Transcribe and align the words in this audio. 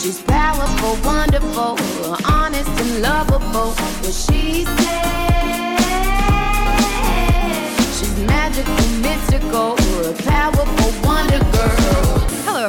She's 0.00 0.22
powerful, 0.22 0.96
wonderful, 1.04 1.78
honest 2.24 2.68
and 2.80 3.02
lovable. 3.02 3.72
What 3.72 4.12
she. 4.12 5.27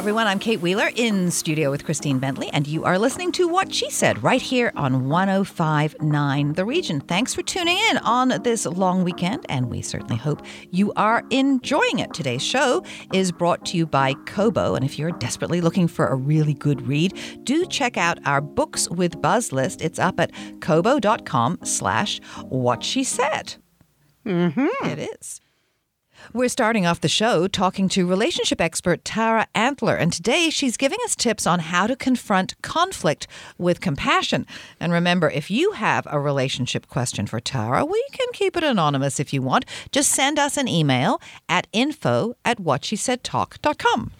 Everyone. 0.00 0.26
I'm 0.26 0.38
Kate 0.38 0.62
Wheeler 0.62 0.88
in 0.96 1.30
studio 1.30 1.70
with 1.70 1.84
Christine 1.84 2.18
Bentley, 2.18 2.48
and 2.54 2.66
you 2.66 2.84
are 2.84 2.98
listening 2.98 3.32
to 3.32 3.46
What 3.46 3.74
She 3.74 3.90
Said 3.90 4.22
right 4.22 4.40
here 4.40 4.72
on 4.74 5.10
1059 5.10 6.54
The 6.54 6.64
Region. 6.64 7.00
Thanks 7.02 7.34
for 7.34 7.42
tuning 7.42 7.76
in 7.90 7.98
on 7.98 8.28
this 8.42 8.64
long 8.64 9.04
weekend, 9.04 9.44
and 9.50 9.68
we 9.68 9.82
certainly 9.82 10.16
hope 10.16 10.40
you 10.70 10.90
are 10.96 11.22
enjoying 11.28 11.98
it. 11.98 12.14
Today's 12.14 12.42
show 12.42 12.82
is 13.12 13.30
brought 13.30 13.66
to 13.66 13.76
you 13.76 13.84
by 13.84 14.14
Kobo, 14.24 14.74
and 14.74 14.86
if 14.86 14.98
you're 14.98 15.12
desperately 15.12 15.60
looking 15.60 15.86
for 15.86 16.06
a 16.06 16.16
really 16.16 16.54
good 16.54 16.86
read, 16.86 17.12
do 17.44 17.66
check 17.66 17.98
out 17.98 18.18
our 18.24 18.40
Books 18.40 18.88
with 18.88 19.20
Buzz 19.20 19.52
list. 19.52 19.82
It's 19.82 19.98
up 19.98 20.18
at 20.18 20.32
kobo.com 20.62 21.58
slash 21.62 22.22
what 22.44 22.82
she 22.82 23.04
said. 23.04 23.56
Mm-hmm. 24.24 24.86
It 24.86 25.10
is. 25.20 25.42
We're 26.32 26.48
starting 26.48 26.86
off 26.86 27.00
the 27.00 27.08
show 27.08 27.48
talking 27.48 27.88
to 27.88 28.06
relationship 28.06 28.60
expert 28.60 29.04
Tara 29.04 29.48
Antler, 29.52 29.96
and 29.96 30.12
today 30.12 30.48
she's 30.48 30.76
giving 30.76 31.00
us 31.04 31.16
tips 31.16 31.44
on 31.44 31.58
how 31.58 31.88
to 31.88 31.96
confront 31.96 32.54
conflict 32.62 33.26
with 33.58 33.80
compassion. 33.80 34.46
And 34.78 34.92
remember, 34.92 35.28
if 35.28 35.50
you 35.50 35.72
have 35.72 36.06
a 36.08 36.20
relationship 36.20 36.86
question 36.86 37.26
for 37.26 37.40
Tara, 37.40 37.84
we 37.84 38.04
can 38.12 38.28
keep 38.32 38.56
it 38.56 38.62
anonymous 38.62 39.18
if 39.18 39.32
you 39.32 39.42
want. 39.42 39.64
Just 39.90 40.12
send 40.12 40.38
us 40.38 40.56
an 40.56 40.68
email 40.68 41.20
at 41.48 41.66
info 41.72 42.36
at 42.44 42.58
whatshesaidtalk.com. 42.58 44.12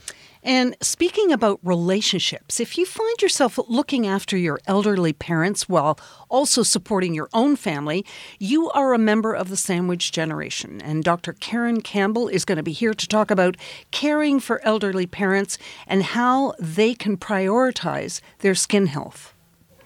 And 0.43 0.75
speaking 0.81 1.33
about 1.33 1.61
relationships, 1.63 2.61
if 2.61 2.79
you 2.79 2.87
find 2.87 3.21
yourself 3.21 3.59
looking 3.69 4.07
after 4.07 4.37
your 4.37 4.59
elderly 4.67 5.13
parents 5.13 5.69
while 5.69 5.99
also 6.29 6.63
supporting 6.63 7.15
your 7.15 7.29
own 7.35 7.57
family, 7.57 8.07
you 8.39 8.71
are 8.71 8.95
a 8.95 8.99
member 8.99 9.35
of 9.35 9.51
the 9.51 9.57
sandwich 9.57 10.13
generation. 10.13 10.81
And 10.83 11.05
Dr. 11.05 11.35
Karen 11.35 11.83
Campbell 11.83 12.29
is 12.29 12.45
going 12.45 12.57
to 12.57 12.63
be 12.63 12.73
here 12.73 12.95
to 12.95 13.07
talk 13.07 13.31
about 13.31 13.57
caring 13.91 14.41
for 14.41 14.65
elderly 14.65 15.07
parents 15.07 15.59
and 15.87 16.03
how 16.03 16.55
they 16.59 16.95
can 16.95 17.19
prioritize 17.19 18.21
their 18.39 18.55
skin 18.55 18.87
health. 18.87 19.35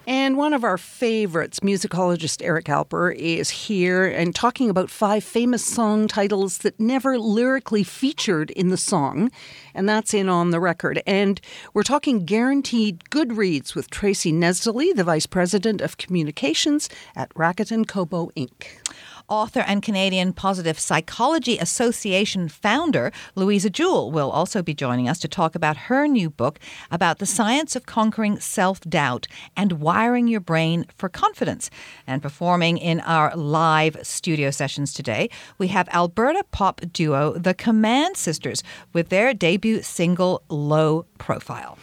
And 0.07 0.37
one 0.37 0.53
of 0.53 0.65
our 0.65 0.77
favorites, 0.77 1.61
musicologist 1.61 2.45
Eric 2.45 2.67
Alper, 2.67 3.15
is 3.15 3.49
here 3.49 4.07
and 4.07 4.35
talking 4.35 4.69
about 4.69 4.91
five 4.91 5.25
famous 5.25 5.65
song 5.65 6.09
titles 6.09 6.59
that 6.59 6.79
never 6.79 7.19
lyrically 7.19 7.83
featured 7.85 8.51
in 8.51 8.69
the 8.69 8.77
song. 8.77 9.31
And 9.75 9.89
that's 9.89 10.13
in 10.13 10.29
On 10.29 10.51
the 10.51 10.61
Record. 10.61 11.03
And 11.07 11.41
we're 11.73 11.85
talking 11.85 12.27
guaranteed 12.27 13.09
good 13.09 13.39
reads 13.39 13.75
with 13.75 13.89
Tracy 13.89 14.31
Nesdoly, 14.31 14.95
the 14.95 15.05
Vice 15.05 15.27
President 15.27 15.81
of 15.81 15.97
Communications 15.97 16.91
at 17.17 17.33
Rakuten 17.35 17.89
Kobo 17.89 18.31
Inc. 18.37 18.67
Author 19.29 19.61
and 19.61 19.83
Canadian 19.83 20.33
Positive 20.33 20.79
Psychology 20.79 21.59
Association 21.59 22.49
founder 22.49 23.13
Louisa 23.35 23.71
Jewell 23.71 24.11
will 24.11 24.31
also 24.31 24.63
be 24.63 24.75
joining 24.75 25.09
us 25.09 25.19
to 25.21 25.29
talk 25.29 25.55
about 25.55 25.77
her 25.89 26.07
new 26.07 26.29
book 26.29 26.59
about 26.91 27.19
the 27.19 27.27
science 27.27 27.75
of 27.75 27.87
conquering 27.87 28.39
self 28.39 28.81
doubt 28.83 29.27
and 29.57 29.81
wiring 29.81 30.29
your 30.29 30.41
brain 30.41 30.87
for 30.97 31.09
confidence. 31.09 31.71
And 32.07 32.23
performing 32.23 32.77
in 32.77 33.01
our 33.01 33.35
live 33.37 33.97
studio 34.03 34.51
sessions 34.51 34.93
today, 34.93 35.31
we 35.59 35.69
have 35.69 35.89
Alberta 35.89 36.45
pop 36.51 36.81
duo 36.93 37.33
The 37.33 37.55
Command 37.55 38.17
Sisters 38.17 38.63
with 38.93 39.09
their 39.09 39.33
debut 39.33 39.83
single 39.83 40.43
Low 40.49 41.07
Profile. 41.19 41.79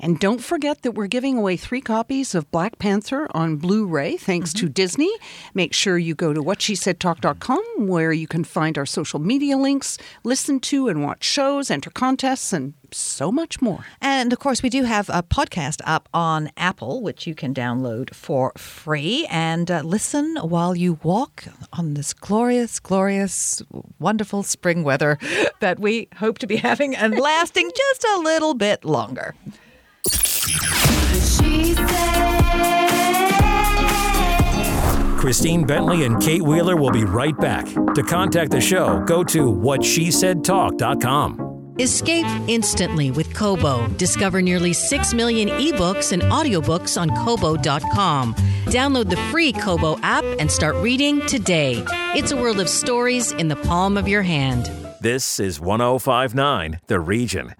And 0.00 0.18
don't 0.18 0.42
forget 0.42 0.82
that 0.82 0.92
we're 0.92 1.06
giving 1.06 1.38
away 1.38 1.56
three 1.56 1.80
copies 1.80 2.34
of 2.34 2.50
Black 2.50 2.78
Panther 2.78 3.28
on 3.32 3.56
Blu 3.56 3.86
ray 3.86 4.16
thanks 4.16 4.52
to 4.54 4.68
Disney. 4.68 5.12
Make 5.54 5.72
sure 5.72 5.98
you 5.98 6.14
go 6.14 6.32
to 6.32 6.42
whatshesaidtalk.com 6.42 7.62
where 7.76 8.12
you 8.12 8.26
can 8.26 8.44
find 8.44 8.78
our 8.78 8.86
social 8.86 9.18
media 9.18 9.56
links, 9.56 9.98
listen 10.22 10.60
to 10.60 10.88
and 10.88 11.02
watch 11.02 11.24
shows, 11.24 11.70
enter 11.70 11.90
contests, 11.90 12.52
and 12.52 12.74
so 12.94 13.32
much 13.32 13.60
more. 13.60 13.84
And 14.00 14.32
of 14.32 14.38
course, 14.38 14.62
we 14.62 14.70
do 14.70 14.84
have 14.84 15.08
a 15.08 15.22
podcast 15.22 15.80
up 15.84 16.08
on 16.14 16.50
Apple, 16.56 17.02
which 17.02 17.26
you 17.26 17.34
can 17.34 17.52
download 17.54 18.14
for 18.14 18.52
free 18.56 19.26
and 19.30 19.70
uh, 19.70 19.82
listen 19.82 20.36
while 20.36 20.76
you 20.76 20.98
walk 21.02 21.44
on 21.72 21.94
this 21.94 22.12
glorious, 22.12 22.78
glorious, 22.80 23.62
wonderful 23.98 24.42
spring 24.42 24.84
weather 24.84 25.18
that 25.60 25.78
we 25.78 26.08
hope 26.16 26.38
to 26.38 26.46
be 26.46 26.56
having 26.56 26.94
and 26.94 27.18
lasting 27.18 27.70
just 27.74 28.04
a 28.04 28.18
little 28.18 28.54
bit 28.54 28.84
longer. 28.84 29.34
She 30.46 31.74
said. 31.74 32.14
Christine 35.24 35.64
Bentley 35.64 36.04
and 36.04 36.20
Kate 36.22 36.42
Wheeler 36.42 36.76
will 36.76 36.90
be 36.90 37.04
right 37.04 37.34
back. 37.38 37.64
To 37.64 38.02
contact 38.02 38.50
the 38.50 38.60
show, 38.60 39.02
go 39.06 39.24
to 39.24 39.50
whatshesaidtalk.com. 39.50 41.74
Escape 41.78 42.26
instantly 42.46 43.10
with 43.10 43.34
Kobo. 43.34 43.88
Discover 43.96 44.42
nearly 44.42 44.74
6 44.74 45.14
million 45.14 45.48
ebooks 45.48 46.12
and 46.12 46.20
audiobooks 46.24 47.00
on 47.00 47.08
Kobo.com. 47.24 48.34
Download 48.66 49.08
the 49.08 49.16
free 49.32 49.52
Kobo 49.52 49.98
app 50.02 50.24
and 50.38 50.50
start 50.50 50.76
reading 50.76 51.24
today. 51.26 51.82
It's 52.14 52.30
a 52.30 52.36
world 52.36 52.60
of 52.60 52.68
stories 52.68 53.32
in 53.32 53.48
the 53.48 53.56
palm 53.56 53.96
of 53.96 54.06
your 54.06 54.22
hand. 54.22 54.66
This 55.00 55.40
is 55.40 55.58
1059 55.58 56.80
The 56.86 57.00
Region. 57.00 57.54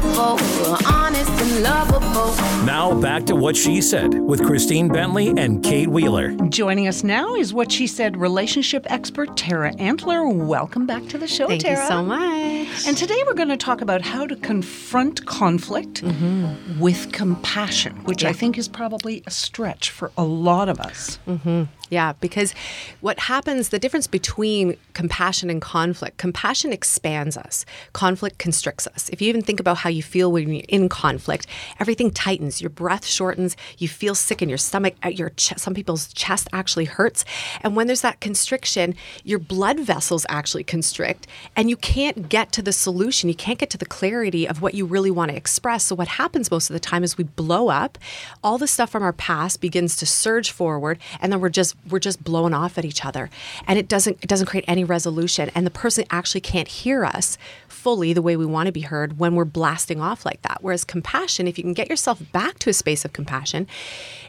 Powerful, 0.00 0.36
wonderful, 0.36 0.86
honest 0.92 1.30
and 1.30 1.62
lovable. 1.62 2.34
Now 2.64 2.98
back 3.00 3.24
to 3.26 3.36
what 3.36 3.56
she 3.56 3.80
said 3.80 4.14
with 4.14 4.44
Christine 4.44 4.88
Bentley 4.88 5.28
and 5.36 5.62
Kate 5.62 5.88
Wheeler. 5.88 6.32
Joining 6.48 6.86
us 6.86 7.02
now 7.02 7.34
is 7.34 7.52
what 7.52 7.72
she 7.72 7.86
said 7.86 8.16
relationship 8.16 8.86
expert 8.90 9.36
Tara 9.36 9.74
Antler. 9.78 10.28
Welcome 10.28 10.86
back 10.86 11.06
to 11.08 11.18
the 11.18 11.26
show, 11.26 11.48
Thank 11.48 11.62
Tara. 11.62 11.80
you 11.80 11.88
so 11.88 12.02
much. 12.02 12.86
And 12.86 12.96
today 12.96 13.22
we're 13.26 13.34
going 13.34 13.48
to 13.48 13.56
talk 13.56 13.80
about 13.80 14.02
how 14.02 14.26
to 14.26 14.36
confront 14.36 15.26
conflict 15.26 16.02
mm-hmm. 16.02 16.78
with 16.78 17.12
compassion, 17.12 18.04
which 18.04 18.24
I 18.24 18.32
think 18.32 18.58
is 18.58 18.68
probably 18.68 19.22
a 19.26 19.30
stretch 19.30 19.90
for 19.90 20.12
a 20.16 20.24
lot 20.24 20.68
of 20.68 20.78
us. 20.80 21.18
Mm-hmm. 21.26 21.64
Yeah, 21.90 22.12
because 22.20 22.54
what 23.00 23.18
happens, 23.18 23.70
the 23.70 23.78
difference 23.78 24.06
between 24.06 24.76
compassion 24.92 25.48
and 25.48 25.60
conflict, 25.62 26.18
compassion 26.18 26.72
expands 26.72 27.36
us, 27.36 27.64
conflict 27.92 28.38
constricts 28.38 28.86
us. 28.86 29.08
If 29.08 29.22
you 29.22 29.28
even 29.28 29.42
think 29.42 29.58
about 29.58 29.78
how 29.78 29.88
you 29.88 30.02
feel 30.02 30.30
when 30.30 30.52
you're 30.52 30.64
in 30.68 30.88
conflict, 30.88 31.46
everything 31.80 32.10
tightens, 32.10 32.60
your 32.60 32.70
breath 32.70 33.06
shortens, 33.06 33.56
you 33.78 33.88
feel 33.88 34.14
sick 34.14 34.42
in 34.42 34.48
your 34.48 34.58
stomach, 34.58 34.94
your 35.10 35.30
ch- 35.30 35.54
some 35.56 35.72
people's 35.72 36.12
chest 36.12 36.48
actually 36.52 36.84
hurts. 36.84 37.24
And 37.62 37.74
when 37.74 37.86
there's 37.86 38.02
that 38.02 38.20
constriction, 38.20 38.94
your 39.24 39.38
blood 39.38 39.80
vessels 39.80 40.26
actually 40.28 40.64
constrict 40.64 41.26
and 41.56 41.70
you 41.70 41.76
can't 41.76 42.28
get 42.28 42.52
to 42.52 42.62
the 42.62 42.72
solution. 42.72 43.28
You 43.28 43.34
can't 43.34 43.58
get 43.58 43.70
to 43.70 43.78
the 43.78 43.86
clarity 43.86 44.46
of 44.46 44.60
what 44.60 44.74
you 44.74 44.84
really 44.84 45.10
want 45.10 45.30
to 45.30 45.36
express. 45.36 45.84
So 45.84 45.94
what 45.94 46.08
happens 46.08 46.50
most 46.50 46.68
of 46.68 46.74
the 46.74 46.80
time 46.80 47.02
is 47.02 47.16
we 47.16 47.24
blow 47.24 47.68
up, 47.68 47.96
all 48.44 48.58
the 48.58 48.66
stuff 48.66 48.90
from 48.90 49.02
our 49.02 49.12
past 49.12 49.60
begins 49.60 49.96
to 49.96 50.06
surge 50.06 50.50
forward 50.50 50.98
and 51.20 51.32
then 51.32 51.40
we're 51.40 51.48
just 51.48 51.76
we're 51.88 51.98
just 51.98 52.22
blown 52.22 52.54
off 52.54 52.78
at 52.78 52.84
each 52.84 53.04
other. 53.04 53.30
And 53.66 53.78
it 53.78 53.88
doesn't 53.88 54.18
it 54.22 54.28
doesn't 54.28 54.46
create 54.46 54.64
any 54.68 54.84
resolution 54.84 55.50
and 55.54 55.66
the 55.66 55.70
person 55.70 56.04
actually 56.10 56.40
can't 56.40 56.68
hear 56.68 57.04
us 57.04 57.38
fully 57.68 58.12
the 58.12 58.22
way 58.22 58.36
we 58.36 58.46
want 58.46 58.66
to 58.66 58.72
be 58.72 58.82
heard 58.82 59.18
when 59.18 59.34
we're 59.34 59.44
blasting 59.44 60.00
off 60.00 60.24
like 60.24 60.42
that. 60.42 60.58
Whereas 60.60 60.84
compassion, 60.84 61.46
if 61.46 61.58
you 61.58 61.64
can 61.64 61.74
get 61.74 61.88
yourself 61.88 62.20
back 62.32 62.58
to 62.60 62.70
a 62.70 62.74
space 62.74 63.04
of 63.04 63.12
compassion, 63.12 63.66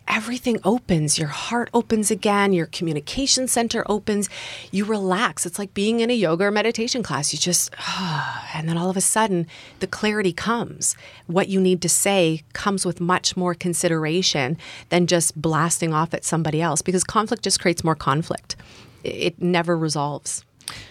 everything 0.09 0.59
opens. 0.63 1.17
Your 1.17 1.29
heart 1.29 1.69
opens 1.73 2.11
again, 2.11 2.51
your 2.51 2.65
communication 2.65 3.47
center 3.47 3.83
opens, 3.88 4.29
you 4.71 4.83
relax. 4.83 5.45
It's 5.45 5.59
like 5.59 5.73
being 5.73 6.00
in 6.00 6.09
a 6.09 6.13
yoga 6.13 6.45
or 6.45 6.51
meditation 6.51 7.03
class. 7.03 7.31
You 7.31 7.39
just, 7.39 7.73
and 8.53 8.67
then 8.67 8.77
all 8.77 8.89
of 8.89 8.97
a 8.97 9.01
sudden, 9.01 9.47
the 9.79 9.88
clarity 9.88 10.33
comes. 10.33 10.95
What 11.27 11.47
you 11.47 11.61
need 11.61 11.81
to 11.83 11.89
say 11.89 12.44
comes 12.53 12.85
with 12.85 13.00
much 13.00 13.38
more 13.38 13.53
consideration 13.53 14.57
than 14.89 15.07
just 15.07 15.39
blasting 15.39 15.94
off 15.94 16.13
at 16.13 16.25
somebody 16.25 16.61
else 16.61 16.81
because 16.81 17.03
conflict 17.03 17.44
just 17.44 17.61
creates 17.61 17.83
more 17.83 17.95
conflict. 17.95 18.56
It 19.03 19.41
never 19.41 19.77
resolves. 19.77 20.44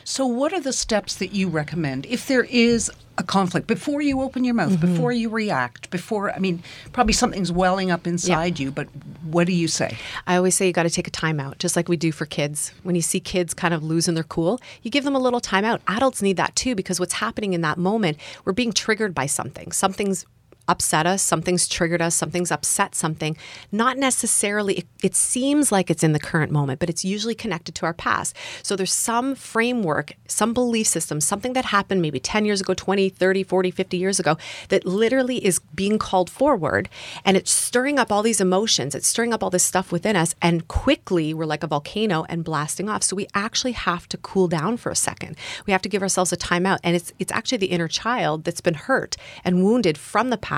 So, 0.02 0.26
what 0.26 0.52
are 0.52 0.60
the 0.60 0.72
steps 0.72 1.14
that 1.16 1.32
you 1.32 1.48
recommend 1.48 2.06
if 2.06 2.26
there 2.26 2.44
is 2.44 2.90
a 3.18 3.22
conflict 3.22 3.66
before 3.66 4.00
you 4.00 4.22
open 4.22 4.44
your 4.44 4.54
mouth, 4.54 4.70
mm-hmm. 4.70 4.92
before 4.92 5.12
you 5.12 5.28
react, 5.28 5.90
before, 5.90 6.32
I 6.32 6.38
mean, 6.38 6.62
probably 6.92 7.12
something's 7.12 7.52
welling 7.52 7.90
up 7.90 8.06
inside 8.06 8.58
you, 8.58 8.70
but 8.70 8.88
what 9.24 9.46
do 9.46 9.52
you 9.52 9.68
say? 9.68 9.96
I 10.26 10.36
always 10.36 10.54
say 10.54 10.66
you 10.66 10.72
got 10.72 10.84
to 10.84 10.90
take 10.90 11.08
a 11.08 11.10
timeout, 11.10 11.58
just 11.58 11.76
like 11.76 11.88
we 11.88 11.96
do 11.96 12.12
for 12.12 12.26
kids. 12.26 12.72
When 12.84 12.94
you 12.94 13.02
see 13.02 13.20
kids 13.20 13.54
kind 13.54 13.74
of 13.74 13.82
losing 13.82 14.14
their 14.14 14.24
cool, 14.24 14.60
you 14.82 14.90
give 14.90 15.04
them 15.04 15.16
a 15.16 15.18
little 15.18 15.40
timeout. 15.40 15.80
Adults 15.88 16.22
need 16.22 16.36
that 16.36 16.54
too, 16.54 16.74
because 16.74 17.00
what's 17.00 17.14
happening 17.14 17.52
in 17.52 17.60
that 17.62 17.76
moment, 17.76 18.18
we're 18.44 18.52
being 18.52 18.72
triggered 18.72 19.14
by 19.14 19.26
something. 19.26 19.72
Something's 19.72 20.24
upset 20.68 21.06
us, 21.06 21.22
something's 21.22 21.66
triggered 21.66 22.02
us, 22.02 22.14
something's 22.14 22.52
upset 22.52 22.94
something, 22.94 23.36
not 23.72 23.96
necessarily, 23.96 24.74
it, 24.74 24.86
it 25.02 25.14
seems 25.14 25.72
like 25.72 25.90
it's 25.90 26.04
in 26.04 26.12
the 26.12 26.20
current 26.20 26.52
moment, 26.52 26.78
but 26.78 26.90
it's 26.90 27.04
usually 27.04 27.34
connected 27.34 27.74
to 27.74 27.86
our 27.86 27.94
past. 27.94 28.36
So 28.62 28.76
there's 28.76 28.92
some 28.92 29.34
framework, 29.34 30.12
some 30.26 30.52
belief 30.52 30.86
system, 30.86 31.20
something 31.20 31.54
that 31.54 31.66
happened 31.66 32.02
maybe 32.02 32.20
10 32.20 32.44
years 32.44 32.60
ago, 32.60 32.74
20, 32.74 33.08
30, 33.08 33.42
40, 33.42 33.70
50 33.70 33.96
years 33.96 34.20
ago 34.20 34.36
that 34.68 34.84
literally 34.84 35.44
is 35.44 35.58
being 35.74 35.98
called 35.98 36.28
forward 36.28 36.88
and 37.24 37.36
it's 37.36 37.50
stirring 37.50 37.98
up 37.98 38.12
all 38.12 38.22
these 38.22 38.40
emotions. 38.40 38.94
It's 38.94 39.08
stirring 39.08 39.32
up 39.32 39.42
all 39.42 39.50
this 39.50 39.64
stuff 39.64 39.90
within 39.90 40.16
us. 40.16 40.34
And 40.42 40.68
quickly, 40.68 41.32
we're 41.32 41.46
like 41.46 41.62
a 41.62 41.66
volcano 41.66 42.24
and 42.28 42.44
blasting 42.44 42.88
off. 42.88 43.02
So 43.02 43.16
we 43.16 43.26
actually 43.34 43.72
have 43.72 44.08
to 44.10 44.18
cool 44.18 44.48
down 44.48 44.76
for 44.76 44.90
a 44.90 44.96
second. 44.96 45.36
We 45.66 45.72
have 45.72 45.82
to 45.82 45.88
give 45.88 46.02
ourselves 46.02 46.32
a 46.32 46.36
timeout. 46.36 46.78
And 46.84 46.94
it's, 46.94 47.12
it's 47.18 47.32
actually 47.32 47.58
the 47.58 47.66
inner 47.66 47.88
child 47.88 48.44
that's 48.44 48.60
been 48.60 48.74
hurt 48.74 49.16
and 49.44 49.64
wounded 49.64 49.96
from 49.96 50.30
the 50.30 50.36
past 50.36 50.57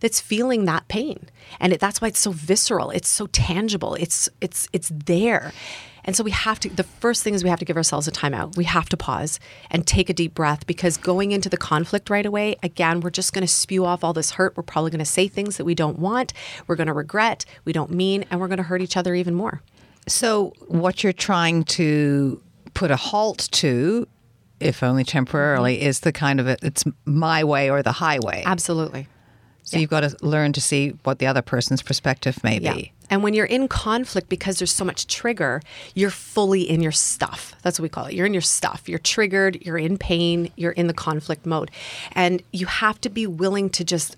that's 0.00 0.20
feeling 0.20 0.64
that 0.64 0.88
pain. 0.88 1.28
And 1.58 1.72
it, 1.72 1.80
that's 1.80 2.00
why 2.00 2.08
it's 2.08 2.20
so 2.20 2.32
visceral. 2.32 2.90
It's 2.90 3.08
so 3.08 3.26
tangible. 3.26 3.94
It's, 3.94 4.28
it's, 4.40 4.68
it's 4.72 4.90
there. 4.94 5.52
And 6.04 6.16
so 6.16 6.24
we 6.24 6.30
have 6.30 6.58
to, 6.60 6.68
the 6.68 6.84
first 6.84 7.22
thing 7.22 7.34
is 7.34 7.44
we 7.44 7.50
have 7.50 7.58
to 7.58 7.64
give 7.64 7.76
ourselves 7.76 8.08
a 8.08 8.12
timeout. 8.12 8.56
We 8.56 8.64
have 8.64 8.88
to 8.88 8.96
pause 8.96 9.38
and 9.70 9.86
take 9.86 10.08
a 10.08 10.14
deep 10.14 10.34
breath 10.34 10.66
because 10.66 10.96
going 10.96 11.32
into 11.32 11.48
the 11.48 11.56
conflict 11.56 12.10
right 12.10 12.24
away, 12.24 12.56
again, 12.62 13.00
we're 13.00 13.10
just 13.10 13.32
going 13.32 13.42
to 13.42 13.52
spew 13.52 13.84
off 13.84 14.02
all 14.02 14.12
this 14.12 14.32
hurt. 14.32 14.56
We're 14.56 14.62
probably 14.62 14.90
going 14.90 15.00
to 15.00 15.04
say 15.04 15.28
things 15.28 15.56
that 15.56 15.64
we 15.64 15.74
don't 15.74 15.98
want. 15.98 16.32
We're 16.66 16.76
going 16.76 16.86
to 16.86 16.92
regret, 16.92 17.44
we 17.64 17.72
don't 17.72 17.90
mean, 17.90 18.24
and 18.30 18.40
we're 18.40 18.48
going 18.48 18.58
to 18.58 18.64
hurt 18.64 18.82
each 18.82 18.96
other 18.96 19.14
even 19.14 19.34
more. 19.34 19.62
So, 20.08 20.54
what 20.66 21.04
you're 21.04 21.12
trying 21.12 21.64
to 21.64 22.42
put 22.74 22.90
a 22.90 22.96
halt 22.96 23.48
to, 23.52 24.08
if 24.58 24.82
only 24.82 25.04
temporarily, 25.04 25.76
mm-hmm. 25.76 25.86
is 25.86 26.00
the 26.00 26.12
kind 26.12 26.40
of 26.40 26.48
a, 26.48 26.56
it's 26.62 26.84
my 27.04 27.44
way 27.44 27.70
or 27.70 27.82
the 27.82 27.92
highway. 27.92 28.42
Absolutely. 28.46 29.06
So 29.70 29.78
you've 29.78 29.90
got 29.90 30.00
to 30.00 30.16
learn 30.20 30.52
to 30.54 30.60
see 30.60 30.90
what 31.04 31.20
the 31.20 31.26
other 31.26 31.42
person's 31.42 31.80
perspective 31.82 32.42
may 32.42 32.58
Yeah. 32.58 32.74
be. 32.74 32.92
And 33.08 33.22
when 33.22 33.34
you're 33.34 33.46
in 33.46 33.68
conflict, 33.68 34.28
because 34.28 34.58
there's 34.58 34.72
so 34.72 34.84
much 34.84 35.06
trigger, 35.06 35.62
you're 35.94 36.10
fully 36.10 36.62
in 36.68 36.80
your 36.80 36.92
stuff. 36.92 37.54
That's 37.62 37.78
what 37.78 37.84
we 37.84 37.88
call 37.88 38.06
it. 38.06 38.14
You're 38.14 38.26
in 38.26 38.34
your 38.34 38.40
stuff. 38.42 38.88
You're 38.88 38.98
triggered, 39.00 39.62
you're 39.62 39.78
in 39.78 39.96
pain, 39.98 40.50
you're 40.56 40.72
in 40.72 40.86
the 40.86 40.94
conflict 40.94 41.46
mode. 41.46 41.70
And 42.12 42.42
you 42.52 42.66
have 42.66 43.00
to 43.02 43.08
be 43.08 43.26
willing 43.26 43.70
to 43.70 43.84
just 43.84 44.16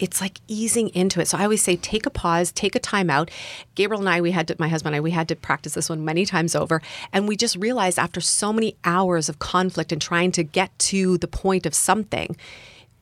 it's 0.00 0.20
like 0.20 0.40
easing 0.48 0.88
into 0.88 1.20
it. 1.20 1.28
So 1.28 1.38
I 1.38 1.44
always 1.44 1.62
say 1.62 1.76
take 1.76 2.04
a 2.04 2.10
pause, 2.10 2.50
take 2.50 2.74
a 2.74 2.80
time 2.80 3.08
out. 3.08 3.30
Gabriel 3.76 4.00
and 4.00 4.08
I, 4.08 4.20
we 4.20 4.32
had 4.32 4.48
to, 4.48 4.56
my 4.58 4.66
husband 4.66 4.94
and 4.94 4.96
I, 4.96 5.00
we 5.00 5.12
had 5.12 5.28
to 5.28 5.36
practice 5.36 5.74
this 5.74 5.88
one 5.88 6.04
many 6.04 6.26
times 6.26 6.56
over. 6.56 6.82
And 7.12 7.28
we 7.28 7.36
just 7.36 7.54
realized 7.54 7.96
after 7.96 8.20
so 8.20 8.52
many 8.52 8.76
hours 8.84 9.28
of 9.28 9.38
conflict 9.38 9.92
and 9.92 10.02
trying 10.02 10.32
to 10.32 10.42
get 10.42 10.76
to 10.80 11.16
the 11.18 11.28
point 11.28 11.64
of 11.64 11.76
something, 11.76 12.36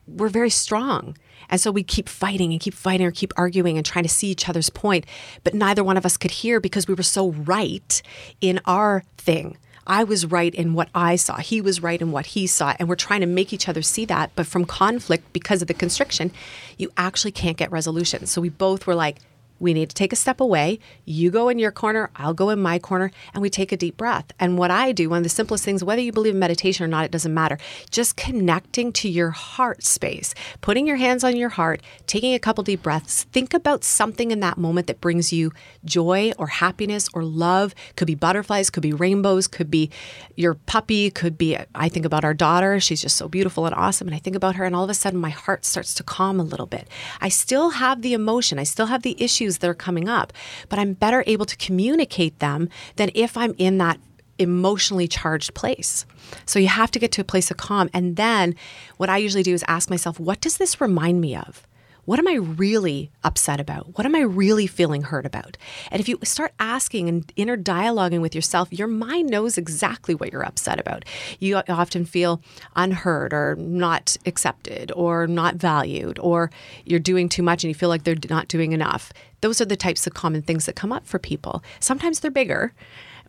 we're 0.07 0.29
very 0.29 0.51
strong. 0.51 1.17
And 1.49 1.59
so 1.59 1.71
we 1.71 1.83
keep 1.83 2.09
fighting 2.09 2.51
and 2.51 2.61
keep 2.61 2.73
fighting 2.73 3.05
or 3.05 3.11
keep 3.11 3.33
arguing 3.37 3.77
and 3.77 3.85
trying 3.85 4.03
to 4.03 4.09
see 4.09 4.27
each 4.27 4.49
other's 4.49 4.69
point. 4.69 5.05
But 5.43 5.53
neither 5.53 5.83
one 5.83 5.97
of 5.97 6.05
us 6.05 6.17
could 6.17 6.31
hear 6.31 6.59
because 6.59 6.87
we 6.87 6.93
were 6.93 7.03
so 7.03 7.31
right 7.31 8.01
in 8.41 8.59
our 8.65 9.03
thing. 9.17 9.57
I 9.85 10.03
was 10.03 10.25
right 10.25 10.53
in 10.53 10.73
what 10.73 10.89
I 10.95 11.17
saw. 11.17 11.37
He 11.37 11.59
was 11.59 11.81
right 11.81 12.01
in 12.01 12.11
what 12.11 12.27
he 12.27 12.47
saw. 12.47 12.73
And 12.79 12.87
we're 12.87 12.95
trying 12.95 13.21
to 13.21 13.27
make 13.27 13.51
each 13.51 13.67
other 13.67 13.81
see 13.81 14.05
that. 14.05 14.31
But 14.35 14.47
from 14.47 14.65
conflict, 14.65 15.33
because 15.33 15.61
of 15.61 15.67
the 15.67 15.73
constriction, 15.73 16.31
you 16.77 16.89
actually 16.95 17.31
can't 17.31 17.57
get 17.57 17.71
resolution. 17.71 18.25
So 18.25 18.39
we 18.41 18.49
both 18.49 18.87
were 18.87 18.95
like, 18.95 19.17
we 19.63 19.73
need 19.73 19.89
to 19.89 19.95
take 19.95 20.11
a 20.11 20.17
step 20.17 20.41
away. 20.41 20.77
You 21.05 21.31
go 21.31 21.47
in 21.47 21.57
your 21.57 21.71
corner, 21.71 22.09
I'll 22.17 22.33
go 22.33 22.49
in 22.49 22.59
my 22.61 22.77
corner, 22.79 23.11
and 23.33 23.41
we 23.41 23.49
take 23.49 23.71
a 23.71 23.77
deep 23.77 23.95
breath. 23.95 24.25
And 24.39 24.57
what 24.57 24.69
I 24.69 24.91
do, 24.91 25.09
one 25.09 25.19
of 25.19 25.23
the 25.23 25.29
simplest 25.29 25.63
things, 25.63 25.83
whether 25.83 26.01
you 26.01 26.11
believe 26.11 26.33
in 26.33 26.39
meditation 26.39 26.83
or 26.83 26.89
not, 26.89 27.05
it 27.05 27.11
doesn't 27.11 27.33
matter, 27.33 27.57
just 27.89 28.17
connecting 28.17 28.91
to 28.91 29.09
your 29.09 29.31
heart 29.31 29.83
space, 29.83 30.35
putting 30.59 30.85
your 30.85 30.97
hands 30.97 31.23
on 31.23 31.37
your 31.37 31.49
heart, 31.49 31.81
taking 32.07 32.33
a 32.33 32.39
couple 32.39 32.63
deep 32.63 32.83
breaths. 32.83 33.23
Think 33.31 33.53
about 33.53 33.85
something 33.85 34.31
in 34.31 34.41
that 34.41 34.57
moment 34.57 34.87
that 34.87 34.99
brings 34.99 35.31
you 35.31 35.53
joy 35.85 36.33
or 36.37 36.47
happiness 36.47 37.07
or 37.13 37.23
love. 37.23 37.73
Could 37.95 38.07
be 38.07 38.15
butterflies, 38.15 38.69
could 38.69 38.83
be 38.83 38.91
rainbows, 38.91 39.47
could 39.47 39.71
be 39.71 39.89
your 40.35 40.55
puppy, 40.55 41.09
could 41.09 41.37
be, 41.37 41.57
I 41.73 41.87
think 41.87 42.05
about 42.05 42.25
our 42.25 42.33
daughter. 42.33 42.81
She's 42.81 43.01
just 43.01 43.15
so 43.15 43.29
beautiful 43.29 43.65
and 43.65 43.73
awesome. 43.73 44.07
And 44.09 44.15
I 44.15 44.19
think 44.19 44.35
about 44.35 44.55
her, 44.55 44.65
and 44.65 44.75
all 44.75 44.83
of 44.83 44.89
a 44.89 44.93
sudden 44.93 45.19
my 45.19 45.29
heart 45.29 45.63
starts 45.63 45.93
to 45.95 46.03
calm 46.03 46.39
a 46.39 46.43
little 46.43 46.65
bit. 46.65 46.89
I 47.21 47.29
still 47.29 47.69
have 47.69 48.01
the 48.01 48.13
emotion, 48.13 48.59
I 48.59 48.63
still 48.63 48.87
have 48.87 49.03
the 49.03 49.15
issues 49.23 49.52
that 49.59 49.69
are 49.69 49.73
coming 49.73 50.09
up, 50.09 50.33
but 50.69 50.79
I'm 50.79 50.93
better 50.93 51.23
able 51.27 51.45
to 51.45 51.57
communicate 51.57 52.39
them 52.39 52.69
than 52.95 53.11
if 53.13 53.37
I'm 53.37 53.55
in 53.57 53.77
that 53.79 53.99
emotionally 54.39 55.07
charged 55.07 55.53
place. 55.53 56.05
So 56.45 56.59
you 56.59 56.67
have 56.67 56.91
to 56.91 56.99
get 56.99 57.11
to 57.13 57.21
a 57.21 57.25
place 57.25 57.51
of 57.51 57.57
calm. 57.57 57.89
And 57.93 58.15
then 58.15 58.55
what 58.97 59.09
I 59.09 59.17
usually 59.17 59.43
do 59.43 59.53
is 59.53 59.63
ask 59.67 59.89
myself, 59.89 60.19
what 60.19 60.41
does 60.41 60.57
this 60.57 60.81
remind 60.81 61.21
me 61.21 61.35
of? 61.35 61.67
What 62.05 62.19
am 62.19 62.27
I 62.27 62.33
really 62.33 63.11
upset 63.23 63.61
about? 63.61 63.97
What 63.97 64.05
am 64.05 64.13
I 64.13 64.21
really 64.21 64.67
feeling 64.67 65.03
hurt 65.03 65.25
about? 65.25 65.57
And 65.89 66.01
if 66.01 66.09
you 66.09 66.19
start 66.23 66.53
asking 66.59 67.07
and 67.07 67.31
inner 67.37 67.55
dialoguing 67.55 68.19
with 68.19 68.35
yourself, 68.35 68.73
your 68.73 68.89
mind 68.89 69.29
knows 69.29 69.57
exactly 69.57 70.13
what 70.13 70.31
you're 70.31 70.45
upset 70.45 70.81
about. 70.81 71.05
You 71.39 71.61
often 71.69 72.03
feel 72.03 72.41
unheard 72.75 73.31
or 73.31 73.55
not 73.55 74.17
accepted 74.25 74.91
or 74.93 75.27
not 75.27 75.55
valued 75.55 76.19
or 76.19 76.51
you're 76.83 76.99
doing 76.99 77.29
too 77.29 77.43
much 77.43 77.63
and 77.63 77.69
you 77.69 77.75
feel 77.75 77.89
like 77.89 78.03
they're 78.03 78.17
not 78.29 78.49
doing 78.49 78.73
enough. 78.73 79.13
Those 79.39 79.61
are 79.61 79.65
the 79.65 79.77
types 79.77 80.05
of 80.05 80.13
common 80.13 80.41
things 80.41 80.65
that 80.65 80.75
come 80.75 80.91
up 80.91 81.07
for 81.07 81.19
people. 81.19 81.63
Sometimes 81.79 82.19
they're 82.19 82.31
bigger 82.31 82.73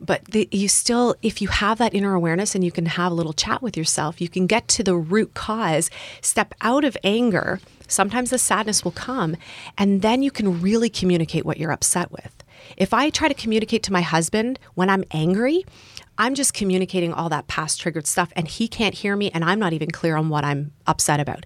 but 0.00 0.25
the, 0.25 0.49
you 0.50 0.69
still 0.69 1.15
if 1.23 1.41
you 1.41 1.47
have 1.47 1.79
that 1.79 1.94
inner 1.94 2.15
awareness 2.15 2.56
and 2.56 2.65
you 2.65 2.73
can 2.73 2.87
have 2.87 3.12
a 3.12 3.15
little 3.15 3.32
chat 3.32 3.62
with 3.62 3.77
yourself 3.77 4.20
you 4.20 4.29
can 4.29 4.47
get 4.47 4.67
to 4.67 4.82
the 4.82 4.97
root 4.97 5.35
cause 5.35 5.88
step 6.20 6.53
out 6.61 6.85
of 6.85 6.97
anger 7.05 7.61
sometimes 7.89 8.31
the 8.31 8.39
sadness 8.39 8.85
will 8.85 8.93
come 8.93 9.37
and 9.79 10.03
then 10.03 10.23
you 10.23 10.31
can 10.31 10.61
really 10.61 10.89
communicate 10.89 11.45
what 11.45 11.59
you're 11.59 11.73
upset 11.73 12.11
with 12.11 12.43
if 12.77 12.95
i 12.95 13.11
try 13.11 13.29
to 13.29 13.35
communicate 13.35 13.83
to 13.83 13.93
my 13.93 14.03
husband 14.03 14.59
when 14.75 14.89
i'm 14.91 15.05
angry 15.11 15.65
I'm 16.17 16.35
just 16.35 16.55
communicating 16.55 17.13
all 17.13 17.29
that 17.31 17.49
past 17.49 17.81
triggered 17.81 18.07
stuff 18.07 18.33
and 18.37 18.47
he 18.47 18.69
can't 18.69 18.95
hear 18.95 19.17
me 19.17 19.31
and 19.33 19.45
I'm 19.45 19.59
not 19.59 19.73
even 19.73 19.91
clear 19.91 20.17
on 20.17 20.29
what 20.29 20.45
I'm 20.45 20.73
upset 20.87 21.19
about. 21.19 21.45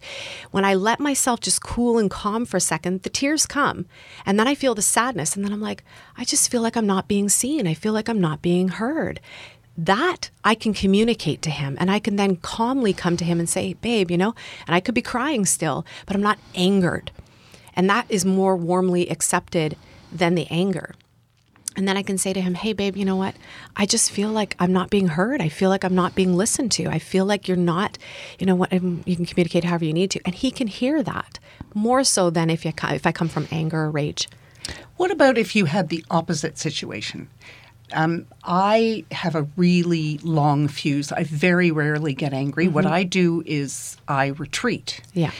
When 0.50 0.64
I 0.64 0.74
let 0.74 1.00
myself 1.00 1.40
just 1.40 1.62
cool 1.62 1.96
and 1.98 2.10
calm 2.10 2.44
for 2.44 2.58
a 2.58 2.60
second, 2.60 3.02
the 3.02 3.08
tears 3.08 3.46
come 3.46 3.86
and 4.26 4.38
then 4.38 4.46
I 4.46 4.54
feel 4.54 4.74
the 4.74 4.82
sadness 4.82 5.34
and 5.34 5.44
then 5.44 5.52
I'm 5.52 5.60
like, 5.62 5.84
I 6.18 6.24
just 6.24 6.50
feel 6.50 6.60
like 6.60 6.76
I'm 6.76 6.86
not 6.86 7.08
being 7.08 7.30
seen. 7.30 7.66
I 7.66 7.74
feel 7.74 7.94
like 7.94 8.08
I'm 8.08 8.20
not 8.20 8.42
being 8.42 8.68
heard. 8.68 9.20
That 9.80 10.30
I 10.42 10.56
can 10.56 10.74
communicate 10.74 11.40
to 11.42 11.50
him 11.50 11.76
and 11.78 11.88
I 11.88 12.00
can 12.00 12.16
then 12.16 12.34
calmly 12.36 12.92
come 12.92 13.16
to 13.16 13.24
him 13.24 13.38
and 13.38 13.48
say, 13.48 13.74
babe, 13.74 14.10
you 14.10 14.18
know, 14.18 14.34
and 14.66 14.74
I 14.74 14.80
could 14.80 14.94
be 14.94 15.02
crying 15.02 15.46
still, 15.46 15.86
but 16.04 16.16
I'm 16.16 16.22
not 16.22 16.38
angered. 16.56 17.12
And 17.74 17.88
that 17.88 18.06
is 18.08 18.24
more 18.24 18.56
warmly 18.56 19.08
accepted 19.08 19.76
than 20.10 20.34
the 20.34 20.48
anger. 20.50 20.96
And 21.76 21.86
then 21.86 21.96
I 21.96 22.02
can 22.02 22.18
say 22.18 22.32
to 22.32 22.40
him, 22.40 22.54
hey, 22.54 22.72
babe, 22.72 22.96
you 22.96 23.04
know 23.04 23.14
what? 23.14 23.36
I 23.76 23.86
just 23.86 24.10
feel 24.10 24.30
like 24.30 24.56
I'm 24.58 24.72
not 24.72 24.90
being 24.90 25.06
heard. 25.06 25.40
I 25.40 25.48
feel 25.48 25.70
like 25.70 25.84
I'm 25.84 25.94
not 25.94 26.16
being 26.16 26.36
listened 26.36 26.72
to. 26.72 26.88
I 26.88 26.98
feel 26.98 27.24
like 27.24 27.46
you're 27.46 27.56
not, 27.56 27.98
you 28.40 28.46
know 28.46 28.56
what? 28.56 28.72
um, 28.72 29.04
You 29.06 29.14
can 29.14 29.26
communicate 29.26 29.62
however 29.62 29.84
you 29.84 29.92
need 29.92 30.10
to. 30.10 30.20
And 30.24 30.34
he 30.34 30.50
can 30.50 30.66
hear 30.66 31.04
that 31.04 31.38
more 31.72 32.02
so 32.02 32.30
than 32.30 32.50
if, 32.50 32.64
you, 32.64 32.72
if 32.82 33.06
I 33.06 33.12
come 33.12 33.28
from 33.28 33.46
anger 33.52 33.84
or 33.84 33.92
rage. 33.92 34.28
What 34.96 35.12
about 35.12 35.38
if 35.38 35.54
you 35.54 35.66
had 35.66 35.88
the 35.88 36.04
opposite 36.10 36.58
situation? 36.58 37.28
Um, 37.92 38.26
I 38.44 39.04
have 39.10 39.34
a 39.34 39.42
really 39.56 40.18
long 40.18 40.68
fuse. 40.68 41.12
I 41.12 41.24
very 41.24 41.70
rarely 41.70 42.14
get 42.14 42.32
angry. 42.32 42.68
What 42.68 42.86
I 42.86 43.04
do 43.04 43.42
is 43.46 43.96
I 44.06 44.26
retreat. 44.26 45.00
Yeah. 45.14 45.32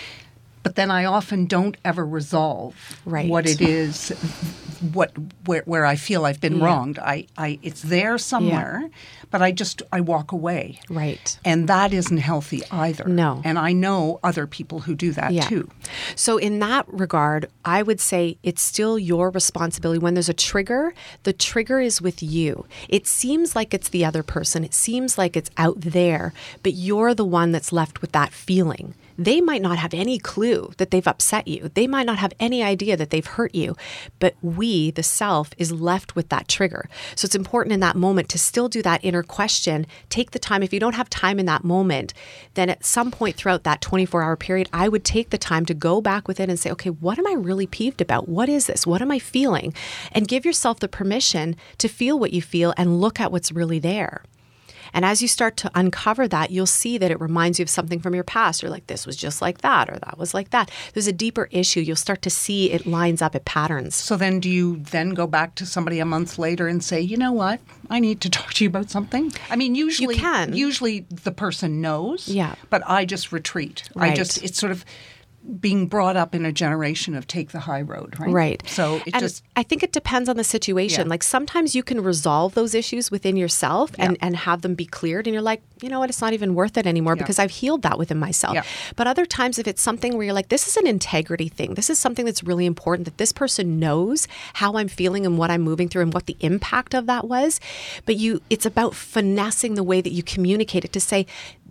But 0.68 0.74
then 0.76 0.90
I 0.90 1.06
often 1.06 1.46
don't 1.46 1.76
ever 1.82 2.04
resolve 2.04 2.74
Right. 3.06 3.26
what 3.28 3.46
it 3.46 3.62
is, 3.62 4.10
what 4.92 5.12
where, 5.46 5.62
where 5.64 5.86
I 5.86 5.96
feel 5.96 6.26
I've 6.26 6.40
been 6.42 6.58
Yeah. 6.58 6.66
wronged. 6.66 6.98
I, 6.98 7.26
I 7.38 7.58
it's 7.62 7.80
there 7.80 8.18
somewhere, 8.18 8.90
but 9.30 9.40
I 9.40 9.50
just 9.50 9.80
I 9.92 10.00
walk 10.02 10.30
away. 10.30 10.78
Right. 10.90 11.38
And 11.42 11.68
that 11.68 11.94
isn't 11.94 12.18
healthy 12.18 12.62
either. 12.70 13.04
No. 13.06 13.40
And 13.44 13.58
I 13.58 13.72
know 13.72 14.20
other 14.22 14.46
people 14.46 14.80
who 14.80 14.94
do 14.94 15.10
that 15.12 15.30
too. 15.48 15.70
So, 16.14 16.36
in 16.36 16.58
that 16.58 16.84
regard, 16.92 17.48
I 17.64 17.82
would 17.82 17.98
say 18.00 18.36
it's 18.42 18.60
still 18.62 18.98
your 18.98 19.30
responsibility. 19.30 19.98
When 19.98 20.12
there's 20.14 20.28
a 20.28 20.34
trigger, 20.34 20.92
the 21.22 21.32
trigger 21.32 21.80
is 21.80 22.02
with 22.02 22.22
you. 22.22 22.66
It 22.90 23.06
seems 23.06 23.56
like 23.56 23.72
it's 23.72 23.88
the 23.88 24.04
other 24.04 24.22
person, 24.22 24.64
it 24.64 24.74
seems 24.74 25.16
like 25.16 25.34
it's 25.34 25.50
out 25.56 25.80
there, 25.80 26.34
but 26.62 26.74
you're 26.74 27.14
the 27.14 27.24
one 27.24 27.52
that's 27.52 27.72
left 27.72 28.02
with 28.02 28.12
that 28.12 28.32
feeling. 28.34 28.94
They 29.18 29.40
might 29.40 29.62
not 29.62 29.78
have 29.78 29.92
any 29.92 30.18
clue 30.20 30.70
that 30.76 30.92
they've 30.92 31.06
upset 31.06 31.48
you. 31.48 31.70
They 31.74 31.88
might 31.88 32.06
not 32.06 32.18
have 32.18 32.32
any 32.38 32.62
idea 32.62 32.96
that 32.96 33.10
they've 33.10 33.26
hurt 33.26 33.52
you, 33.52 33.76
but 34.20 34.36
we, 34.40 34.92
the 34.92 35.02
self, 35.02 35.50
is 35.58 35.72
left 35.72 36.14
with 36.14 36.28
that 36.28 36.46
trigger. 36.46 36.88
So 37.16 37.26
it's 37.26 37.34
important 37.34 37.72
in 37.72 37.80
that 37.80 37.96
moment 37.96 38.28
to 38.30 38.38
still 38.38 38.68
do 38.68 38.80
that 38.82 39.04
inner 39.04 39.24
question. 39.24 39.86
Take 40.08 40.30
the 40.30 40.38
time. 40.38 40.62
If 40.62 40.72
you 40.72 40.78
don't 40.78 40.94
have 40.94 41.10
time 41.10 41.40
in 41.40 41.46
that 41.46 41.64
moment, 41.64 42.14
then 42.54 42.70
at 42.70 42.84
some 42.84 43.10
point 43.10 43.34
throughout 43.34 43.64
that 43.64 43.80
24 43.80 44.22
hour 44.22 44.36
period, 44.36 44.68
I 44.72 44.88
would 44.88 45.04
take 45.04 45.30
the 45.30 45.38
time 45.38 45.66
to 45.66 45.74
go 45.74 46.00
back 46.00 46.28
within 46.28 46.48
and 46.48 46.58
say, 46.58 46.70
okay, 46.70 46.90
what 46.90 47.18
am 47.18 47.26
I 47.26 47.32
really 47.32 47.66
peeved 47.66 48.00
about? 48.00 48.28
What 48.28 48.48
is 48.48 48.68
this? 48.68 48.86
What 48.86 49.02
am 49.02 49.10
I 49.10 49.18
feeling? 49.18 49.74
And 50.12 50.28
give 50.28 50.44
yourself 50.44 50.78
the 50.78 50.88
permission 50.88 51.56
to 51.78 51.88
feel 51.88 52.18
what 52.18 52.32
you 52.32 52.40
feel 52.40 52.72
and 52.76 53.00
look 53.00 53.18
at 53.18 53.32
what's 53.32 53.50
really 53.50 53.80
there. 53.80 54.22
And 54.92 55.04
as 55.04 55.22
you 55.22 55.28
start 55.28 55.56
to 55.58 55.70
uncover 55.74 56.28
that, 56.28 56.50
you'll 56.50 56.66
see 56.66 56.98
that 56.98 57.10
it 57.10 57.20
reminds 57.20 57.58
you 57.58 57.62
of 57.62 57.70
something 57.70 58.00
from 58.00 58.14
your 58.14 58.24
past. 58.24 58.62
Or 58.62 58.68
like, 58.68 58.86
this 58.86 59.06
was 59.06 59.16
just 59.16 59.42
like 59.42 59.58
that, 59.62 59.88
or 59.88 59.98
that 59.98 60.18
was 60.18 60.34
like 60.34 60.50
that. 60.50 60.70
There's 60.94 61.06
a 61.06 61.12
deeper 61.12 61.48
issue. 61.50 61.80
You'll 61.80 61.96
start 61.96 62.22
to 62.22 62.30
see 62.30 62.70
it 62.70 62.86
lines 62.86 63.22
up, 63.22 63.34
it 63.34 63.44
patterns. 63.44 63.94
So 63.94 64.16
then, 64.16 64.40
do 64.40 64.50
you 64.50 64.76
then 64.76 65.10
go 65.10 65.26
back 65.26 65.54
to 65.56 65.66
somebody 65.66 65.98
a 65.98 66.04
month 66.04 66.38
later 66.38 66.68
and 66.68 66.82
say, 66.82 67.00
you 67.00 67.16
know 67.16 67.32
what, 67.32 67.60
I 67.90 68.00
need 68.00 68.20
to 68.22 68.30
talk 68.38 68.54
to 68.54 68.64
you 68.64 68.68
about 68.68 68.90
something? 68.90 69.32
I 69.50 69.56
mean, 69.56 69.74
usually, 69.74 70.16
you 70.16 70.20
can. 70.20 70.54
usually 70.54 71.00
the 71.10 71.32
person 71.32 71.80
knows. 71.80 72.28
Yeah. 72.28 72.54
But 72.70 72.82
I 72.86 73.04
just 73.04 73.32
retreat. 73.32 73.88
I 73.96 74.14
just 74.14 74.42
it's 74.42 74.58
sort 74.58 74.72
of 74.72 74.84
being 75.60 75.86
brought 75.86 76.16
up 76.16 76.34
in 76.34 76.44
a 76.44 76.52
generation 76.52 77.14
of 77.14 77.26
take 77.26 77.52
the 77.52 77.60
high 77.60 77.80
road, 77.80 78.18
right? 78.18 78.30
Right. 78.30 78.62
So 78.68 78.96
it 79.06 79.14
and 79.14 79.20
just 79.20 79.42
I 79.56 79.62
think 79.62 79.82
it 79.82 79.92
depends 79.92 80.28
on 80.28 80.36
the 80.36 80.44
situation. 80.44 81.06
Yeah. 81.06 81.10
Like 81.10 81.22
sometimes 81.22 81.74
you 81.74 81.82
can 81.82 82.02
resolve 82.02 82.54
those 82.54 82.74
issues 82.74 83.10
within 83.10 83.36
yourself 83.36 83.90
and, 83.98 84.18
and 84.20 84.36
have 84.36 84.62
them 84.62 84.74
be 84.74 84.84
cleared 84.84 85.26
and 85.26 85.32
you're 85.32 85.42
like, 85.42 85.62
you 85.80 85.88
know 85.88 86.00
what, 86.00 86.10
it's 86.10 86.20
not 86.20 86.32
even 86.34 86.54
worth 86.54 86.76
it 86.76 86.86
anymore 86.86 87.14
Yeah. 87.14 87.22
because 87.22 87.38
I've 87.38 87.50
healed 87.50 87.82
that 87.82 87.98
within 87.98 88.18
myself. 88.18 88.54
Yeah. 88.54 88.64
But 88.96 89.06
other 89.06 89.24
times 89.24 89.58
if 89.58 89.66
it's 89.66 89.80
something 89.80 90.16
where 90.16 90.24
you're 90.24 90.34
like, 90.34 90.48
this 90.48 90.68
is 90.68 90.76
an 90.76 90.86
integrity 90.86 91.48
thing. 91.48 91.74
This 91.74 91.88
is 91.88 91.98
something 91.98 92.26
that's 92.26 92.44
really 92.44 92.66
important 92.66 93.06
that 93.06 93.16
this 93.16 93.32
person 93.32 93.78
knows 93.78 94.28
how 94.54 94.76
I'm 94.76 94.88
feeling 94.88 95.24
and 95.24 95.38
what 95.38 95.50
I'm 95.50 95.62
moving 95.62 95.88
through 95.88 96.02
and 96.02 96.12
what 96.12 96.26
the 96.26 96.36
impact 96.40 96.94
of 96.94 97.06
that 97.06 97.26
was. 97.26 97.58
But 98.04 98.16
you 98.16 98.42
it's 98.50 98.66
about 98.66 98.94
finessing 98.94 99.74
the 99.74 99.82
way 99.82 100.00
that 100.02 100.10
you 100.10 100.22
communicate 100.22 100.84
it 100.84 100.92
to 100.92 101.00
say, 101.00 101.26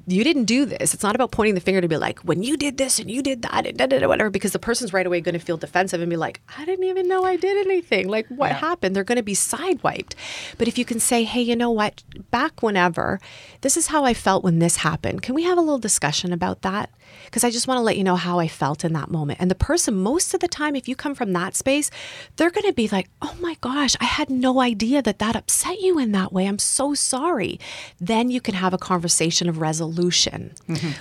you 0.08 0.24
didn't 0.24 0.46
do 0.46 0.66
this. 0.66 0.94
It's 0.94 1.04
not 1.04 1.16
about 1.16 1.32
pointing 1.32 1.56
the 1.56 1.62
finger 1.62 1.82
to 1.82 1.88
be 1.88 1.98
like, 1.98 2.20
when 2.20 2.42
you 2.42 2.56
did 2.56 2.78
this 2.78 2.98
and 2.98 3.12
you 3.12 3.22
did 3.22 3.42
that 3.42 3.66
and 3.66 3.78
da, 3.78 3.88
da, 3.88 4.00
da, 4.00 4.08
whatever, 4.08 4.30
because 4.30 4.54
the 4.54 4.60
person's 4.60 4.94
right 4.94 5.06
away 5.06 5.20
going 5.20 5.34
to 5.34 5.40
feel 5.40 5.58
defensive 5.58 6.00
and 6.00 6.10
be 6.10 6.16
like, 6.16 6.40
I 6.58 6.64
didn't 6.64 6.86
even 6.86 7.10
know 7.10 7.26
I 7.26 7.36
did 7.36 7.58
anything. 7.68 8.08
Like, 8.08 8.26
what 8.30 8.54
happened? 8.54 8.96
They're 8.96 9.04
going 9.04 9.18
to 9.18 9.24
be 9.24 9.34
sidewiped. 9.34 10.16
But 10.58 10.70
if 10.70 10.78
you 10.78 10.86
can 10.86 11.02
say, 11.02 11.26
hey, 11.26 11.42
you 11.42 11.58
know 11.58 11.72
what? 11.72 12.04
Back 12.32 12.64
whenever, 12.64 13.20
this 13.62 13.76
is 13.76 13.88
how 13.88 14.06
I 14.06 14.14
felt 14.14 14.44
when 14.46 14.60
this 14.60 14.78
happened. 14.78 15.22
Can 15.22 15.36
we 15.36 15.44
have 15.44 15.58
a 15.58 15.62
little 15.62 15.78
discussion 15.78 16.32
about 16.32 16.62
that? 16.62 16.90
Because 17.26 17.44
I 17.44 17.50
just 17.50 17.68
want 17.68 17.78
to 17.78 17.84
let 17.84 17.98
you 17.98 18.04
know 18.04 18.16
how 18.16 18.40
I 18.40 18.48
felt 18.48 18.86
in 18.86 18.94
that 18.94 19.12
moment. 19.12 19.40
And 19.42 19.52
the 19.52 19.56
person, 19.56 19.96
most 19.96 20.34
of 20.34 20.40
the 20.40 20.48
time, 20.48 20.76
if 20.76 20.88
you 20.88 20.96
come 20.96 21.16
from 21.16 21.34
that 21.34 21.56
space, 21.56 21.92
they're 22.36 22.50
going 22.50 22.66
to 22.66 22.74
be 22.74 22.88
like, 22.88 23.10
oh 23.22 23.36
my 23.40 23.58
gosh, 23.62 23.96
I 24.00 24.06
had 24.06 24.30
no 24.30 24.62
idea 24.62 25.02
that 25.02 25.20
that 25.20 25.36
upset 25.36 25.82
you 25.82 26.00
in 26.00 26.12
that 26.14 26.32
way. 26.32 26.48
I'm 26.48 26.60
so 26.60 26.94
sorry. 26.94 27.60
Then 28.00 28.30
you 28.30 28.42
can 28.42 28.56
have 28.56 28.74
a 28.74 28.78
conversation 28.78 29.50
of 29.50 29.60
resolution. 29.60 30.54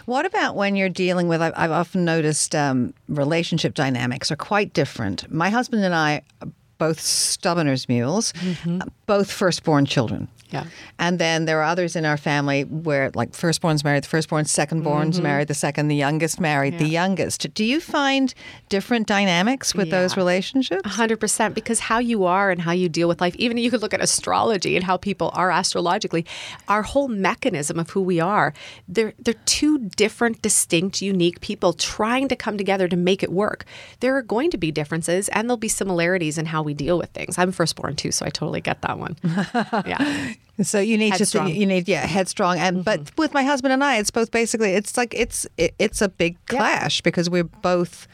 What 0.06 0.26
about 0.26 0.56
when 0.56 0.76
you're 0.76 0.88
dealing 0.88 1.28
with? 1.28 1.40
I've, 1.40 1.54
I've 1.56 1.70
often 1.70 2.04
noticed 2.04 2.54
um, 2.54 2.92
relationship 3.08 3.74
dynamics 3.74 4.30
are 4.30 4.36
quite 4.36 4.72
different. 4.72 5.30
My 5.30 5.50
husband 5.50 5.84
and 5.84 5.94
I, 5.94 6.22
are 6.42 6.48
both 6.78 7.00
stubborn 7.00 7.68
as 7.68 7.88
mules, 7.88 8.32
uh, 8.68 8.84
both 9.06 9.30
firstborn 9.30 9.86
children. 9.86 10.28
Yeah. 10.50 10.64
And 11.00 11.18
then 11.18 11.44
there 11.46 11.58
are 11.60 11.64
others 11.64 11.96
in 11.96 12.04
our 12.04 12.16
family 12.16 12.62
where, 12.62 13.10
like, 13.14 13.34
firstborn's 13.34 13.82
married 13.82 14.04
the 14.04 14.08
firstborn, 14.08 14.44
secondborn's 14.44 15.20
married 15.20 15.48
the 15.48 15.54
second, 15.54 15.88
the 15.88 15.96
youngest 15.96 16.38
married 16.38 16.78
the 16.78 16.86
youngest. 16.88 17.52
Do 17.52 17.64
you 17.64 17.80
find 17.80 18.32
different 18.68 19.08
dynamics 19.08 19.74
with 19.74 19.90
those 19.90 20.12
Yeah. 20.14 20.20
relationships? 20.20 20.82
100% 20.84 21.54
because 21.54 21.80
how 21.80 21.98
you 21.98 22.24
are 22.24 22.52
and 22.52 22.62
how 22.62 22.70
you 22.70 22.88
deal 22.88 23.08
with 23.08 23.20
life 23.20 23.34
even 23.36 23.56
you 23.58 23.70
could 23.72 23.82
look 23.82 23.92
at 23.92 24.00
astrology 24.00 24.76
and 24.76 24.84
how 24.84 24.96
people 24.96 25.30
are 25.34 25.50
astrologically 25.50 26.24
our 26.68 26.82
whole 26.82 27.08
mechanism 27.08 27.78
of 27.80 27.90
who 27.90 28.00
we 28.00 28.20
are 28.20 28.52
they're 28.88 29.14
they're 29.18 29.34
two 29.46 29.78
different 29.96 30.40
distinct 30.42 31.02
unique 31.02 31.40
people 31.40 31.72
trying 31.72 32.28
to 32.28 32.36
come 32.36 32.56
together 32.56 32.86
to 32.88 32.96
make 32.96 33.22
it 33.22 33.32
work 33.32 33.64
there 34.00 34.16
are 34.16 34.22
going 34.22 34.50
to 34.50 34.58
be 34.58 34.70
differences 34.70 35.28
and 35.30 35.48
there'll 35.48 35.56
be 35.56 35.68
similarities 35.68 36.38
in 36.38 36.46
how 36.46 36.62
we 36.66 36.74
deal 36.74 36.98
with 36.98 37.10
things. 37.10 37.38
I'm 37.38 37.52
firstborn 37.52 37.96
too 37.96 38.10
so 38.10 38.26
i 38.26 38.28
totally 38.28 38.60
get 38.60 38.82
that 38.82 38.98
one. 38.98 39.16
Yeah. 39.86 40.32
So 40.62 40.80
you 40.80 40.96
need 40.96 41.10
Headstrong. 41.10 41.48
just 41.48 41.58
you 41.58 41.66
need 41.66 41.86
yeah 41.86 42.06
headstrong. 42.06 42.58
And 42.58 42.84
but 42.84 43.00
with 43.18 43.32
my 43.34 43.42
husband 43.42 43.72
and 43.72 43.84
I 43.84 43.96
it's 43.96 44.10
both 44.10 44.30
basically 44.30 44.72
it's 44.72 44.96
like 44.96 45.14
it's 45.14 45.46
it, 45.56 45.74
it's 45.78 46.00
a 46.00 46.08
big 46.08 46.36
clash 46.46 47.00
because 47.02 47.28
we're 47.30 47.44
both 47.44 48.08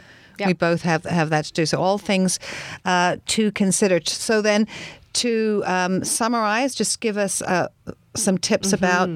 we 0.46 0.52
both 0.52 0.82
have 0.82 1.04
have 1.04 1.30
that 1.30 1.44
to 1.46 1.52
do. 1.52 1.66
So 1.66 1.80
all 1.80 1.98
things 1.98 2.38
uh, 2.84 3.16
to 3.26 3.52
consider. 3.52 4.00
So 4.04 4.42
then 4.42 4.66
to 5.14 5.62
um, 5.66 6.04
summarize 6.04 6.74
just 6.74 7.00
give 7.00 7.16
us 7.16 7.42
uh, 7.42 7.68
some 8.16 8.38
tips 8.38 8.72
about 8.72 9.08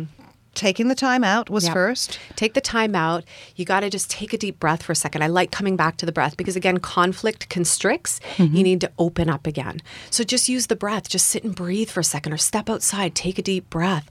taking 0.57 0.89
the 0.89 0.95
time 0.95 1.23
out 1.23 1.49
was 1.49 1.65
Yep. 1.65 1.73
first 1.75 2.19
Take 2.35 2.55
the 2.55 2.61
time 2.61 2.95
out. 2.95 3.25
You 3.55 3.65
got 3.65 3.81
to 3.81 3.91
just 3.91 4.11
take 4.11 4.33
a 4.33 4.39
deep 4.39 4.59
breath 4.59 4.83
for 4.83 4.93
a 4.93 4.97
second. 4.97 5.23
I 5.23 5.29
like 5.29 5.51
coming 5.51 5.77
back 5.77 5.97
to 5.99 6.07
the 6.07 6.13
breath 6.13 6.37
because, 6.37 6.57
again, 6.57 6.79
conflict 6.79 7.49
constricts. 7.49 8.21
You 8.37 8.47
mm-hmm. 8.47 8.55
need 8.55 8.81
to 8.83 8.93
open 8.99 9.31
up 9.31 9.47
again. 9.47 9.81
So 10.11 10.25
just 10.25 10.49
use 10.49 10.67
the 10.67 10.77
breath. 10.77 11.09
Just 11.09 11.27
sit 11.27 11.45
and 11.45 11.55
breathe 11.55 11.91
for 11.91 12.01
a 12.01 12.05
second 12.05 12.33
or 12.33 12.37
step 12.37 12.69
outside. 12.69 13.15
Take 13.15 13.39
a 13.39 13.43
deep 13.43 13.71
breath. 13.71 14.11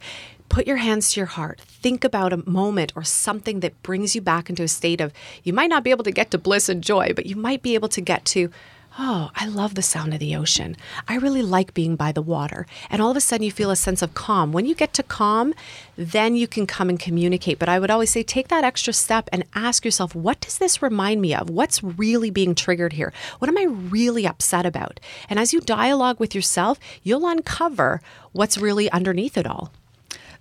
Put 0.49 0.67
your 0.67 0.77
hands 0.77 1.11
to 1.11 1.19
your 1.19 1.27
heart. 1.27 1.59
Think 1.61 2.03
about 2.03 2.33
a 2.33 2.49
moment 2.49 2.93
or 2.95 3.03
something 3.03 3.59
that 3.61 3.81
brings 3.83 4.15
you 4.15 4.21
back 4.21 4.49
into 4.49 4.63
a 4.63 4.67
state 4.67 5.01
of, 5.01 5.11
you 5.43 5.53
might 5.53 5.69
not 5.69 5.83
be 5.83 5.91
able 5.91 6.03
to 6.03 6.11
get 6.11 6.31
to 6.31 6.37
bliss 6.37 6.69
and 6.69 6.83
joy, 6.83 7.13
but 7.15 7.25
you 7.25 7.35
might 7.35 7.61
be 7.61 7.73
able 7.73 7.89
to 7.89 8.01
get 8.01 8.25
to, 8.25 8.51
Oh, 8.97 9.29
I 9.35 9.45
love 9.45 9.75
the 9.75 9.81
sound 9.81 10.13
of 10.13 10.21
the 10.21 10.37
ocean. 10.37 10.77
I 11.05 11.15
really 11.17 11.41
like 11.41 11.73
being 11.73 11.97
by 11.97 12.13
the 12.13 12.21
water. 12.21 12.65
And 12.89 13.01
all 13.01 13.11
of 13.11 13.17
a 13.17 13.21
sudden, 13.21 13.43
you 13.43 13.51
feel 13.51 13.69
a 13.69 13.75
sense 13.75 14.01
of 14.01 14.13
calm. 14.13 14.53
When 14.53 14.65
you 14.65 14.73
get 14.73 14.93
to 14.93 15.03
calm, 15.03 15.53
then 15.97 16.35
you 16.35 16.47
can 16.47 16.65
come 16.65 16.87
and 16.87 16.97
communicate. 16.97 17.59
But 17.59 17.67
I 17.67 17.77
would 17.77 17.91
always 17.91 18.09
say 18.09 18.23
take 18.23 18.47
that 18.47 18.63
extra 18.63 18.93
step 18.93 19.27
and 19.33 19.43
ask 19.53 19.83
yourself, 19.83 20.15
what 20.15 20.39
does 20.39 20.59
this 20.59 20.81
remind 20.81 21.19
me 21.21 21.35
of? 21.35 21.49
What's 21.49 21.83
really 21.83 22.29
being 22.29 22.55
triggered 22.55 22.93
here? 22.93 23.11
What 23.39 23.49
am 23.49 23.57
I 23.57 23.63
really 23.63 24.25
upset 24.25 24.65
about? 24.65 25.01
And 25.29 25.39
as 25.39 25.51
you 25.51 25.59
dialogue 25.59 26.17
with 26.21 26.33
yourself, 26.33 26.79
you'll 27.03 27.27
uncover 27.27 27.99
what's 28.31 28.57
really 28.57 28.89
underneath 28.91 29.37
it 29.37 29.45
all. 29.45 29.71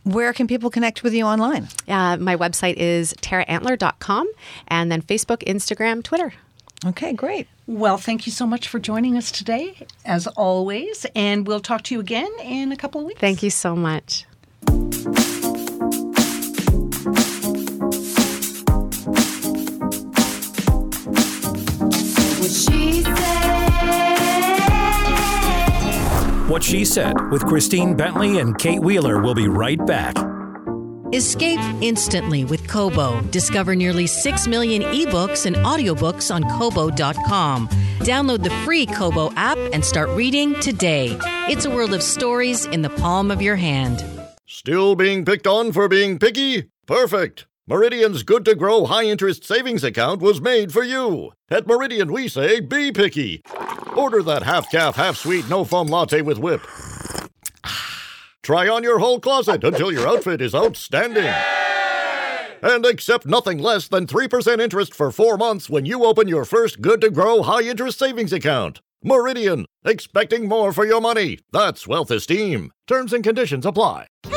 where 0.04 0.32
can 0.34 0.46
people 0.46 0.70
connect 0.70 1.02
with 1.02 1.14
you 1.14 1.24
online 1.24 1.66
Uh, 1.88 2.16
my 2.18 2.36
website 2.36 2.74
is 2.76 3.14
taraantler.com 3.14 4.28
and 4.68 4.92
then 4.92 5.00
Facebook, 5.02 5.42
Instagram, 5.44 6.02
Twitter. 6.04 6.34
okay 6.86 7.12
great 7.14 7.48
Well, 7.66 7.96
thank 7.96 8.26
you 8.26 8.32
so 8.32 8.46
much 8.46 8.68
for 8.68 8.78
joining 8.78 9.16
us 9.16 9.32
today, 9.32 9.86
as 10.04 10.26
always, 10.26 11.06
and 11.14 11.46
we'll 11.46 11.60
talk 11.60 11.82
to 11.84 11.94
you 11.94 12.00
again 12.00 12.30
in 12.42 12.72
a 12.72 12.76
couple 12.76 13.00
of 13.00 13.06
weeks. 13.06 13.20
Thank 13.20 13.42
you 13.42 13.48
so 13.48 13.74
much. 13.74 14.26
What 22.38 22.50
she 22.50 23.02
said. 23.02 23.24
What 26.50 26.62
She 26.62 26.84
Said 26.84 27.14
with 27.30 27.46
Christine 27.46 27.96
Bentley 27.96 28.38
and 28.40 28.58
Kate 28.58 28.80
Wheeler 28.80 29.22
will 29.22 29.34
be 29.34 29.48
right 29.48 29.84
back. 29.86 30.14
Escape 31.14 31.60
instantly 31.80 32.44
with 32.44 32.66
Kobo. 32.66 33.20
Discover 33.30 33.76
nearly 33.76 34.08
6 34.08 34.48
million 34.48 34.82
ebooks 34.82 35.46
and 35.46 35.54
audiobooks 35.56 36.34
on 36.34 36.42
Kobo.com. 36.58 37.68
Download 38.00 38.42
the 38.42 38.50
free 38.64 38.84
Kobo 38.84 39.32
app 39.36 39.56
and 39.72 39.84
start 39.84 40.08
reading 40.10 40.58
today. 40.58 41.16
It's 41.48 41.66
a 41.66 41.70
world 41.70 41.94
of 41.94 42.02
stories 42.02 42.66
in 42.66 42.82
the 42.82 42.90
palm 42.90 43.30
of 43.30 43.40
your 43.40 43.54
hand. 43.54 44.04
Still 44.48 44.96
being 44.96 45.24
picked 45.24 45.46
on 45.46 45.70
for 45.70 45.86
being 45.86 46.18
picky? 46.18 46.64
Perfect! 46.84 47.46
Meridian's 47.68 48.24
good 48.24 48.44
to 48.46 48.56
grow 48.56 48.84
high 48.86 49.04
interest 49.04 49.44
savings 49.44 49.84
account 49.84 50.20
was 50.20 50.40
made 50.40 50.72
for 50.72 50.82
you. 50.82 51.30
At 51.48 51.68
Meridian, 51.68 52.12
we 52.12 52.26
say 52.26 52.58
be 52.58 52.90
picky. 52.90 53.42
Order 53.96 54.20
that 54.24 54.42
half 54.42 54.68
calf, 54.68 54.96
half 54.96 55.16
sweet, 55.16 55.48
no 55.48 55.64
foam 55.64 55.86
latte 55.86 56.22
with 56.22 56.38
whip. 56.38 56.66
Try 58.44 58.68
on 58.68 58.82
your 58.82 58.98
whole 58.98 59.20
closet 59.20 59.64
until 59.64 59.90
your 59.90 60.06
outfit 60.06 60.42
is 60.42 60.54
outstanding. 60.54 61.32
And 62.62 62.84
accept 62.84 63.24
nothing 63.24 63.56
less 63.56 63.88
than 63.88 64.06
3% 64.06 64.60
interest 64.60 64.94
for 64.94 65.10
four 65.10 65.38
months 65.38 65.70
when 65.70 65.86
you 65.86 66.04
open 66.04 66.28
your 66.28 66.44
first 66.44 66.82
good 66.82 67.00
to 67.00 67.10
grow 67.10 67.40
high 67.40 67.62
interest 67.62 67.98
savings 67.98 68.34
account. 68.34 68.82
Meridian, 69.02 69.64
expecting 69.82 70.46
more 70.46 70.74
for 70.74 70.84
your 70.84 71.00
money. 71.00 71.38
That's 71.52 71.86
wealth 71.86 72.10
esteem. 72.10 72.70
Terms 72.86 73.14
and 73.14 73.24
conditions 73.24 73.64
apply. 73.64 74.08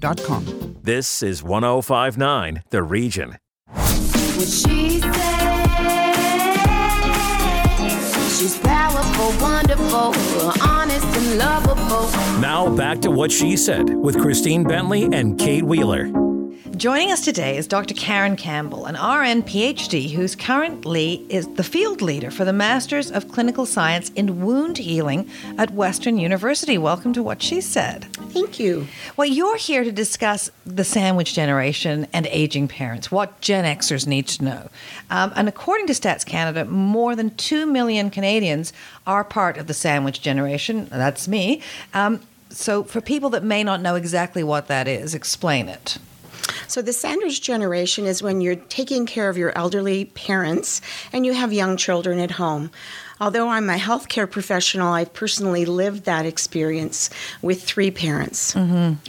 kearnsandco.com. 0.00 0.76
This 0.82 1.22
is 1.22 1.42
1059 1.42 2.62
The 2.70 2.82
Region. 2.82 3.36
What 3.68 4.48
she. 4.48 5.00
She's 8.36 8.58
powerful, 8.58 9.42
wonderful, 9.42 10.12
honest 10.62 11.06
and 11.16 11.38
lovable. 11.38 12.40
Now 12.40 12.74
back 12.76 13.00
to 13.00 13.10
what 13.10 13.32
she 13.32 13.56
said 13.56 13.88
with 13.88 14.20
Christine 14.20 14.62
Bentley 14.62 15.04
and 15.04 15.38
Kate 15.38 15.64
Wheeler. 15.64 16.25
Joining 16.76 17.10
us 17.10 17.22
today 17.24 17.56
is 17.56 17.66
Dr. 17.66 17.94
Karen 17.94 18.36
Campbell, 18.36 18.84
an 18.84 18.96
RN 18.96 19.44
PhD 19.44 20.10
who's 20.10 20.36
currently 20.36 21.24
is 21.30 21.48
the 21.54 21.64
field 21.64 22.02
leader 22.02 22.30
for 22.30 22.44
the 22.44 22.52
Masters 22.52 23.10
of 23.10 23.28
Clinical 23.28 23.64
Science 23.64 24.10
in 24.10 24.44
Wound 24.44 24.76
Healing 24.76 25.30
at 25.56 25.70
Western 25.70 26.18
University. 26.18 26.76
Welcome 26.76 27.14
to 27.14 27.22
What 27.22 27.42
She 27.42 27.62
Said. 27.62 28.04
Thank 28.28 28.58
you. 28.58 28.88
Well, 29.16 29.26
you're 29.26 29.56
here 29.56 29.84
to 29.84 29.92
discuss 29.92 30.50
the 30.66 30.84
sandwich 30.84 31.32
generation 31.32 32.08
and 32.12 32.26
aging 32.26 32.68
parents, 32.68 33.10
what 33.10 33.40
Gen 33.40 33.64
Xers 33.64 34.06
need 34.06 34.28
to 34.28 34.44
know. 34.44 34.68
Um, 35.08 35.32
and 35.34 35.48
according 35.48 35.86
to 35.86 35.94
Stats 35.94 36.26
Canada, 36.26 36.66
more 36.66 37.16
than 37.16 37.34
2 37.36 37.64
million 37.64 38.10
Canadians 38.10 38.74
are 39.06 39.24
part 39.24 39.56
of 39.56 39.66
the 39.66 39.74
sandwich 39.74 40.20
generation. 40.20 40.88
That's 40.90 41.26
me. 41.26 41.62
Um, 41.94 42.20
so, 42.50 42.84
for 42.84 43.00
people 43.00 43.30
that 43.30 43.42
may 43.42 43.64
not 43.64 43.80
know 43.80 43.94
exactly 43.94 44.42
what 44.42 44.68
that 44.68 44.86
is, 44.86 45.14
explain 45.14 45.68
it. 45.68 45.98
So, 46.68 46.82
the 46.82 46.92
sandwich 46.92 47.40
generation 47.42 48.06
is 48.06 48.22
when 48.22 48.40
you're 48.40 48.56
taking 48.56 49.06
care 49.06 49.28
of 49.28 49.36
your 49.36 49.56
elderly 49.56 50.06
parents 50.06 50.80
and 51.12 51.24
you 51.24 51.32
have 51.32 51.52
young 51.52 51.76
children 51.76 52.18
at 52.18 52.32
home. 52.32 52.70
Although 53.20 53.48
I'm 53.48 53.70
a 53.70 53.76
healthcare 53.76 54.30
professional, 54.30 54.92
I've 54.92 55.14
personally 55.14 55.64
lived 55.64 56.04
that 56.04 56.26
experience 56.26 57.08
with 57.40 57.62
three 57.62 57.90
parents. 57.90 58.54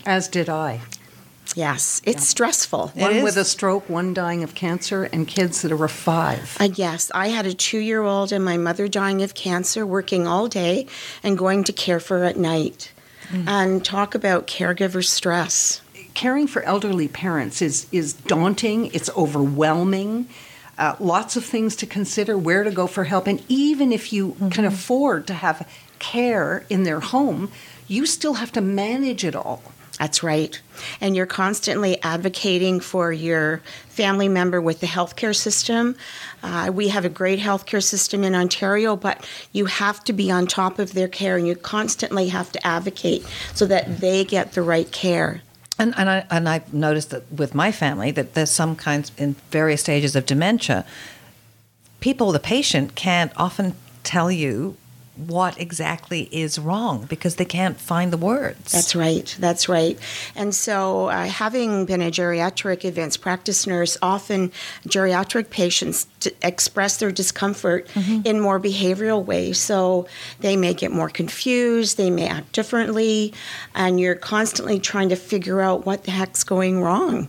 As 0.06 0.28
did 0.28 0.48
I. 0.50 0.82
Yes, 1.56 2.02
it's 2.06 2.28
stressful. 2.28 2.92
It 2.96 3.02
one 3.02 3.16
is. 3.16 3.24
with 3.24 3.38
a 3.38 3.44
stroke, 3.44 3.90
one 3.90 4.14
dying 4.14 4.44
of 4.44 4.54
cancer, 4.54 5.06
and 5.06 5.28
kids 5.28 5.64
that 5.64 5.72
are 5.72 5.88
five. 5.88 6.56
Uh, 6.60 6.70
yes, 6.76 7.10
I 7.16 7.30
had 7.30 7.48
a 7.48 7.54
two 7.54 7.80
year 7.80 8.04
old 8.04 8.32
and 8.32 8.46
my 8.46 8.58
mother 8.58 8.88
dying 8.88 9.24
of 9.24 9.34
cancer, 9.34 9.86
working 9.86 10.28
all 10.28 10.48
day 10.48 10.86
and 11.24 11.38
going 11.38 11.64
to 11.64 11.74
care 11.74 12.00
for 12.00 12.20
her 12.20 12.26
at 12.26 12.38
night. 12.38 12.92
And 13.30 13.84
talk 13.84 14.16
about 14.16 14.48
caregiver 14.48 15.04
stress. 15.04 15.82
Caring 16.18 16.48
for 16.48 16.64
elderly 16.64 17.08
parents 17.08 17.62
is, 17.62 17.86
is 17.92 18.14
daunting, 18.14 18.88
it's 18.88 19.08
overwhelming. 19.16 20.28
Uh, 20.76 20.96
lots 21.00 21.36
of 21.36 21.46
things 21.46 21.76
to 21.76 21.86
consider, 21.86 22.36
where 22.36 22.64
to 22.64 22.72
go 22.72 22.88
for 22.88 23.04
help. 23.04 23.28
And 23.28 23.44
even 23.48 23.92
if 23.92 24.12
you 24.12 24.36
can 24.50 24.66
afford 24.66 25.28
to 25.28 25.36
have 25.36 25.70
care 26.00 26.66
in 26.72 26.86
their 26.86 27.02
home, 27.02 27.52
you 27.88 28.08
still 28.08 28.34
have 28.34 28.52
to 28.54 28.62
manage 28.62 29.24
it 29.24 29.36
all. 29.36 29.62
That's 30.00 30.24
right. 30.24 30.60
And 31.00 31.16
you're 31.16 31.28
constantly 31.28 32.02
advocating 32.02 32.80
for 32.80 33.14
your 33.14 33.62
family 33.88 34.28
member 34.28 34.60
with 34.60 34.80
the 34.80 34.88
healthcare 34.88 35.36
system. 35.36 35.96
Uh, 36.42 36.72
we 36.74 36.88
have 36.88 37.06
a 37.06 37.10
great 37.10 37.38
healthcare 37.38 37.84
system 37.84 38.24
in 38.24 38.34
Ontario, 38.34 38.96
but 38.96 39.24
you 39.52 39.66
have 39.66 40.04
to 40.06 40.14
be 40.14 40.32
on 40.32 40.48
top 40.48 40.80
of 40.80 40.94
their 40.94 41.08
care 41.08 41.38
and 41.38 41.48
you 41.48 41.56
constantly 41.56 42.30
have 42.30 42.52
to 42.54 42.66
advocate 42.66 43.24
so 43.54 43.68
that 43.68 44.00
they 44.00 44.26
get 44.26 44.54
the 44.54 44.64
right 44.64 44.92
care. 44.92 45.44
And, 45.80 45.94
and, 45.98 46.10
I, 46.10 46.26
and 46.30 46.50
I've 46.50 46.74
noticed 46.74 47.12
that 47.12 47.32
with 47.32 47.54
my 47.54 47.72
family 47.72 48.12
that 48.12 48.34
there's 48.34 48.50
some 48.50 48.76
kinds 48.76 49.12
in 49.18 49.36
various 49.52 49.82
stages 49.82 50.16
of 50.16 50.26
dementia. 50.26 50.86
People, 52.00 52.32
the 52.32 52.40
patient, 52.40 52.96
can't 52.96 53.32
often 53.38 53.76
tell 54.04 54.32
you 54.32 54.76
what 55.18 55.60
exactly 55.60 56.30
is 56.32 56.60
wrong 56.60 57.06
because 57.10 57.36
they 57.36 57.46
can't 57.46 57.80
find 57.80 58.14
the 58.14 58.18
words. 58.18 58.72
That's 58.72 58.96
right. 58.96 59.36
That's 59.40 59.68
right. 59.68 59.98
And 60.36 60.54
so, 60.54 61.08
uh, 61.08 61.26
having 61.26 61.86
been 61.86 62.02
a 62.02 62.12
geriatric 62.12 62.84
advanced 62.84 63.22
practice 63.22 63.66
nurse, 63.66 63.98
often 64.02 64.52
geriatric 64.88 65.50
patients 65.50 66.06
d- 66.20 66.32
express 66.44 66.98
their 66.98 67.12
discomfort 67.12 67.88
in 68.24 68.40
more 68.40 68.60
behavioral 68.60 69.24
ways. 69.26 69.60
So, 69.60 70.08
they 70.40 70.56
may 70.56 70.74
get 70.74 70.92
more 70.92 71.10
confused, 71.10 71.98
they 71.98 72.10
may 72.10 72.28
act 72.28 72.52
differently, 72.52 73.34
and 73.74 74.00
you're 74.00 74.16
constantly 74.16 74.80
trying 74.80 75.10
to 75.10 75.16
figure 75.16 75.62
out 75.62 75.86
what 75.86 76.04
the 76.04 76.12
heck's 76.12 76.44
going 76.44 76.82
wrong. 76.82 77.28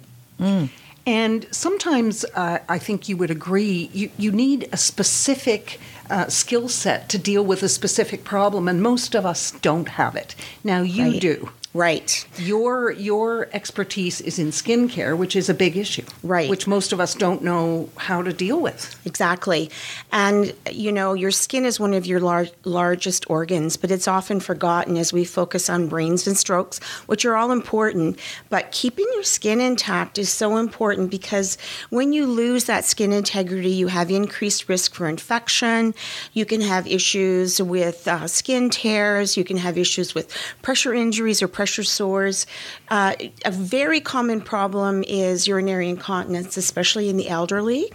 And 1.07 1.47
sometimes 1.51 2.27
uh, 2.35 2.59
I 2.69 2.79
think 2.79 3.09
you 3.09 3.17
would 3.17 3.31
agree, 3.31 3.89
you, 3.95 4.11
you 4.19 4.31
need 4.31 4.69
a 4.73 4.77
specific 4.77 5.81
uh, 6.11 6.29
skill 6.29 6.69
set 6.69 7.09
to 7.11 7.19
deal 7.19 7.45
with 7.45 7.63
a 7.63 7.69
specific 7.69 8.25
problem, 8.25 8.69
and 8.69 8.83
most 8.83 9.15
of 9.15 9.25
us 9.27 9.53
don't 9.63 9.89
have 9.91 10.17
it. 10.17 10.35
Now, 10.65 10.83
you 10.83 11.05
Right. 11.13 11.21
do. 11.21 11.51
Right. 11.79 12.27
Your 12.39 12.91
your 12.91 13.49
expertise 13.53 14.21
is 14.21 14.41
in 14.41 14.49
skincare, 14.49 15.17
which 15.17 15.37
is 15.37 15.49
a 15.49 15.55
big 15.55 15.77
issue, 15.77 16.03
Right. 16.25 16.51
Which 16.51 16.67
most 16.67 16.93
of 16.93 16.99
us 16.99 17.15
don't 17.15 17.41
know 17.45 17.89
how 17.97 18.21
to 18.21 18.33
deal 18.33 18.61
with. 18.61 18.99
Exactly. 19.07 19.71
And, 20.11 20.53
you 20.73 20.91
know, 20.91 21.15
your 21.15 21.31
skin 21.31 21.65
is 21.65 21.79
one 21.79 21.95
of 21.95 22.05
your 22.05 22.19
lar- 22.19 22.49
largest 22.65 23.31
organs, 23.31 23.77
but 23.77 23.93
it's 23.93 24.09
often 24.09 24.41
forgotten 24.41 24.97
as 24.97 25.13
we 25.13 25.25
focus 25.25 25.71
on 25.71 25.87
brains 25.87 26.27
and 26.27 26.37
strokes, 26.37 26.81
which 27.07 27.25
are 27.25 27.37
all 27.37 27.53
important. 27.53 28.19
But 28.49 28.73
keeping 28.73 29.07
your 29.15 29.23
skin 29.23 29.61
intact 29.61 30.19
is 30.19 30.31
so 30.31 30.57
important 30.57 31.13
because 31.13 31.59
when 31.91 32.13
you 32.13 32.27
lose 32.27 32.65
that 32.65 32.87
skin 32.87 33.13
integrity, 33.13 33.71
you 33.71 33.87
have 33.87 34.11
increased 34.11 34.69
risk 34.69 34.95
for 34.95 35.07
infection. 35.07 35.95
You 36.33 36.45
can 36.45 36.61
have 36.61 36.89
issues 36.89 37.63
with 37.63 38.09
uh, 38.09 38.27
skin 38.27 38.69
tears. 38.69 39.37
You 39.37 39.45
can 39.45 39.59
have 39.59 39.79
issues 39.79 40.13
with 40.13 40.35
pressure 40.61 40.93
injuries 40.93 41.41
or 41.41 41.47
pressure 41.47 41.68
sores. 41.69 42.47
Uh, 42.89 43.15
a 43.45 43.51
very 43.51 44.01
common 44.01 44.41
problem 44.41 45.05
is 45.07 45.47
urinary 45.47 45.89
incontinence, 45.89 46.57
especially 46.57 47.09
in 47.09 47.17
the 47.17 47.29
elderly. 47.29 47.91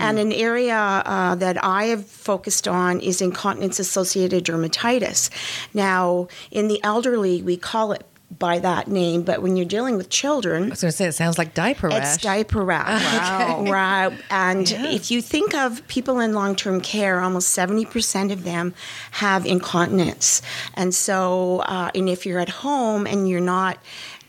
And 0.00 0.18
an 0.18 0.32
area 0.32 0.76
uh, 0.76 1.34
that 1.36 1.62
I 1.64 1.86
have 1.86 2.06
focused 2.06 2.68
on 2.68 3.00
is 3.00 3.20
incontinence 3.20 3.78
associated 3.78 4.44
dermatitis. 4.44 5.30
Now, 5.74 6.28
in 6.50 6.68
the 6.68 6.82
elderly, 6.82 7.42
we 7.42 7.56
call 7.56 7.92
it 7.92 8.04
by 8.30 8.58
that 8.58 8.88
name, 8.88 9.22
but 9.22 9.40
when 9.40 9.56
you're 9.56 9.66
dealing 9.66 9.96
with 9.96 10.10
children, 10.10 10.64
I 10.64 10.68
was 10.70 10.80
going 10.80 10.90
to 10.90 10.96
say, 10.96 11.06
it 11.06 11.12
sounds 11.12 11.38
like 11.38 11.54
diaper 11.54 11.88
rash. 11.88 12.14
it's 12.14 12.22
diaper 12.22 12.64
rash. 12.64 13.02
Wow. 13.36 13.64
right. 13.70 14.18
And 14.30 14.70
if 14.70 15.10
you 15.10 15.22
think 15.22 15.54
of 15.54 15.86
people 15.88 16.20
in 16.20 16.34
long 16.34 16.56
term 16.56 16.80
care, 16.80 17.20
almost 17.20 17.56
70% 17.56 18.32
of 18.32 18.44
them 18.44 18.74
have 19.12 19.46
incontinence. 19.46 20.42
And 20.74 20.94
so, 20.94 21.60
uh, 21.60 21.90
and 21.94 22.08
if 22.08 22.26
you're 22.26 22.40
at 22.40 22.48
home 22.48 23.06
and 23.06 23.28
you're 23.28 23.40
not 23.40 23.78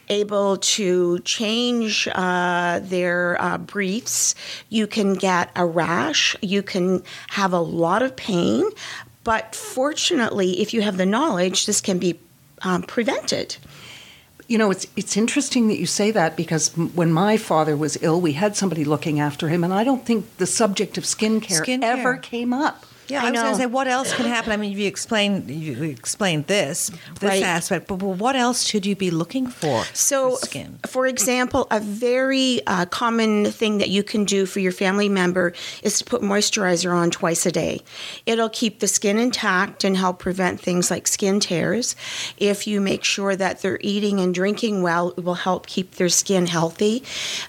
able 0.09 0.57
to 0.57 1.19
change 1.19 2.07
uh, 2.13 2.79
their 2.83 3.41
uh, 3.41 3.57
briefs, 3.57 4.35
you 4.69 4.87
can 4.87 5.15
get 5.15 5.49
a 5.55 5.65
rash, 5.65 6.35
you 6.41 6.63
can 6.63 7.03
have 7.29 7.51
a 7.51 7.59
lot 7.59 8.01
of 8.01 8.15
pain. 8.15 8.69
But 9.23 9.55
fortunately, 9.55 10.61
if 10.61 10.73
you 10.73 10.81
have 10.81 10.97
the 10.97 11.05
knowledge, 11.05 11.65
this 11.65 11.81
can 11.81 11.99
be 11.99 12.17
um, 12.61 12.83
prevented. 12.83 13.57
You 14.47 14.57
know, 14.57 14.71
it's 14.71 14.87
it's 14.95 15.17
interesting 15.17 15.67
that 15.67 15.77
you 15.77 15.85
say 15.85 16.09
that 16.11 16.37
because 16.37 16.77
m- 16.77 16.89
when 16.95 17.11
my 17.11 17.35
father 17.37 17.75
was 17.75 17.97
ill, 18.01 18.21
we 18.21 18.33
had 18.33 18.55
somebody 18.55 18.85
looking 18.85 19.19
after 19.19 19.49
him, 19.49 19.63
and 19.63 19.73
I 19.73 19.83
don't 19.83 20.05
think 20.05 20.37
the 20.37 20.45
subject 20.47 20.97
of 20.97 21.03
skincare, 21.03 21.61
Skincare. 21.65 21.83
ever 21.83 22.17
came 22.17 22.53
up. 22.53 22.85
Yeah, 23.09 23.23
I 23.23 23.27
I, 23.27 23.31
was 23.31 23.41
going 23.41 23.53
to 23.53 23.59
say, 23.59 23.65
what 23.65 23.87
else 23.87 24.13
can 24.13 24.25
happen? 24.25 24.51
I 24.51 24.57
mean, 24.57 24.77
you 24.77 24.85
explained 24.87 25.49
you 25.49 25.83
explained 25.83 26.47
this 26.47 26.91
this 27.19 27.29
Right. 27.29 27.43
aspect, 27.43 27.87
but, 27.87 27.95
what 27.97 28.35
else 28.35 28.63
should 28.63 28.85
you 28.85 28.95
be 28.95 29.11
looking 29.11 29.47
for? 29.47 29.83
So, 29.93 30.35
for 30.35 30.45
skin. 30.45 30.79
for 30.87 31.07
example, 31.07 31.67
a 31.71 31.79
very 31.79 32.61
uh, 32.67 32.85
common 32.85 33.45
thing 33.51 33.77
that 33.79 33.89
you 33.89 34.03
can 34.03 34.25
do 34.25 34.45
for 34.45 34.59
your 34.59 34.71
family 34.71 35.09
member 35.09 35.53
is 35.83 35.99
to 35.99 36.05
put 36.05 36.21
moisturizer 36.21 36.93
on 36.93 37.11
twice 37.11 37.45
a 37.45 37.51
day. 37.51 37.81
It'll 38.25 38.49
keep 38.49 38.79
the 38.79 38.87
skin 38.87 39.17
intact 39.17 39.83
and 39.83 39.95
help 39.97 40.19
prevent 40.19 40.59
things 40.59 40.89
like 40.91 41.07
skin 41.07 41.39
tears. 41.39 41.95
If 42.37 42.67
you 42.67 42.81
make 42.81 43.03
sure 43.03 43.35
that 43.35 43.61
they're 43.61 43.79
eating 43.81 44.19
and 44.19 44.33
drinking 44.33 44.81
well, 44.83 45.13
it 45.17 45.23
will 45.23 45.35
help 45.35 45.67
keep 45.67 45.95
their 45.95 46.09
skin 46.09 46.47
healthy. 46.47 47.03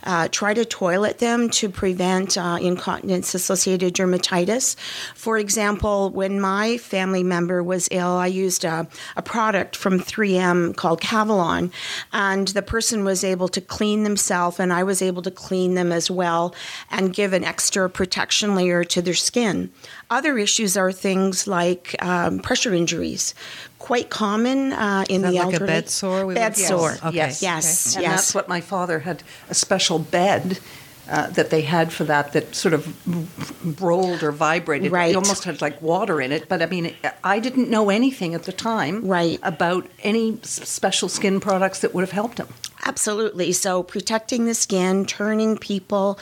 Uh, 0.05 0.29
try 0.31 0.55
to 0.55 0.65
toilet 0.65 1.19
them 1.19 1.49
to 1.51 1.69
prevent 1.69 2.37
uh, 2.39 2.59
incontinence 2.61 3.35
associated 3.35 3.95
dermatitis. 3.95 4.77
For 5.15 5.39
example, 5.49 6.11
when 6.11 6.41
my 6.41 6.77
family 6.77 7.23
member 7.23 7.63
was 7.63 7.89
ill, 7.91 8.17
I 8.19 8.27
used 8.27 8.65
a, 8.65 8.87
a 9.17 9.23
product 9.23 9.75
from 9.77 9.99
3M 9.99 10.77
called 10.77 11.01
Cavilon, 11.01 11.73
and 12.13 12.49
the 12.49 12.61
person 12.61 13.03
was 13.05 13.25
able 13.25 13.49
to 13.49 13.61
clean 13.63 14.03
themselves, 14.05 14.61
and 14.61 14.73
I 14.73 14.83
was 14.83 15.01
able 15.01 15.23
to 15.23 15.31
clean 15.31 15.75
them 15.75 15.91
as 15.91 16.11
well 16.11 16.55
and 16.91 17.15
give 17.15 17.33
an 17.33 17.45
extra 17.45 17.89
protection 17.89 18.55
layer 18.55 18.85
to 18.85 19.01
their 19.01 19.15
skin. 19.15 19.71
Other 20.11 20.37
issues 20.37 20.77
are 20.77 20.93
things 20.93 21.47
like 21.47 21.97
um, 22.05 22.41
pressure 22.41 22.75
injuries, 22.75 23.35
quite 23.79 24.11
common 24.11 24.73
uh, 24.75 25.05
in 25.09 25.23
that 25.23 25.31
the 25.33 25.37
like 25.39 25.43
a 25.49 25.53
elderly. 25.53 25.67
bed 25.67 25.89
sore 25.89 26.27
we 26.27 26.35
Bed 26.35 26.53
would- 26.53 26.59
Yes. 26.59 26.69
sore. 26.69 26.93
Okay. 27.09 27.17
Yes, 27.17 27.43
Yes. 27.43 27.95
And 27.97 28.03
yes. 28.03 28.13
that's 28.13 28.35
what 28.35 28.49
my 28.49 28.61
father 28.61 28.99
had 29.01 29.23
a 29.49 29.55
special 29.55 29.99
bed. 29.99 30.59
Uh, 31.11 31.27
that 31.31 31.49
they 31.49 31.63
had 31.63 31.91
for 31.91 32.05
that 32.05 32.35
that 32.35 32.55
sort 32.55 32.75
of 32.75 33.81
rolled 33.81 34.23
or 34.23 34.31
vibrated. 34.31 34.93
Right. 34.93 35.11
It 35.13 35.17
almost 35.17 35.45
had 35.45 35.63
like 35.63 35.81
water 35.81 36.21
in 36.21 36.33
it. 36.33 36.51
But 36.51 36.61
I 36.61 36.67
mean, 36.67 36.95
I 37.25 37.39
didn't 37.39 37.71
know 37.71 37.89
anything 37.89 38.35
at 38.35 38.43
the 38.43 38.53
time 38.53 39.07
Right. 39.07 39.41
about 39.43 39.89
any 40.03 40.39
special 40.43 41.09
skin 41.09 41.41
products 41.41 41.79
that 41.81 41.95
would 41.95 42.03
have 42.03 42.11
helped 42.11 42.37
him. 42.37 42.49
Absolutely. 42.85 43.53
So, 43.53 43.83
protecting 43.83 44.47
the 44.47 44.55
skin, 44.55 45.05
turning 45.05 45.57
people, 45.59 46.19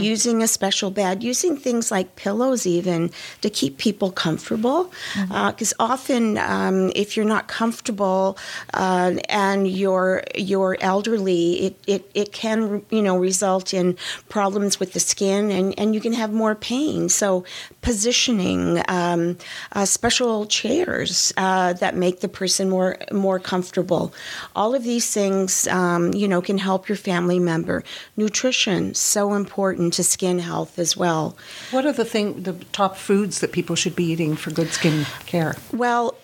using 0.00 0.42
a 0.42 0.48
special 0.48 0.90
bed, 0.90 1.22
using 1.22 1.56
things 1.56 1.90
like 1.90 2.16
pillows, 2.16 2.66
even 2.66 3.10
to 3.40 3.50
keep 3.50 3.78
people 3.78 4.10
comfortable. 4.12 4.92
Because 5.28 5.74
often, 5.78 6.38
um, 6.38 6.92
if 6.94 7.16
you're 7.16 7.26
not 7.26 7.48
comfortable 7.48 8.38
uh, 8.74 9.14
and 9.28 9.68
you're 9.68 10.22
you're 10.36 10.76
elderly, 10.80 11.66
it, 11.66 11.80
it, 11.86 12.10
it 12.14 12.32
can 12.32 12.84
you 12.90 13.02
know 13.02 13.16
result 13.18 13.74
in 13.74 13.96
problems 14.28 14.78
with 14.78 14.92
the 14.92 15.00
skin, 15.00 15.50
and, 15.50 15.78
and 15.78 15.94
you 15.94 16.00
can 16.00 16.12
have 16.12 16.32
more 16.32 16.54
pain. 16.54 17.08
So, 17.08 17.44
positioning, 17.82 18.82
um, 18.88 19.38
uh, 19.72 19.84
special 19.84 20.46
chairs 20.46 21.32
uh, 21.36 21.72
that 21.74 21.94
make 21.94 22.20
the 22.20 22.28
person 22.28 22.70
more 22.70 22.96
more 23.12 23.38
comfortable. 23.38 24.12
All 24.54 24.74
of 24.74 24.82
these 24.84 25.12
things, 25.12 25.66
um, 25.68 26.05
Um, 26.06 26.14
you 26.14 26.28
know, 26.28 26.40
can 26.40 26.58
help 26.58 26.88
your 26.88 26.96
family 26.96 27.38
member. 27.38 27.82
Nutrition 28.16 28.94
so 28.94 29.34
important 29.34 29.92
to 29.94 30.04
skin 30.04 30.38
health 30.38 30.78
as 30.78 30.96
well. 30.96 31.36
What 31.70 31.86
are 31.86 31.92
the 31.92 32.04
thing, 32.04 32.42
the 32.42 32.54
top 32.72 32.96
foods 32.96 33.40
that 33.40 33.52
people 33.52 33.76
should 33.76 33.96
be 33.96 34.04
eating 34.04 34.36
for 34.36 34.50
good 34.50 34.68
skin 34.70 35.06
care? 35.26 35.56
Well, 35.72 36.16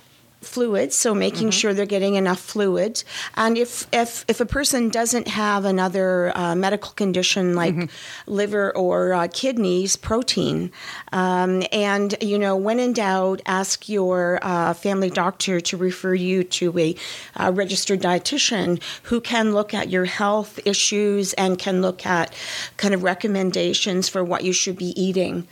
fluids, 0.44 0.96
so 0.96 1.14
making 1.14 1.50
sure 1.50 1.74
they're 1.74 1.86
getting 1.86 2.14
enough 2.14 2.40
fluid. 2.40 3.02
And 3.36 3.56
if 3.56 3.86
if 3.92 4.24
if 4.28 4.40
a 4.40 4.46
person 4.46 4.88
doesn't 4.88 5.28
have 5.28 5.64
another 5.64 6.36
uh, 6.36 6.54
medical 6.54 6.92
condition 6.92 7.54
like 7.54 7.90
liver 8.26 8.76
or 8.76 9.12
uh, 9.12 9.28
kidneys, 9.32 9.96
protein. 9.96 10.70
Um, 11.12 11.62
and 11.72 12.14
you 12.20 12.38
know, 12.38 12.56
when 12.56 12.78
in 12.78 12.92
doubt, 12.92 13.42
ask 13.46 13.88
your 13.88 14.38
uh, 14.42 14.74
family 14.74 15.10
doctor 15.10 15.60
to 15.60 15.76
refer 15.76 16.14
you 16.14 16.44
to 16.44 16.78
a 16.78 16.96
uh, 17.36 17.52
registered 17.54 18.00
dietitian 18.00 18.82
who 19.04 19.20
can 19.20 19.52
look 19.52 19.74
at 19.74 19.90
your 19.90 20.04
health 20.04 20.58
issues 20.64 21.32
and 21.34 21.58
can 21.58 21.82
look 21.82 22.04
at 22.06 22.34
kind 22.76 22.94
of 22.94 23.02
recommendations 23.02 24.08
for 24.08 24.22
what 24.24 24.44
you 24.44 24.52
should 24.52 24.76
be 24.76 25.00
eating. 25.00 25.46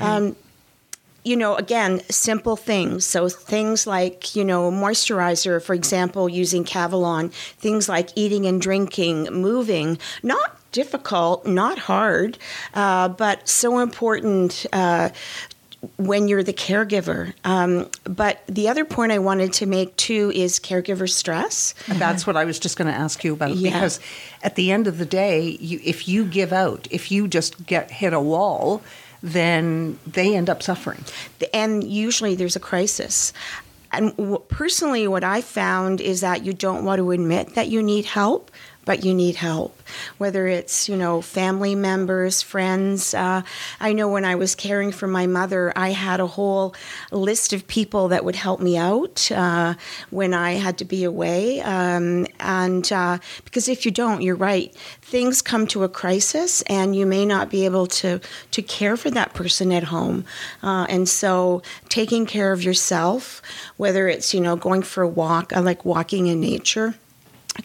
Um, 0.00 0.36
you 1.24 1.36
know, 1.36 1.54
again, 1.56 2.00
simple 2.10 2.56
things. 2.56 3.06
So 3.06 3.28
things 3.28 3.86
like, 3.86 4.34
you 4.34 4.44
know, 4.44 4.70
moisturizer, 4.70 5.62
for 5.62 5.74
example, 5.74 6.28
using 6.28 6.64
Cavilon, 6.64 7.32
things 7.32 7.88
like 7.88 8.10
eating 8.16 8.46
and 8.46 8.60
drinking, 8.60 9.24
moving, 9.24 9.98
not 10.22 10.58
difficult, 10.72 11.46
not 11.46 11.78
hard, 11.78 12.38
uh, 12.74 13.08
but 13.08 13.48
so 13.48 13.78
important. 13.78 14.66
Uh, 14.72 15.10
when 15.96 16.28
you're 16.28 16.44
the 16.44 16.52
caregiver. 16.52 17.34
Um, 17.44 17.90
but 18.04 18.40
the 18.46 18.68
other 18.68 18.84
point 18.84 19.10
I 19.10 19.18
wanted 19.18 19.52
to 19.54 19.66
make 19.66 19.96
too 19.96 20.30
is 20.32 20.60
caregiver 20.60 21.10
stress. 21.10 21.74
And 21.88 21.98
that's 21.98 22.24
what 22.24 22.36
I 22.36 22.44
was 22.44 22.60
just 22.60 22.76
going 22.76 22.86
to 22.86 22.96
ask 22.96 23.24
you 23.24 23.32
about. 23.32 23.56
Yeah. 23.56 23.72
Because 23.72 23.98
at 24.42 24.54
the 24.54 24.70
end 24.70 24.86
of 24.86 24.98
the 24.98 25.04
day, 25.04 25.58
you, 25.60 25.80
if 25.82 26.06
you 26.06 26.24
give 26.24 26.52
out, 26.52 26.86
if 26.92 27.10
you 27.10 27.26
just 27.26 27.66
get 27.66 27.90
hit 27.90 28.12
a 28.12 28.20
wall, 28.20 28.80
then 29.22 29.98
they 30.06 30.36
end 30.36 30.50
up 30.50 30.62
suffering. 30.62 31.04
and 31.54 31.84
usually 31.84 32.34
there's 32.34 32.56
a 32.56 32.60
crisis. 32.60 33.32
And 33.92 34.38
personally, 34.48 35.06
what 35.06 35.22
I 35.22 35.42
found 35.42 36.00
is 36.00 36.22
that 36.22 36.44
you 36.44 36.54
don't 36.54 36.84
want 36.84 36.98
to 36.98 37.10
admit 37.10 37.54
that 37.54 37.68
you 37.68 37.82
need 37.82 38.06
help, 38.06 38.50
but 38.84 39.04
you 39.04 39.14
need 39.14 39.36
help. 39.36 39.80
Whether 40.18 40.46
it's 40.46 40.88
you 40.88 40.96
know 40.96 41.20
family 41.20 41.74
members, 41.74 42.42
friends. 42.42 43.14
Uh, 43.14 43.42
I 43.80 43.92
know 43.92 44.08
when 44.08 44.24
I 44.24 44.34
was 44.34 44.54
caring 44.54 44.92
for 44.92 45.06
my 45.06 45.26
mother, 45.26 45.72
I 45.76 45.90
had 45.90 46.20
a 46.20 46.26
whole 46.26 46.74
list 47.10 47.52
of 47.52 47.66
people 47.66 48.08
that 48.08 48.24
would 48.24 48.36
help 48.36 48.60
me 48.60 48.76
out 48.76 49.30
uh, 49.30 49.74
when 50.10 50.34
I 50.34 50.52
had 50.52 50.78
to 50.78 50.84
be 50.84 51.04
away. 51.04 51.60
Um, 51.60 52.26
and 52.40 52.90
uh, 52.92 53.18
because 53.44 53.68
if 53.68 53.84
you 53.84 53.90
don't, 53.92 54.22
you're 54.22 54.34
right. 54.34 54.74
Things 55.02 55.42
come 55.42 55.66
to 55.68 55.84
a 55.84 55.88
crisis, 55.88 56.62
and 56.62 56.96
you 56.96 57.06
may 57.06 57.26
not 57.26 57.50
be 57.50 57.64
able 57.64 57.86
to 57.86 58.20
to 58.50 58.62
care 58.62 58.96
for 58.96 59.10
that 59.10 59.34
person 59.34 59.72
at 59.72 59.84
home. 59.84 60.24
Uh, 60.62 60.86
and 60.88 61.08
so, 61.08 61.62
taking 61.88 62.26
care 62.26 62.52
of 62.52 62.62
yourself, 62.62 63.42
whether 63.76 64.08
it's 64.08 64.34
you 64.34 64.40
know 64.40 64.56
going 64.56 64.82
for 64.82 65.02
a 65.02 65.08
walk, 65.08 65.52
I 65.52 65.60
like 65.60 65.84
walking 65.84 66.26
in 66.26 66.40
nature 66.40 66.94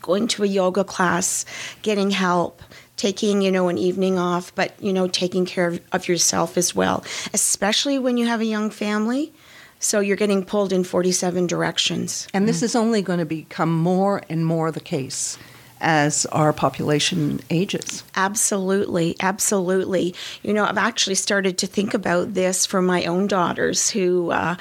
going 0.01 0.27
to 0.29 0.43
a 0.43 0.47
yoga 0.47 0.83
class, 0.83 1.45
getting 1.81 2.11
help, 2.11 2.61
taking, 2.97 3.41
you 3.41 3.51
know, 3.51 3.67
an 3.69 3.77
evening 3.77 4.17
off, 4.17 4.53
but, 4.55 4.73
you 4.81 4.91
know, 4.91 5.07
taking 5.07 5.45
care 5.45 5.67
of, 5.67 5.81
of 5.91 6.07
yourself 6.07 6.57
as 6.57 6.75
well, 6.75 7.03
especially 7.33 7.99
when 7.99 8.17
you 8.17 8.25
have 8.25 8.41
a 8.41 8.45
young 8.45 8.69
family. 8.69 9.33
So 9.79 9.99
you're 9.99 10.17
getting 10.17 10.43
pulled 10.43 10.73
in 10.73 10.83
47 10.83 11.45
directions. 11.45 12.27
And 12.33 12.47
this 12.47 12.57
mm-hmm. 12.57 12.65
is 12.65 12.75
only 12.75 13.01
going 13.03 13.19
to 13.19 13.25
become 13.25 13.71
more 13.71 14.23
and 14.27 14.45
more 14.45 14.71
the 14.71 14.79
case 14.79 15.37
as 15.81 16.25
our 16.27 16.53
population 16.53 17.39
ages. 17.49 18.03
Absolutely, 18.15 19.15
absolutely. 19.19 20.15
You 20.43 20.53
know, 20.53 20.65
I've 20.65 20.77
actually 20.77 21.15
started 21.15 21.57
to 21.59 21.67
think 21.67 21.93
about 21.93 22.33
this 22.33 22.65
for 22.65 22.81
my 22.81 23.05
own 23.05 23.27
daughters, 23.27 23.89
who 23.89 24.31
uh, 24.31 24.55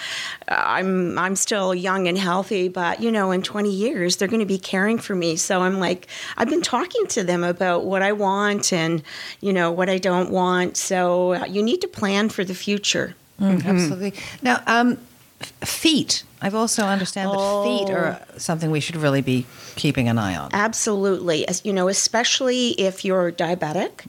I'm 0.48 1.18
I'm 1.18 1.36
still 1.36 1.74
young 1.74 2.08
and 2.08 2.18
healthy, 2.18 2.68
but 2.68 3.00
you 3.00 3.10
know, 3.10 3.30
in 3.30 3.42
20 3.42 3.70
years 3.70 4.16
they're 4.16 4.28
going 4.28 4.40
to 4.40 4.46
be 4.46 4.58
caring 4.58 4.98
for 4.98 5.14
me. 5.14 5.36
So 5.36 5.62
I'm 5.62 5.78
like, 5.78 6.08
I've 6.36 6.50
been 6.50 6.62
talking 6.62 7.06
to 7.08 7.24
them 7.24 7.44
about 7.44 7.84
what 7.84 8.02
I 8.02 8.12
want 8.12 8.72
and 8.72 9.02
you 9.40 9.52
know 9.52 9.70
what 9.70 9.88
I 9.88 9.98
don't 9.98 10.30
want. 10.30 10.76
So 10.76 11.34
uh, 11.34 11.44
you 11.46 11.62
need 11.62 11.80
to 11.82 11.88
plan 11.88 12.28
for 12.28 12.44
the 12.44 12.54
future. 12.54 13.14
Absolutely. 13.40 14.14
Now, 14.42 14.62
um, 14.66 14.92
f- 14.92 14.98
feet. 15.40 16.24
I've 16.40 16.54
also 16.54 16.84
understand 16.84 17.30
that 17.30 17.64
feet 17.64 17.90
are 17.90 18.20
something 18.36 18.70
we 18.70 18.80
should 18.80 18.96
really 18.96 19.22
be 19.22 19.46
keeping 19.74 20.08
an 20.08 20.18
eye 20.18 20.36
on. 20.36 20.50
Absolutely. 20.52 21.48
As, 21.48 21.64
you 21.64 21.72
know, 21.72 21.88
especially 21.88 22.68
if 22.72 23.06
you're 23.06 23.32
diabetic 23.32 24.02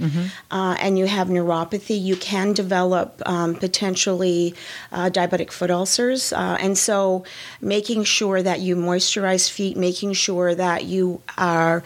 uh, 0.51 0.75
and 0.79 0.99
you 0.99 1.07
have 1.07 1.29
neuropathy, 1.29 1.99
you 1.99 2.17
can 2.17 2.51
develop 2.51 3.21
um, 3.25 3.55
potentially 3.55 4.53
uh, 4.91 5.09
diabetic 5.09 5.51
foot 5.51 5.71
ulcers. 5.71 6.33
Uh, 6.33 6.57
and 6.59 6.77
so, 6.77 7.23
making 7.61 8.03
sure 8.03 8.43
that 8.43 8.59
you 8.59 8.75
moisturize 8.75 9.49
feet, 9.49 9.77
making 9.77 10.11
sure 10.13 10.53
that 10.53 10.83
you 10.83 11.21
are 11.37 11.81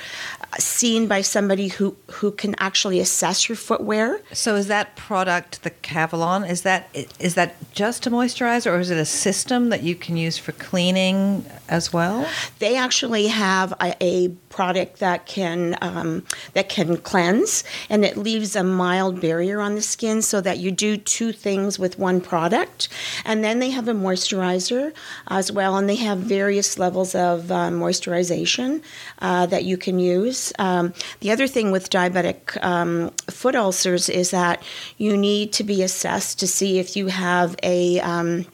seen 0.60 1.08
by 1.08 1.22
somebody 1.22 1.70
who, 1.70 1.96
who 2.12 2.32
can 2.32 2.56
actually 2.60 3.00
assess 3.00 3.48
your 3.48 3.56
footwear. 3.56 4.22
So, 4.34 4.56
is 4.56 4.68
that 4.68 4.96
product 4.96 5.64
the 5.64 5.72
Cavilon? 5.72 6.50
Is 6.50 6.62
that 6.62 6.90
is 7.20 7.36
that 7.36 7.56
just 7.72 8.08
a 8.08 8.12
moisturizer, 8.12 8.72
or 8.72 8.80
is 8.80 8.90
it 8.90 8.98
a 8.98 9.06
system 9.06 9.70
that 9.70 9.84
you 9.84 9.96
can 9.96 10.18
use 10.18 10.38
for 10.38 10.52
cleaning 10.54 11.46
as 11.70 11.94
well? 11.94 12.28
They 12.60 12.76
actually 12.76 13.28
have 13.28 13.74
a, 13.80 13.96
a 14.02 14.36
product 14.52 15.00
that 15.00 15.26
can 15.26 15.78
um, 15.82 16.26
that 16.54 16.70
can 16.70 16.98
cleanse, 16.98 17.64
and 17.90 18.06
it 18.06 18.18
leaves 18.18 18.56
a 18.56 18.64
mild 18.64 19.22
barrier 19.22 19.60
on 19.62 19.76
the 19.76 19.82
skin, 19.82 20.22
so 20.22 20.42
that 20.42 20.60
you 20.60 20.72
do 20.72 20.98
two 20.98 21.32
things 21.32 21.80
with 21.80 21.98
one 21.98 22.22
product. 22.22 22.90
And 23.26 23.44
then 23.44 23.60
they 23.60 23.72
have 23.72 23.88
a 23.88 23.94
moisturizer 23.94 24.94
as 25.28 25.52
well, 25.52 25.78
and 25.78 25.90
they 25.90 25.96
have 25.96 26.20
various 26.20 26.78
levels 26.78 27.16
of 27.16 27.52
uh, 27.52 27.70
moisturization 27.70 28.82
uh, 29.20 29.46
that 29.48 29.64
you 29.64 29.78
can 29.78 30.00
use. 30.00 30.54
Um, 30.60 30.94
the 31.22 31.32
other 31.32 31.48
thing 31.48 31.72
with 31.72 31.90
diabetic 31.90 32.62
um, 32.64 33.12
foot 33.30 33.56
ulcers 33.56 34.10
is 34.10 34.32
that 34.32 34.62
you 34.98 35.18
need 35.18 35.54
to 35.54 35.64
be 35.64 35.82
assessed 35.82 36.40
to 36.40 36.48
see 36.48 36.80
if 36.80 36.96
you 36.96 37.08
have 37.08 37.56
a 37.64 38.00
um, 38.02 38.46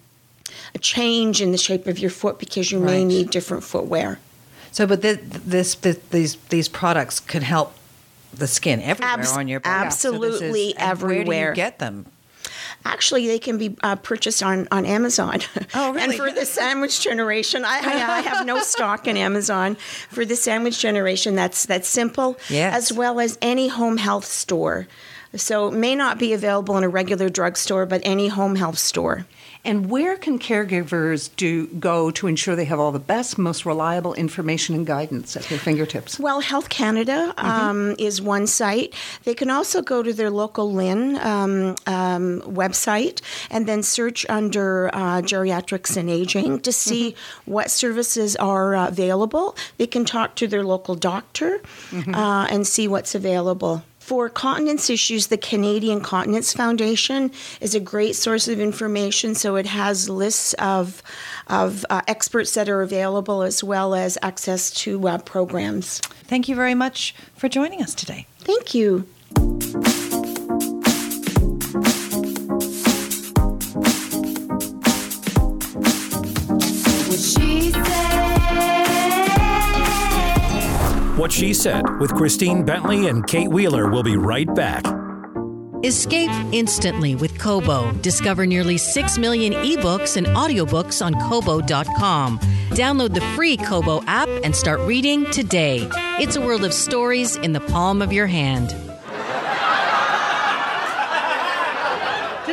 a 0.75 0.79
change 0.79 1.41
in 1.41 1.51
the 1.51 1.57
shape 1.57 1.87
of 1.87 1.99
your 1.99 2.11
foot 2.11 2.39
because 2.39 2.71
you 2.71 2.79
may 2.79 3.03
need 3.03 3.29
different 3.29 3.63
footwear. 3.63 4.19
So, 4.71 4.85
but 4.87 5.01
thi- 5.01 5.13
this, 5.21 5.75
this 5.75 5.97
these 6.11 6.35
these 6.49 6.67
products 6.69 7.19
can 7.19 7.41
help 7.41 7.73
the 8.33 8.47
skin 8.47 8.81
everywhere 8.81 9.13
Abs- 9.19 9.31
on 9.37 9.47
your 9.47 9.59
body. 9.59 9.89
So 9.91 10.09
is- 10.23 10.33
absolutely 10.43 10.75
and 10.77 10.99
Where 11.01 11.09
do 11.09 11.13
everywhere. 11.21 11.49
you 11.49 11.55
get 11.55 11.79
them? 11.79 12.05
Actually, 12.85 13.27
they 13.27 13.39
can 13.39 13.57
be 13.57 13.75
uh, 13.83 13.95
purchased 13.95 14.41
on, 14.43 14.67
on 14.71 14.85
Amazon. 14.85 15.39
Oh, 15.73 15.91
really? 15.93 16.03
and 16.03 16.13
for 16.13 16.31
the 16.31 16.45
sandwich 16.45 17.01
generation, 17.01 17.65
I, 17.65 17.79
I, 17.79 18.17
I 18.17 18.21
have 18.21 18.45
no 18.45 18.59
stock 18.73 19.07
in 19.07 19.17
Amazon. 19.17 19.75
For 20.09 20.23
the 20.23 20.35
sandwich 20.35 20.79
generation, 20.79 21.35
that's 21.35 21.65
that's 21.65 21.87
simple, 21.87 22.37
Yes. 22.49 22.75
as 22.75 22.93
well 22.93 23.19
as 23.19 23.37
any 23.41 23.67
home 23.67 23.97
health 23.97 24.25
store. 24.25 24.87
So 25.35 25.67
it 25.67 25.73
may 25.73 25.95
not 25.95 26.17
be 26.19 26.31
available 26.33 26.77
in 26.77 26.83
a 26.83 26.89
regular 26.89 27.27
drugstore, 27.29 27.85
but 27.85 28.01
any 28.05 28.27
home 28.29 28.55
health 28.55 28.77
store. 28.77 29.25
And 29.63 29.89
where 29.89 30.17
can 30.17 30.39
caregivers 30.39 31.29
do 31.35 31.67
go 31.67 32.11
to 32.11 32.27
ensure 32.27 32.55
they 32.55 32.65
have 32.65 32.79
all 32.79 32.91
the 32.91 32.99
best, 32.99 33.37
most 33.37 33.65
reliable 33.65 34.13
information 34.13 34.75
and 34.75 34.85
guidance 34.85 35.35
at 35.35 35.43
their 35.43 35.59
fingertips? 35.59 36.19
Well, 36.19 36.39
Health 36.39 36.69
Canada 36.69 37.33
um, 37.37 37.95
is 37.99 38.21
one 38.21 38.47
site. 38.47 38.93
They 39.23 39.33
can 39.33 39.49
also 39.49 39.81
go 39.81 40.03
to 40.03 40.13
their 40.13 40.29
local 40.29 40.71
LHIN 40.71 41.23
um, 41.23 41.75
um, 41.85 42.41
website 42.41 43.21
and 43.49 43.67
then 43.67 43.83
search 43.83 44.25
under 44.29 44.89
uh, 44.93 45.21
geriatrics 45.21 45.97
and 45.97 46.09
aging 46.09 46.59
to 46.61 46.71
see 46.71 47.15
what 47.45 47.69
services 47.69 48.35
are 48.37 48.75
uh, 48.75 48.87
available. 48.87 49.55
They 49.77 49.87
can 49.87 50.05
talk 50.05 50.35
to 50.35 50.47
their 50.47 50.63
local 50.63 50.95
doctor 50.95 51.61
uh, 51.93 52.47
and 52.49 52.65
see 52.65 52.87
what's 52.87 53.15
available. 53.15 53.83
For 54.07 54.29
continence 54.29 54.89
issues, 54.89 55.27
the 55.27 55.37
Canadian 55.37 55.99
Continence 55.99 56.53
Foundation 56.53 57.29
is 57.59 57.75
a 57.75 57.81
great 57.81 58.15
source 58.15 58.47
of 58.47 58.57
information. 58.57 59.35
So 59.35 59.57
it 59.57 59.65
has 59.65 60.09
lists 60.09 60.53
of, 60.53 61.03
of 61.47 61.85
uh, 61.89 61.99
experts 62.07 62.53
that 62.53 62.69
are 62.69 62.81
available 62.81 63.41
as 63.41 63.65
well 63.65 63.93
as 63.93 64.17
access 64.21 64.71
to 64.71 65.05
uh, 65.09 65.17
programs. 65.17 65.99
Thank 66.23 66.47
you 66.47 66.55
very 66.55 66.73
much 66.73 67.15
for 67.35 67.49
joining 67.49 67.81
us 67.81 67.93
today. 67.93 68.27
Thank 68.39 68.73
you. 68.73 69.05
What 81.17 81.31
She 81.31 81.51
Said 81.51 81.83
with 81.99 82.13
Christine 82.13 82.63
Bentley 82.63 83.07
and 83.07 83.25
Kate 83.25 83.47
Wheeler 83.47 83.89
will 83.89 84.03
be 84.03 84.17
right 84.17 84.53
back. 84.53 84.85
Escape 85.83 86.29
instantly 86.51 87.15
with 87.15 87.39
Kobo. 87.39 87.91
Discover 88.03 88.45
nearly 88.45 88.77
6 88.77 89.17
million 89.17 89.53
ebooks 89.53 90.15
and 90.15 90.27
audiobooks 90.27 91.03
on 91.03 91.15
Kobo.com. 91.27 92.37
Download 92.69 93.15
the 93.15 93.21
free 93.35 93.57
Kobo 93.57 94.03
app 94.05 94.29
and 94.43 94.55
start 94.55 94.79
reading 94.81 95.25
today. 95.31 95.89
It's 96.19 96.35
a 96.35 96.41
world 96.41 96.63
of 96.63 96.71
stories 96.71 97.35
in 97.37 97.51
the 97.51 97.61
palm 97.61 98.03
of 98.03 98.13
your 98.13 98.27
hand. 98.27 98.75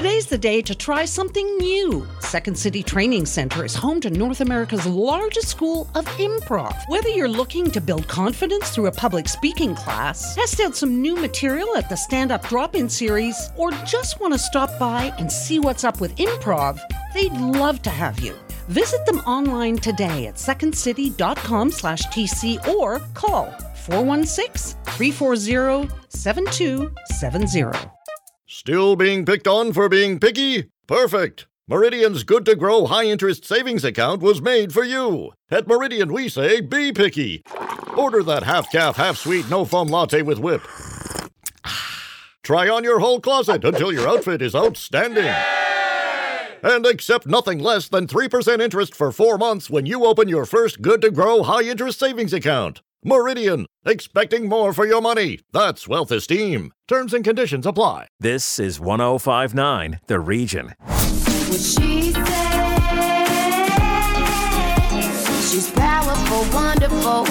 Today's 0.05 0.27
the 0.27 0.37
day 0.37 0.61
to 0.61 0.75
try 0.75 1.07
something 1.07 1.57
new. 1.57 2.07
Second 2.21 2.59
City 2.59 2.83
Training 2.83 3.25
Center 3.25 3.64
is 3.64 3.75
home 3.75 4.03
to 4.03 4.11
North 4.11 4.43
America's 4.43 4.85
largest 4.85 5.49
school 5.49 5.88
of 5.95 6.05
improv. 6.19 6.77
Whether 6.88 7.09
you're 7.09 7.27
looking 7.27 7.71
to 7.71 7.81
build 7.81 8.07
confidence 8.07 8.69
through 8.69 8.88
a 8.88 8.93
public 8.93 9.31
speaking 9.31 9.75
class, 9.75 10.35
test 10.35 10.61
out 10.61 10.77
some 10.77 11.01
new 11.01 11.17
material 11.17 11.75
at 11.79 11.88
the 11.88 11.97
stand 11.97 12.33
up 12.33 12.47
drop 12.49 12.75
in 12.75 12.87
series, 12.87 13.49
or 13.57 13.71
just 13.87 14.21
want 14.21 14.35
to 14.35 14.38
stop 14.38 14.79
by 14.79 15.05
and 15.19 15.33
see 15.33 15.59
what's 15.59 15.85
up 15.85 16.03
with 16.03 16.14
improv, 16.17 16.79
they'd 17.14 17.33
love 17.33 17.81
to 17.81 17.88
have 17.88 18.21
you. 18.21 18.35
Visit 18.69 19.07
them 19.07 19.21
online 19.21 19.79
today 19.79 20.27
at 20.27 20.35
secondcity.com 20.35 21.71
slash 21.71 22.03
TC 22.09 22.69
or 22.69 22.99
call 23.14 23.47
416 23.87 24.79
340 24.85 25.88
7270. 26.11 27.93
Still 28.66 28.96
being 28.96 29.27
picked 29.27 29.46
on 29.46 29.74
for 29.74 29.90
being 29.90 30.18
picky? 30.18 30.70
Perfect! 30.87 31.46
Meridian's 31.68 32.24
good 32.24 32.46
to 32.46 32.57
grow 32.57 32.87
high 32.87 33.05
interest 33.05 33.44
savings 33.44 33.85
account 33.85 34.22
was 34.22 34.40
made 34.40 34.72
for 34.72 34.83
you. 34.83 35.33
At 35.50 35.68
Meridian, 35.68 36.11
we 36.11 36.31
say 36.31 36.62
be 36.62 36.90
picky. 36.90 37.42
Order 37.94 38.22
that 38.22 38.44
half 38.44 38.72
calf, 38.72 38.96
half 38.96 39.18
sweet, 39.18 39.50
no 39.50 39.66
foam 39.66 39.88
latte 39.88 40.22
with 40.22 40.38
whip. 40.38 40.62
Try 42.42 42.66
on 42.70 42.85
your 42.85 43.00
whole 43.00 43.20
closet 43.20 43.66
until 43.66 43.92
your 43.92 44.09
outfit 44.09 44.40
is 44.40 44.55
outstanding. 44.55 45.31
And 46.62 46.87
accept 46.87 47.27
nothing 47.27 47.59
less 47.59 47.90
than 47.90 48.07
3% 48.07 48.62
interest 48.62 48.94
for 48.94 49.12
four 49.12 49.37
months 49.37 49.68
when 49.68 49.85
you 49.85 50.07
open 50.07 50.27
your 50.27 50.46
first 50.46 50.81
good 50.81 51.03
to 51.03 51.11
grow 51.11 51.42
high 51.42 51.64
interest 51.64 51.98
savings 51.98 52.33
account. 52.33 52.81
Meridian, 53.07 53.67
expecting 53.85 54.49
more 54.49 54.73
for 54.73 54.87
your 54.87 55.03
money. 55.03 55.38
That's 55.53 55.87
wealth 55.87 56.11
esteem. 56.11 56.73
Terms 56.88 57.12
and 57.12 57.23
conditions 57.23 57.67
apply. 57.67 58.09
This 58.19 58.59
is 58.59 58.81
1059 58.81 60.01
The 60.07 60.19
Region. 60.21 60.73
What 60.79 61.61
she 61.61 62.12
said. 62.12 62.25
She's 65.55 65.71
powerful, 65.71 66.43
wonderful, 66.53 67.27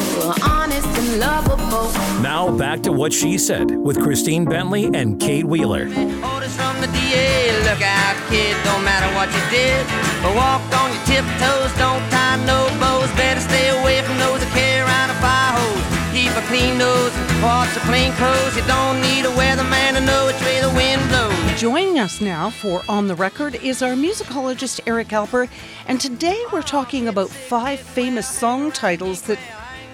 honest 0.47 0.87
and 0.87 1.19
lovable. 1.19 1.91
Now 2.21 2.55
back 2.55 2.81
to 2.83 2.91
What 2.93 3.11
She 3.11 3.37
Said 3.37 3.71
with 3.71 3.99
Christine 4.01 4.45
Bentley 4.45 4.85
and 4.93 5.19
Kate 5.19 5.43
Wheeler. 5.43 5.87
Orders 6.23 6.55
from 6.55 6.79
the 6.79 6.87
DA. 6.93 7.51
Look 7.67 7.81
out, 7.81 8.15
kid, 8.29 8.55
don't 8.63 8.83
matter 8.85 9.13
what 9.17 9.27
you 9.33 9.41
did. 9.51 9.85
But 10.23 10.35
walk 10.37 10.61
on 10.79 10.93
your 10.93 11.03
tiptoes, 11.03 11.73
don't 11.77 11.99
tie 12.11 12.37
no 12.45 12.69
bows. 12.79 13.11
Better 13.17 13.41
stay 13.41 13.69
away 13.69 13.82
clean 16.53 16.77
nose, 16.77 17.11
wash 17.41 17.73
your 17.73 17.83
plain 17.85 18.11
clothes. 18.13 18.55
You 18.55 18.61
don't 18.67 19.01
need 19.01 19.25
a 19.25 19.29
weatherman 19.29 19.95
to 19.95 20.01
know 20.01 20.27
which 20.27 20.39
way 20.41 20.61
the 20.61 20.69
wind 20.69 21.01
blows. 21.09 21.59
Joining 21.59 21.97
us 21.97 22.21
now 22.21 22.51
for 22.51 22.83
On 22.87 23.07
the 23.07 23.15
Record 23.15 23.55
is 23.55 23.81
our 23.81 23.93
musicologist 23.93 24.79
Eric 24.85 25.07
Alper, 25.07 25.49
and 25.87 25.99
today 25.99 26.39
we're 26.51 26.61
talking 26.61 27.07
about 27.07 27.31
five 27.31 27.79
famous 27.79 28.29
song 28.29 28.71
titles 28.71 29.23
that 29.23 29.39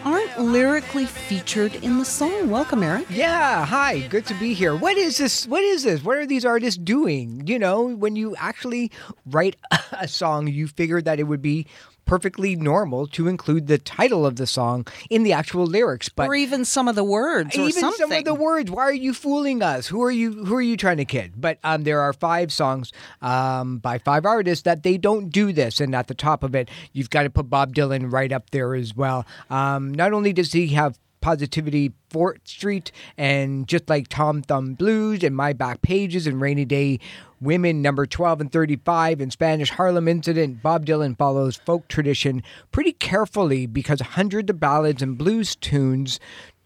aren't 0.04 0.38
lyrically 0.38 1.06
featured 1.06 1.76
in 1.76 1.98
the 1.98 2.04
song. 2.04 2.50
Welcome, 2.50 2.84
Eric. 2.84 3.06
Yeah, 3.10 3.66
hi, 3.66 4.02
good 4.08 4.26
to 4.26 4.34
be 4.34 4.54
here. 4.54 4.76
What 4.76 4.98
is 4.98 5.18
this? 5.18 5.48
What 5.48 5.64
is 5.64 5.84
this? 5.84 6.04
What 6.04 6.18
are 6.18 6.26
these 6.26 6.44
artists 6.44 6.78
doing? 6.78 7.48
You 7.48 7.58
know, 7.58 7.84
when 7.84 8.18
you 8.18 8.36
actually 8.36 8.92
write 9.26 9.56
a 9.94 10.10
song, 10.10 10.48
you 10.48 10.68
figure 10.68 11.02
that 11.02 11.22
it 11.22 11.24
would 11.24 11.42
be 11.42 11.68
perfectly 12.10 12.56
normal 12.56 13.06
to 13.06 13.28
include 13.28 13.68
the 13.68 13.78
title 13.78 14.26
of 14.26 14.36
the 14.38 14.48
song 14.48 14.86
in 15.12 15.22
the 15.22 15.32
actual 15.32 15.66
lyrics, 15.66 16.10
but 16.10 16.28
or 16.28 16.34
even 16.34 16.66
some 16.66 16.88
of 16.88 16.96
the 16.96 17.04
words, 17.04 17.56
or 17.56 17.62
even 17.62 17.74
something. 17.74 18.10
some 18.10 18.12
of 18.12 18.26
the 18.26 18.34
words. 18.34 18.72
Why 18.72 18.82
are 18.84 18.94
you 18.94 19.14
fooling 19.14 19.62
us? 19.62 19.88
Who 19.88 20.02
are 20.02 20.10
you? 20.10 20.46
Who 20.46 20.56
are 20.56 20.62
you 20.62 20.76
trying 20.76 20.98
to 20.98 21.06
kid? 21.06 21.34
But 21.38 21.60
um, 21.64 21.84
there 21.84 22.02
are 22.02 22.12
five 22.12 22.52
songs 22.52 22.92
um, 23.22 23.78
by 23.78 24.00
five 24.00 24.26
artists 24.26 24.64
that 24.64 24.82
they 24.82 24.98
don't 24.98 25.30
do 25.30 25.54
this, 25.54 25.80
and 25.80 25.94
at 25.94 26.08
the 26.08 26.16
top 26.16 26.42
of 26.44 26.56
it, 26.56 26.70
you've 26.94 27.12
got 27.12 27.24
to 27.24 27.30
put 27.30 27.48
Bob 27.48 27.76
Dylan 27.76 28.12
right 28.12 28.32
up 28.32 28.50
there 28.50 28.74
as 28.74 28.96
well. 28.96 29.26
Um, 29.52 29.94
not 29.94 30.12
only 30.12 30.34
does 30.34 30.52
he 30.52 30.70
have 30.70 30.98
Positively 31.22 31.94
4th 32.12 32.48
Street 32.48 32.92
and 33.18 33.68
just 33.68 33.90
like 33.90 34.08
Tom 34.08 34.42
Thumb 34.42 34.74
Blues 34.74 35.24
and 35.24 35.36
My 35.36 35.54
Back 35.54 35.82
Pages 35.82 36.28
and 36.28 36.42
Rainy 36.42 36.66
Day 36.66 37.00
Women 37.42 37.82
number 37.82 38.06
12 38.06 38.42
and 38.42 38.52
35 38.52 39.22
and 39.22 39.32
Spanish 39.32 39.70
Harlem 39.70 40.10
Incident, 40.10 40.62
Bob 40.62 40.86
Dylan 40.86 41.18
follows 41.18 41.56
folk 41.56 41.88
tradition 41.88 42.44
pretty 42.72 42.92
carefully 42.92 43.66
because 43.66 44.02
hundreds 44.02 44.50
of 44.50 44.60
ballads 44.60 45.02
and 45.02 45.18
blues 45.18 45.56
tunes 45.56 46.20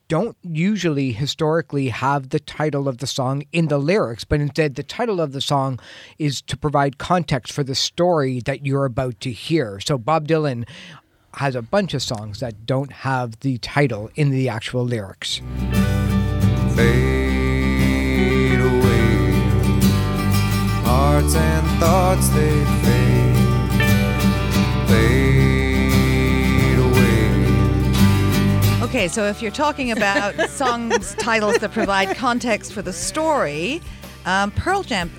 don't 0.07 0.37
usually 0.43 1.11
historically 1.11 1.89
have 1.89 2.29
the 2.29 2.39
title 2.39 2.87
of 2.87 2.97
the 2.97 3.07
song 3.07 3.43
in 3.51 3.67
the 3.67 3.77
lyrics, 3.77 4.23
but 4.23 4.39
instead 4.39 4.75
the 4.75 4.83
title 4.83 5.21
of 5.21 5.31
the 5.31 5.41
song 5.41 5.79
is 6.19 6.41
to 6.41 6.57
provide 6.57 6.97
context 6.97 7.53
for 7.53 7.63
the 7.63 7.75
story 7.75 8.41
that 8.41 8.65
you're 8.65 8.85
about 8.85 9.19
to 9.21 9.31
hear. 9.31 9.79
So 9.79 9.97
Bob 9.97 10.27
Dylan 10.27 10.67
has 11.35 11.55
a 11.55 11.61
bunch 11.61 11.93
of 11.93 12.01
songs 12.01 12.39
that 12.39 12.65
don't 12.65 12.91
have 12.91 13.39
the 13.39 13.57
title 13.59 14.09
in 14.15 14.29
the 14.29 14.49
actual 14.49 14.83
lyrics. 14.83 15.41
fade 16.75 18.59
away. 18.59 19.31
Hearts 20.83 21.35
and 21.35 21.79
thoughts 21.79 22.29
they 22.29 22.65
fade, 22.83 23.35
fade 24.87 26.79
away. 26.79 27.93
Okay, 28.83 29.07
so 29.07 29.25
if 29.25 29.41
you're 29.41 29.51
talking 29.51 29.91
about 29.91 30.49
songs 30.49 31.15
titles 31.15 31.57
that 31.57 31.71
provide 31.71 32.15
context 32.15 32.73
for 32.73 32.81
the 32.81 32.93
story, 32.93 33.81
um, 34.25 34.51
Pearl 34.51 34.83
Jam, 34.83 35.11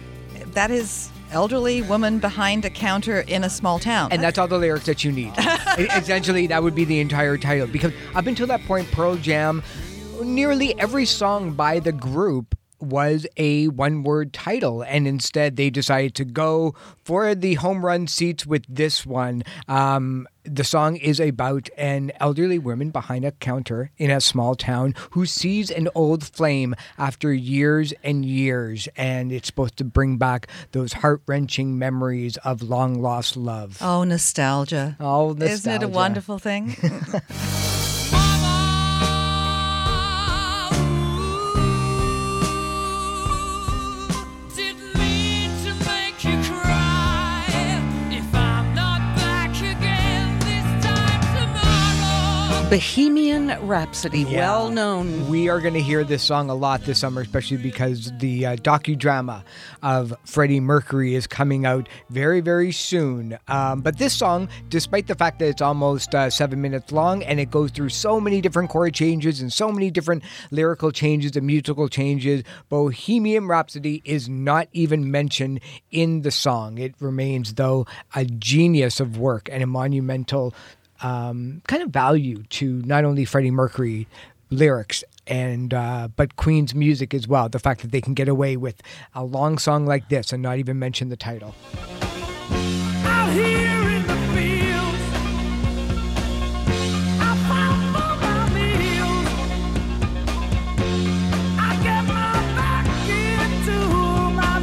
that 0.52 0.70
is 0.70 1.10
elderly 1.34 1.82
woman 1.82 2.18
behind 2.18 2.64
a 2.64 2.70
counter 2.70 3.20
in 3.20 3.44
a 3.44 3.50
small 3.50 3.78
town. 3.78 4.10
And 4.12 4.22
that's 4.22 4.38
all 4.38 4.48
the 4.48 4.58
lyrics 4.58 4.86
that 4.86 5.04
you 5.04 5.12
need. 5.12 5.34
Essentially, 5.78 6.46
that 6.46 6.62
would 6.62 6.74
be 6.74 6.84
the 6.84 7.00
entire 7.00 7.36
title. 7.36 7.66
Because 7.66 7.92
up 8.14 8.26
until 8.26 8.46
that 8.46 8.64
point, 8.64 8.90
Pearl 8.92 9.16
Jam, 9.16 9.62
nearly 10.22 10.78
every 10.78 11.04
song 11.04 11.52
by 11.52 11.80
the 11.80 11.92
group 11.92 12.56
was 12.80 13.26
a 13.36 13.68
one 13.68 14.02
word 14.02 14.32
title. 14.32 14.82
And 14.82 15.06
instead, 15.06 15.56
they 15.56 15.70
decided 15.70 16.14
to 16.16 16.24
go 16.24 16.74
for 17.04 17.34
the 17.34 17.54
home 17.54 17.84
run 17.84 18.06
seats 18.06 18.46
with 18.46 18.64
this 18.68 19.04
one. 19.06 19.42
Um, 19.68 20.26
the 20.44 20.64
song 20.64 20.96
is 20.96 21.20
about 21.20 21.70
an 21.78 22.12
elderly 22.20 22.58
woman 22.58 22.90
behind 22.90 23.24
a 23.24 23.32
counter 23.32 23.90
in 23.96 24.10
a 24.10 24.20
small 24.20 24.54
town 24.54 24.94
who 25.12 25.24
sees 25.24 25.70
an 25.70 25.88
old 25.94 26.22
flame 26.22 26.74
after 26.98 27.32
years 27.32 27.94
and 28.02 28.26
years. 28.26 28.86
And 28.96 29.32
it's 29.32 29.46
supposed 29.46 29.78
to 29.78 29.84
bring 29.84 30.18
back 30.18 30.48
those 30.72 30.92
heart 30.94 31.22
wrenching 31.26 31.78
memories 31.78 32.36
of 32.38 32.62
long 32.62 33.00
lost 33.00 33.36
love. 33.36 33.78
oh, 33.80 34.04
nostalgia. 34.04 34.96
Oh, 35.00 35.34
Isn't 35.34 35.72
it 35.72 35.82
a 35.82 35.88
wonderful 35.88 36.38
thing? 36.38 36.76
Bohemian 52.74 53.56
Rhapsody, 53.68 54.22
Yeah. 54.22 54.40
well 54.40 54.68
known. 54.68 55.28
We 55.28 55.48
are 55.48 55.60
going 55.60 55.74
to 55.74 55.80
hear 55.80 56.02
this 56.02 56.24
song 56.24 56.50
a 56.50 56.56
lot 56.56 56.82
this 56.84 56.98
summer, 56.98 57.20
especially 57.20 57.58
because 57.58 58.10
the 58.18 58.46
uh, 58.46 58.56
docudrama 58.56 59.44
of 59.84 60.12
Freddie 60.24 60.58
Mercury 60.58 61.14
is 61.14 61.28
coming 61.28 61.66
out 61.66 61.88
very, 62.10 62.40
very 62.40 62.72
soon. 62.72 63.38
Um, 63.46 63.80
but 63.80 63.98
this 63.98 64.12
song, 64.12 64.48
despite 64.70 65.06
the 65.06 65.14
fact 65.14 65.38
that 65.38 65.46
it's 65.46 65.62
almost 65.62 66.16
uh, 66.16 66.30
seven 66.30 66.60
minutes 66.60 66.90
long 66.90 67.22
and 67.22 67.38
it 67.38 67.48
goes 67.48 67.70
through 67.70 67.90
so 67.90 68.18
many 68.20 68.40
different 68.40 68.70
chord 68.70 68.92
changes 68.92 69.40
and 69.40 69.52
so 69.52 69.70
many 69.70 69.88
different 69.92 70.24
lyrical 70.50 70.90
changes 70.90 71.36
and 71.36 71.46
musical 71.46 71.88
changes, 71.88 72.42
Bohemian 72.70 73.46
Rhapsody 73.46 74.02
is 74.04 74.28
not 74.28 74.66
even 74.72 75.12
mentioned 75.12 75.60
in 75.92 76.22
the 76.22 76.32
song. 76.32 76.78
It 76.78 76.96
remains, 76.98 77.54
though, 77.54 77.86
a 78.16 78.24
genius 78.24 78.98
of 78.98 79.16
work 79.16 79.48
and 79.52 79.62
a 79.62 79.66
monumental 79.68 80.52
um, 81.04 81.62
kind 81.68 81.82
of 81.82 81.90
value 81.90 82.42
to 82.44 82.80
not 82.82 83.04
only 83.04 83.26
Freddie 83.26 83.50
Mercury 83.50 84.08
lyrics 84.48 85.04
and 85.26 85.74
uh, 85.74 86.08
but 86.16 86.36
Queen's 86.36 86.74
music 86.74 87.12
as 87.12 87.28
well. 87.28 87.48
The 87.48 87.58
fact 87.58 87.82
that 87.82 87.92
they 87.92 88.00
can 88.00 88.14
get 88.14 88.28
away 88.28 88.56
with 88.56 88.80
a 89.14 89.22
long 89.22 89.58
song 89.58 89.84
like 89.86 90.08
this 90.08 90.32
and 90.32 90.42
not 90.42 90.58
even 90.58 90.78
mention 90.78 91.10
the 91.10 91.16
title. 91.16 91.54
Out 93.04 93.30
here 93.32 93.88
in 93.90 94.06
the 94.06 94.16
fields, 94.32 95.02
I 97.20 97.36
found 97.48 97.84
for 97.94 98.16
my 98.24 98.48
meals. 98.54 99.28
I 101.58 101.70
get 101.82 102.02
my 102.06 102.32
back 102.56 102.86
into 103.68 103.78
my 104.40 104.58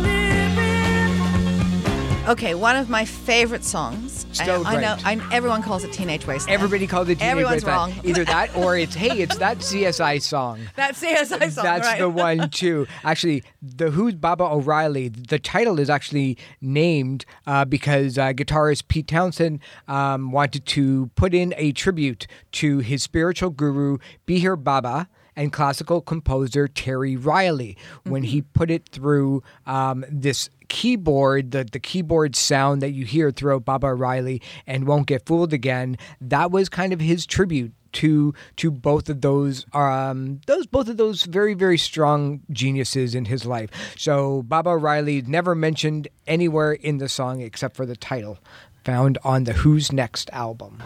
living. 2.24 2.30
Okay, 2.30 2.54
one 2.56 2.76
of 2.78 2.90
my 2.90 3.06
favorite 3.06 3.64
songs. 3.64 4.11
I, 4.40 4.78
I 4.78 4.82
know. 4.82 4.96
I, 5.04 5.28
everyone 5.32 5.62
calls 5.62 5.84
it 5.84 5.92
Teenage 5.92 6.26
Wasteland. 6.26 6.54
Everybody 6.54 6.88
called 6.88 7.10
it 7.10 7.16
Teenage 7.16 7.32
Everyone's 7.32 7.66
Wasteland. 7.66 7.96
wrong. 7.98 8.06
Either 8.06 8.26
that 8.26 8.56
or 8.56 8.78
it's 8.78 8.96
hey, 8.96 9.20
it's 9.20 9.38
that 9.38 9.58
CSI 9.60 10.22
song. 10.22 10.60
That 10.76 10.96
CSI 10.96 11.52
song. 11.52 11.64
That's 11.64 11.88
right. 11.88 12.00
the 12.00 12.10
one 12.10 12.50
too. 12.50 12.88
Actually, 13.04 13.44
the 13.62 13.92
Who's 13.92 14.16
Baba 14.16 14.46
O'Riley. 14.46 15.10
The 15.10 15.40
title 15.40 15.80
is 15.80 15.90
actually 15.90 16.38
named 16.62 17.26
uh, 17.46 17.66
because 17.66 18.18
uh, 18.18 18.34
guitarist 18.34 18.88
Pete 18.88 19.08
Townshend 19.08 19.60
um, 19.88 20.32
wanted 20.32 20.66
to 20.68 21.10
put 21.16 21.34
in 21.34 21.54
a 21.58 21.72
tribute 21.72 22.28
to 22.54 22.80
his 22.80 23.04
spiritual 23.04 23.50
guru 23.50 23.98
Meher 24.28 24.62
Baba 24.62 25.08
and 25.36 25.52
classical 25.54 26.02
composer 26.02 26.68
Terry 26.68 27.16
Riley 27.16 27.78
when 28.04 28.24
he 28.24 28.42
put 28.42 28.70
it 28.70 28.90
through 28.90 29.44
um, 29.66 30.06
this 30.10 30.50
keyboard, 30.72 31.52
the, 31.52 31.66
the 31.66 31.82
keyboard 31.82 32.34
sound 32.34 32.82
that 32.82 32.92
you 32.92 33.04
hear 33.04 33.30
throughout 33.30 33.66
Baba 33.66 33.88
O'Riley 33.88 34.42
and 34.66 34.88
Won't 34.88 35.08
Get 35.08 35.26
Fooled 35.26 35.52
Again. 35.52 35.98
That 36.22 36.50
was 36.50 36.70
kind 36.70 36.94
of 36.94 37.02
his 37.02 37.26
tribute 37.26 37.74
to 37.92 38.34
to 38.56 38.72
both 38.72 39.10
of 39.10 39.20
those 39.20 39.66
um 39.74 40.40
those 40.48 40.66
both 40.66 40.88
of 40.88 40.96
those 40.96 41.24
very 41.24 41.54
very 41.54 41.78
strong 41.78 42.40
geniuses 42.50 43.14
in 43.14 43.26
his 43.26 43.46
life. 43.46 43.70
So 43.98 44.44
Baba 44.44 44.70
O'Riley 44.70 45.22
never 45.24 45.56
mentioned 45.56 46.08
anywhere 46.26 46.72
in 46.72 47.00
the 47.00 47.10
song 47.10 47.42
except 47.42 47.76
for 47.76 47.86
the 47.86 47.98
title 47.98 48.40
found 48.86 49.18
on 49.26 49.44
the 49.44 49.52
Who's 49.52 49.92
Next 49.92 50.30
album. 50.32 50.82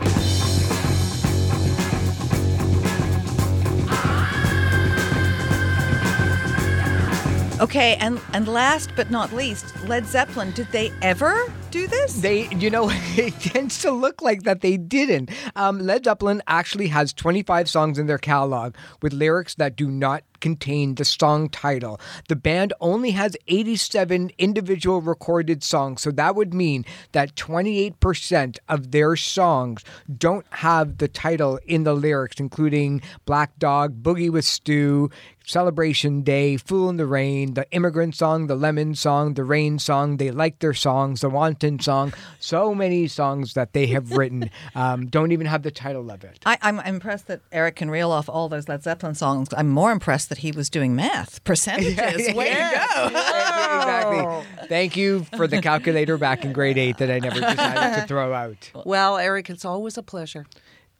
Okay, 7.61 7.95
and 8.01 8.19
and 8.33 8.49
last 8.49 8.89
but 8.97 9.09
not 9.09 9.31
least, 9.31 9.73
Led 9.85 10.05
Zeppelin. 10.05 10.51
Did 10.51 10.67
they 10.73 10.91
ever 11.01 11.49
do 11.71 11.87
this? 11.87 12.15
They, 12.15 12.49
you 12.49 12.69
know, 12.69 12.89
it 13.15 13.39
tends 13.39 13.81
to 13.83 13.91
look 13.91 14.21
like 14.21 14.43
that 14.43 14.59
they 14.59 14.75
didn't. 14.75 15.31
Um, 15.55 15.79
Led 15.79 16.03
Zeppelin 16.03 16.43
actually 16.47 16.87
has 16.87 17.13
25 17.13 17.69
songs 17.69 17.97
in 17.97 18.07
their 18.07 18.17
catalog 18.17 18.75
with 19.01 19.13
lyrics 19.13 19.55
that 19.55 19.77
do 19.77 19.89
not 19.89 20.23
contain 20.45 20.93
the 20.93 21.03
song 21.03 21.49
title. 21.49 21.99
The 22.27 22.35
band 22.35 22.71
only 22.79 23.09
has 23.11 23.35
87 23.47 24.29
individual 24.37 25.01
recorded 25.01 25.63
songs, 25.63 26.03
so 26.03 26.11
that 26.11 26.35
would 26.35 26.53
mean 26.53 26.85
that 27.13 27.33
28% 27.33 28.59
of 28.69 28.91
their 28.91 29.15
songs 29.15 29.83
don't 30.19 30.45
have 30.51 30.99
the 30.99 31.07
title 31.07 31.59
in 31.65 31.83
the 31.83 31.95
lyrics, 31.95 32.39
including 32.39 33.01
Black 33.25 33.57
Dog, 33.57 34.03
Boogie 34.03 34.31
with 34.31 34.45
Stu, 34.45 35.09
Celebration 35.45 36.21
Day, 36.21 36.57
Fool 36.57 36.89
in 36.89 36.97
the 36.97 37.05
Rain, 37.05 37.53
the 37.53 37.69
Immigrant 37.71 38.15
Song, 38.15 38.47
the 38.47 38.55
Lemon 38.55 38.95
Song, 38.95 39.35
the 39.35 39.43
Rain 39.43 39.79
Song, 39.79 40.17
They 40.17 40.31
Like 40.31 40.59
Their 40.59 40.73
Songs, 40.73 41.21
the 41.21 41.29
Wanton 41.29 41.79
Song. 41.79 42.13
So 42.39 42.73
many 42.73 43.07
songs 43.07 43.53
that 43.53 43.73
they 43.73 43.87
have 43.87 44.11
written 44.11 44.49
um, 44.75 45.07
don't 45.07 45.31
even 45.31 45.47
have 45.47 45.63
the 45.63 45.71
title 45.71 46.09
of 46.11 46.23
it. 46.23 46.39
I, 46.45 46.57
I'm 46.61 46.79
impressed 46.79 47.27
that 47.27 47.41
Eric 47.51 47.77
can 47.77 47.91
reel 47.91 48.11
off 48.11 48.27
all 48.27 48.49
those 48.49 48.67
Led 48.67 48.83
Zeppelin 48.83 49.15
songs. 49.15 49.49
I'm 49.55 49.69
more 49.69 49.91
impressed 49.91 50.29
that 50.29 50.34
he 50.37 50.51
was 50.51 50.69
doing 50.69 50.95
math 50.95 51.43
percentages. 51.43 52.33
Way 52.33 52.53
to 52.53 52.87
go! 52.93 53.07
exactly. 53.07 54.67
Thank 54.67 54.95
you 54.97 55.25
for 55.35 55.47
the 55.47 55.61
calculator 55.61 56.17
back 56.17 56.45
in 56.45 56.53
grade 56.53 56.77
eight 56.77 56.97
that 56.97 57.11
I 57.11 57.19
never 57.19 57.39
decided 57.39 58.01
to 58.01 58.07
throw 58.07 58.33
out. 58.33 58.71
Well, 58.85 59.17
Eric, 59.17 59.49
it's 59.49 59.65
always 59.65 59.97
a 59.97 60.03
pleasure. 60.03 60.45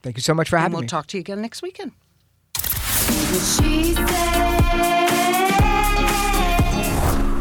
Thank 0.02 0.18
you 0.18 0.22
so 0.22 0.34
much 0.34 0.50
for 0.50 0.58
having 0.58 0.74
me. 0.74 0.76
And 0.76 0.76
we'll 0.76 0.82
me. 0.84 0.88
talk 0.88 1.08
to 1.08 1.18
you 1.18 1.22
again 1.22 1.42
next 1.42 1.62
weekend. 1.62 1.92
She. 2.58 3.96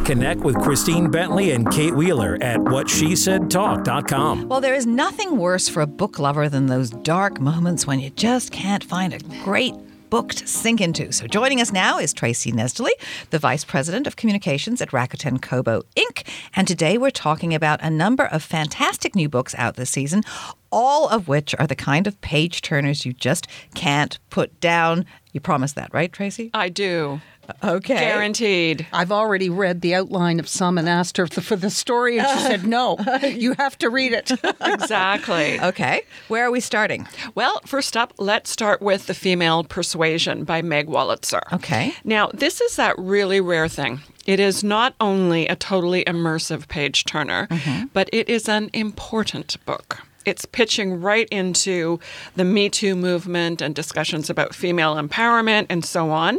Connect 0.05 0.41
with 0.43 0.61
Christine 0.61 1.11
Bentley 1.11 1.53
and 1.53 1.71
Kate 1.71 1.95
Wheeler 1.95 2.37
at 2.43 2.59
whatshesaidtalk.com. 2.59 4.49
Well, 4.49 4.61
there 4.61 4.75
is 4.75 4.85
nothing 4.85 5.39
worse 5.39 5.67
for 5.67 5.81
a 5.81 5.87
book 5.87 6.19
lover 6.19 6.51
than 6.51 6.67
those 6.67 6.91
dark 6.91 7.41
moments 7.41 7.87
when 7.87 8.01
you 8.01 8.11
just 8.11 8.53
can't 8.53 8.85
find 8.85 9.15
a 9.15 9.19
great 9.43 9.75
book 10.15 10.33
to 10.33 10.47
sink 10.47 10.81
into. 10.81 11.11
So 11.11 11.27
joining 11.27 11.61
us 11.61 11.73
now 11.73 11.99
is 11.99 12.13
Tracy 12.13 12.53
Nesdoly, 12.53 12.93
the 13.31 13.39
Vice 13.41 13.65
President 13.65 14.07
of 14.07 14.15
Communications 14.15 14.81
at 14.81 14.91
Rakuten 14.91 15.43
Kobo 15.43 15.83
Inc. 15.97 16.25
And 16.55 16.69
today 16.69 16.97
we're 16.97 17.11
talking 17.11 17.53
about 17.53 17.83
a 17.83 17.91
number 17.91 18.27
of 18.27 18.41
fantastic 18.41 19.17
new 19.17 19.29
books 19.29 19.57
out 19.59 19.75
this 19.75 19.91
season, 19.91 20.23
all 20.71 21.09
of 21.09 21.27
which 21.27 21.53
are 21.59 21.67
the 21.67 21.75
kind 21.75 22.07
of 22.07 22.21
page 22.21 22.63
turners 22.63 23.05
you 23.05 23.13
just 23.13 23.49
can't 23.75 24.21
put 24.31 24.61
down. 24.61 25.05
You 25.33 25.41
promise 25.41 25.73
that, 25.73 25.93
right, 25.93 26.13
Tracy? 26.13 26.49
I 26.55 26.69
do. 26.69 27.21
Okay. 27.63 27.99
Guaranteed. 27.99 28.87
I've 28.93 29.13
already 29.13 29.49
read 29.49 29.81
the 29.81 29.95
outline 29.95 30.39
of 30.41 30.49
some 30.49 30.79
and 30.79 30.89
asked 30.89 31.17
her 31.17 31.27
for 31.27 31.57
the 31.57 31.71
story, 31.71 32.19
and 32.19 32.29
she 32.29 32.45
said, 32.45 32.67
No, 32.67 32.97
you 33.23 33.55
have 33.55 33.79
to 33.79 33.91
read 33.91 34.13
it. 34.13 34.33
Exactly. 34.61 35.61
Okay. 35.61 36.03
Where 36.29 36.47
are 36.47 36.51
we 36.51 36.61
starting? 36.61 37.07
Well, 37.35 37.61
first 37.67 37.97
up, 37.97 38.13
let's 38.19 38.51
start 38.51 38.81
with 38.81 39.07
The 39.07 39.15
Female 39.15 39.65
Persuasion 39.65 40.45
by 40.45 40.63
Meg 40.63 40.89
Wolitzer. 40.89 41.41
Okay. 41.53 41.95
Now, 42.05 42.31
this 42.33 42.61
is 42.61 42.77
that 42.77 42.99
really 42.99 43.41
rare 43.41 43.69
thing. 43.69 44.01
It 44.27 44.41
is 44.41 44.65
not 44.65 44.95
only 45.01 45.47
a 45.47 45.57
totally 45.57 46.05
immersive 46.05 46.69
page 46.69 47.05
turner, 47.05 47.47
mm-hmm. 47.49 47.87
but 47.93 48.09
it 48.13 48.29
is 48.29 48.49
an 48.49 48.71
important 48.73 49.57
book. 49.67 50.01
It's 50.25 50.45
pitching 50.45 51.01
right 51.01 51.29
into 51.31 52.01
the 52.37 52.45
Me 52.45 52.69
Too 52.69 52.95
movement 52.95 53.61
and 53.61 53.75
discussions 53.75 54.31
about 54.31 54.55
female 54.55 54.97
empowerment 54.97 55.67
and 55.69 55.85
so 55.85 56.11
on. 56.11 56.39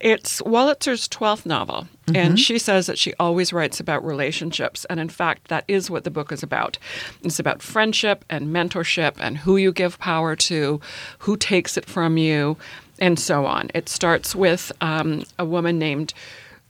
It's 0.00 0.40
Wolitzer's 0.42 1.08
12th 1.08 1.44
novel, 1.44 1.88
and 2.14 2.38
she 2.38 2.58
says 2.58 2.86
that 2.86 2.98
she 2.98 3.14
always 3.18 3.52
writes 3.52 3.80
about 3.80 4.04
relationships. 4.04 4.84
And 4.86 5.00
in 5.00 5.08
fact, 5.08 5.48
that 5.48 5.64
is 5.68 5.90
what 5.90 6.04
the 6.04 6.10
book 6.10 6.32
is 6.32 6.42
about. 6.42 6.78
It's 7.22 7.38
about 7.38 7.62
friendship 7.62 8.24
and 8.30 8.48
mentorship 8.48 9.14
and 9.18 9.38
who 9.38 9.56
you 9.56 9.72
give 9.72 9.98
power 9.98 10.36
to, 10.36 10.80
who 11.18 11.36
takes 11.36 11.76
it 11.76 11.84
from 11.84 12.16
you, 12.16 12.56
and 12.98 13.18
so 13.18 13.46
on. 13.46 13.70
It 13.74 13.88
starts 13.88 14.34
with 14.34 14.72
um, 14.80 15.24
a 15.38 15.44
woman 15.44 15.78
named 15.78 16.14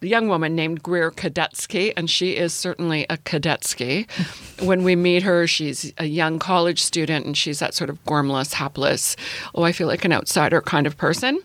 young 0.00 0.28
woman 0.28 0.54
named 0.54 0.82
Greer 0.82 1.10
Kadetsky, 1.10 1.92
and 1.96 2.08
she 2.08 2.36
is 2.36 2.52
certainly 2.52 3.06
a 3.10 3.16
Kadetsky. 3.16 4.08
when 4.62 4.84
we 4.84 4.96
meet 4.96 5.22
her, 5.22 5.46
she's 5.46 5.92
a 5.98 6.06
young 6.06 6.38
college 6.38 6.82
student, 6.82 7.26
and 7.26 7.36
she's 7.36 7.58
that 7.58 7.74
sort 7.74 7.90
of 7.90 8.02
gormless, 8.04 8.54
hapless, 8.54 9.16
oh, 9.54 9.62
I 9.62 9.72
feel 9.72 9.86
like 9.86 10.04
an 10.04 10.12
outsider 10.12 10.60
kind 10.60 10.86
of 10.86 10.96
person. 10.96 11.40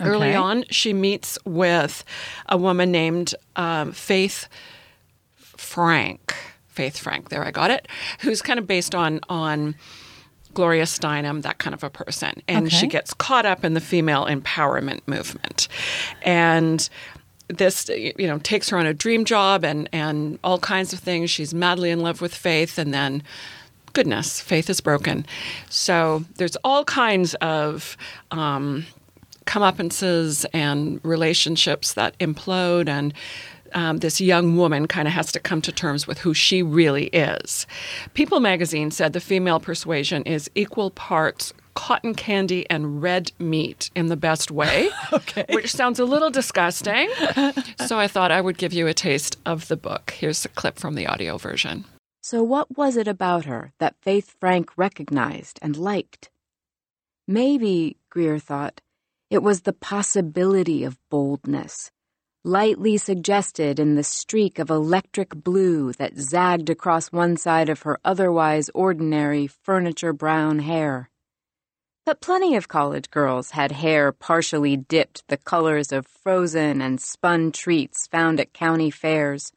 Early 0.00 0.34
on, 0.34 0.64
she 0.70 0.92
meets 0.92 1.38
with 1.44 2.04
a 2.48 2.56
woman 2.56 2.92
named 2.92 3.34
um, 3.56 3.92
Faith 3.92 4.48
Frank. 5.36 6.34
Faith 6.68 6.96
Frank, 6.96 7.30
there 7.30 7.44
I 7.44 7.50
got 7.50 7.72
it, 7.72 7.88
who's 8.20 8.40
kind 8.40 8.60
of 8.60 8.66
based 8.68 8.94
on 8.94 9.18
on 9.28 9.74
Gloria 10.54 10.84
Steinem, 10.84 11.42
that 11.42 11.58
kind 11.58 11.74
of 11.74 11.84
a 11.84 11.90
person. 11.90 12.42
And 12.48 12.72
she 12.72 12.86
gets 12.86 13.14
caught 13.14 13.46
up 13.46 13.64
in 13.64 13.74
the 13.74 13.80
female 13.80 14.26
empowerment 14.26 15.00
movement. 15.06 15.68
And 16.22 16.88
this 17.48 17.88
you 17.88 18.26
know 18.26 18.38
takes 18.38 18.68
her 18.68 18.78
on 18.78 18.86
a 18.86 18.94
dream 18.94 19.24
job 19.24 19.64
and 19.64 19.88
and 19.92 20.38
all 20.44 20.58
kinds 20.58 20.92
of 20.92 20.98
things 20.98 21.30
she's 21.30 21.54
madly 21.54 21.90
in 21.90 22.00
love 22.00 22.20
with 22.20 22.34
faith 22.34 22.78
and 22.78 22.92
then 22.92 23.22
goodness 23.94 24.40
faith 24.40 24.68
is 24.68 24.80
broken 24.80 25.24
so 25.70 26.24
there's 26.36 26.56
all 26.56 26.84
kinds 26.84 27.34
of 27.36 27.96
um, 28.30 28.84
comeuppances 29.46 30.44
and 30.52 31.00
relationships 31.02 31.94
that 31.94 32.18
implode 32.18 32.88
and 32.88 33.14
um, 33.74 33.98
this 33.98 34.20
young 34.20 34.56
woman 34.56 34.86
kind 34.86 35.08
of 35.08 35.14
has 35.14 35.32
to 35.32 35.40
come 35.40 35.60
to 35.62 35.72
terms 35.72 36.06
with 36.06 36.18
who 36.18 36.32
she 36.32 36.62
really 36.62 37.06
is. 37.08 37.66
People 38.14 38.40
magazine 38.40 38.90
said 38.90 39.12
the 39.12 39.20
female 39.20 39.60
persuasion 39.60 40.22
is 40.22 40.50
equal 40.54 40.90
parts 40.90 41.52
cotton 41.78 42.12
candy 42.12 42.68
and 42.68 43.00
red 43.00 43.30
meat 43.38 43.88
in 43.94 44.08
the 44.08 44.16
best 44.16 44.50
way, 44.50 44.90
okay. 45.12 45.46
which 45.50 45.70
sounds 45.70 46.00
a 46.00 46.04
little 46.04 46.28
disgusting. 46.28 47.08
so 47.86 48.00
I 48.00 48.08
thought 48.08 48.32
I 48.32 48.40
would 48.40 48.58
give 48.58 48.72
you 48.72 48.88
a 48.88 48.94
taste 48.94 49.38
of 49.46 49.68
the 49.68 49.76
book. 49.76 50.10
Here's 50.10 50.44
a 50.44 50.48
clip 50.48 50.76
from 50.76 50.96
the 50.96 51.06
audio 51.06 51.38
version. 51.38 51.84
So, 52.20 52.42
what 52.42 52.76
was 52.76 52.96
it 52.96 53.06
about 53.06 53.44
her 53.44 53.72
that 53.78 53.94
Faith 54.02 54.34
Frank 54.40 54.76
recognized 54.76 55.60
and 55.62 55.76
liked? 55.76 56.30
Maybe, 57.28 57.96
Greer 58.10 58.40
thought, 58.40 58.80
it 59.30 59.44
was 59.44 59.60
the 59.60 59.72
possibility 59.72 60.82
of 60.82 60.98
boldness, 61.10 61.92
lightly 62.42 62.96
suggested 62.96 63.78
in 63.78 63.94
the 63.94 64.02
streak 64.02 64.58
of 64.58 64.68
electric 64.68 65.32
blue 65.32 65.92
that 65.92 66.18
zagged 66.18 66.70
across 66.70 67.12
one 67.12 67.36
side 67.36 67.68
of 67.68 67.82
her 67.82 68.00
otherwise 68.04 68.68
ordinary 68.74 69.46
furniture 69.46 70.12
brown 70.12 70.58
hair. 70.58 71.08
But 72.08 72.22
plenty 72.22 72.56
of 72.56 72.68
college 72.68 73.10
girls 73.10 73.50
had 73.50 73.70
hair 73.70 74.12
partially 74.12 74.78
dipped 74.78 75.28
the 75.28 75.36
colors 75.36 75.92
of 75.92 76.06
frozen 76.06 76.80
and 76.80 76.98
spun 76.98 77.52
treats 77.52 78.06
found 78.06 78.40
at 78.40 78.54
county 78.54 78.90
fairs. 78.90 79.52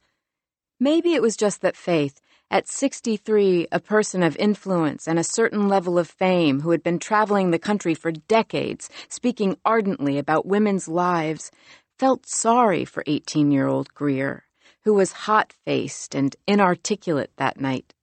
Maybe 0.78 1.14
it 1.14 1.22
was 1.22 1.34
just 1.34 1.62
that 1.62 1.78
Faith, 1.78 2.20
at 2.50 2.68
63, 2.68 3.68
a 3.72 3.80
person 3.80 4.22
of 4.22 4.36
influence 4.36 5.08
and 5.08 5.18
a 5.18 5.24
certain 5.24 5.66
level 5.66 5.98
of 5.98 6.10
fame 6.10 6.60
who 6.60 6.72
had 6.72 6.82
been 6.82 6.98
traveling 6.98 7.52
the 7.52 7.58
country 7.58 7.94
for 7.94 8.12
decades, 8.12 8.90
speaking 9.08 9.56
ardently 9.64 10.18
about 10.18 10.44
women's 10.44 10.88
lives, 10.88 11.50
felt 11.98 12.26
sorry 12.26 12.84
for 12.84 13.02
18 13.06 13.50
year 13.50 13.66
old 13.66 13.94
Greer, 13.94 14.44
who 14.84 14.92
was 14.92 15.12
hot 15.24 15.54
faced 15.64 16.14
and 16.14 16.36
inarticulate 16.46 17.34
that 17.38 17.58
night. 17.58 17.94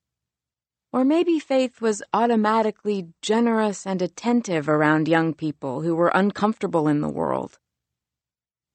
Or 0.91 1.05
maybe 1.05 1.37
Faith 1.37 1.81
was 1.81 2.01
automatically 2.13 3.09
generous 3.21 3.85
and 3.85 4.01
attentive 4.01 4.67
around 4.67 5.07
young 5.07 5.35
people 5.35 5.81
who 5.81 5.95
were 5.95 6.11
uncomfortable 6.15 6.87
in 6.87 7.01
the 7.01 7.09
world. 7.09 7.59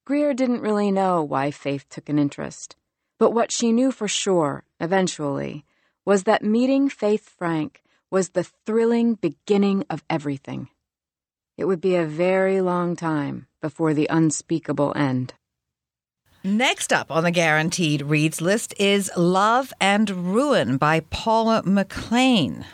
Greer 0.04 0.32
didn't 0.32 0.60
really 0.60 0.92
know 0.92 1.24
why 1.24 1.50
Faith 1.50 1.88
took 1.88 2.08
an 2.08 2.18
interest, 2.18 2.76
but 3.18 3.32
what 3.32 3.50
she 3.50 3.72
knew 3.72 3.90
for 3.90 4.06
sure, 4.06 4.64
eventually, 4.78 5.64
was 6.04 6.24
that 6.24 6.44
meeting 6.44 6.88
Faith 6.88 7.28
Frank 7.28 7.82
was 8.10 8.28
the 8.28 8.44
thrilling 8.44 9.14
beginning 9.14 9.84
of 9.90 10.04
everything. 10.08 10.68
It 11.56 11.64
would 11.64 11.80
be 11.80 11.96
a 11.96 12.06
very 12.06 12.60
long 12.60 12.94
time 12.94 13.48
before 13.60 13.94
the 13.94 14.06
unspeakable 14.08 14.92
end. 14.94 15.34
Next 16.46 16.92
up 16.92 17.10
on 17.10 17.24
the 17.24 17.30
guaranteed 17.30 18.02
reads 18.02 18.42
list 18.42 18.74
is 18.78 19.10
Love 19.16 19.72
and 19.80 20.10
Ruin 20.10 20.76
by 20.76 21.00
Paula 21.00 21.62
McLain. 21.62 22.66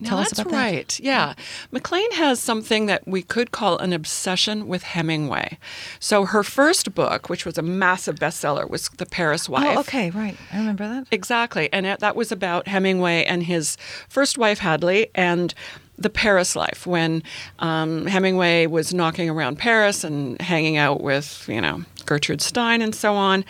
Now, 0.00 0.08
Tell 0.10 0.18
us 0.18 0.30
that's 0.30 0.40
about 0.40 0.50
that. 0.50 0.58
right. 0.58 1.00
Yeah. 1.00 1.34
McLain 1.72 2.12
has 2.14 2.40
something 2.40 2.86
that 2.86 3.06
we 3.06 3.22
could 3.22 3.52
call 3.52 3.78
an 3.78 3.92
obsession 3.92 4.66
with 4.66 4.82
Hemingway. 4.82 5.56
So 6.00 6.24
her 6.24 6.42
first 6.42 6.96
book, 6.96 7.30
which 7.30 7.46
was 7.46 7.56
a 7.56 7.62
massive 7.62 8.16
bestseller, 8.16 8.68
was 8.68 8.88
The 8.88 9.06
Paris 9.06 9.48
oh, 9.48 9.52
Wife. 9.52 9.76
Oh, 9.76 9.80
okay, 9.82 10.10
right. 10.10 10.36
I 10.52 10.58
remember 10.58 10.88
that. 10.88 11.06
Exactly. 11.12 11.72
And 11.72 11.86
it, 11.86 12.00
that 12.00 12.16
was 12.16 12.32
about 12.32 12.66
Hemingway 12.66 13.24
and 13.24 13.44
his 13.44 13.78
first 14.08 14.36
wife, 14.36 14.58
Hadley, 14.58 15.08
and 15.14 15.54
the 15.98 16.10
Paris 16.10 16.54
life 16.54 16.86
when 16.86 17.22
um, 17.58 18.06
Hemingway 18.06 18.66
was 18.66 18.92
knocking 18.92 19.30
around 19.30 19.58
Paris 19.58 20.04
and 20.04 20.40
hanging 20.40 20.76
out 20.76 21.00
with, 21.00 21.46
you 21.48 21.60
know, 21.60 21.84
Gertrude 22.04 22.42
Stein 22.42 22.82
and 22.82 22.94
so 22.94 23.14
on. 23.14 23.44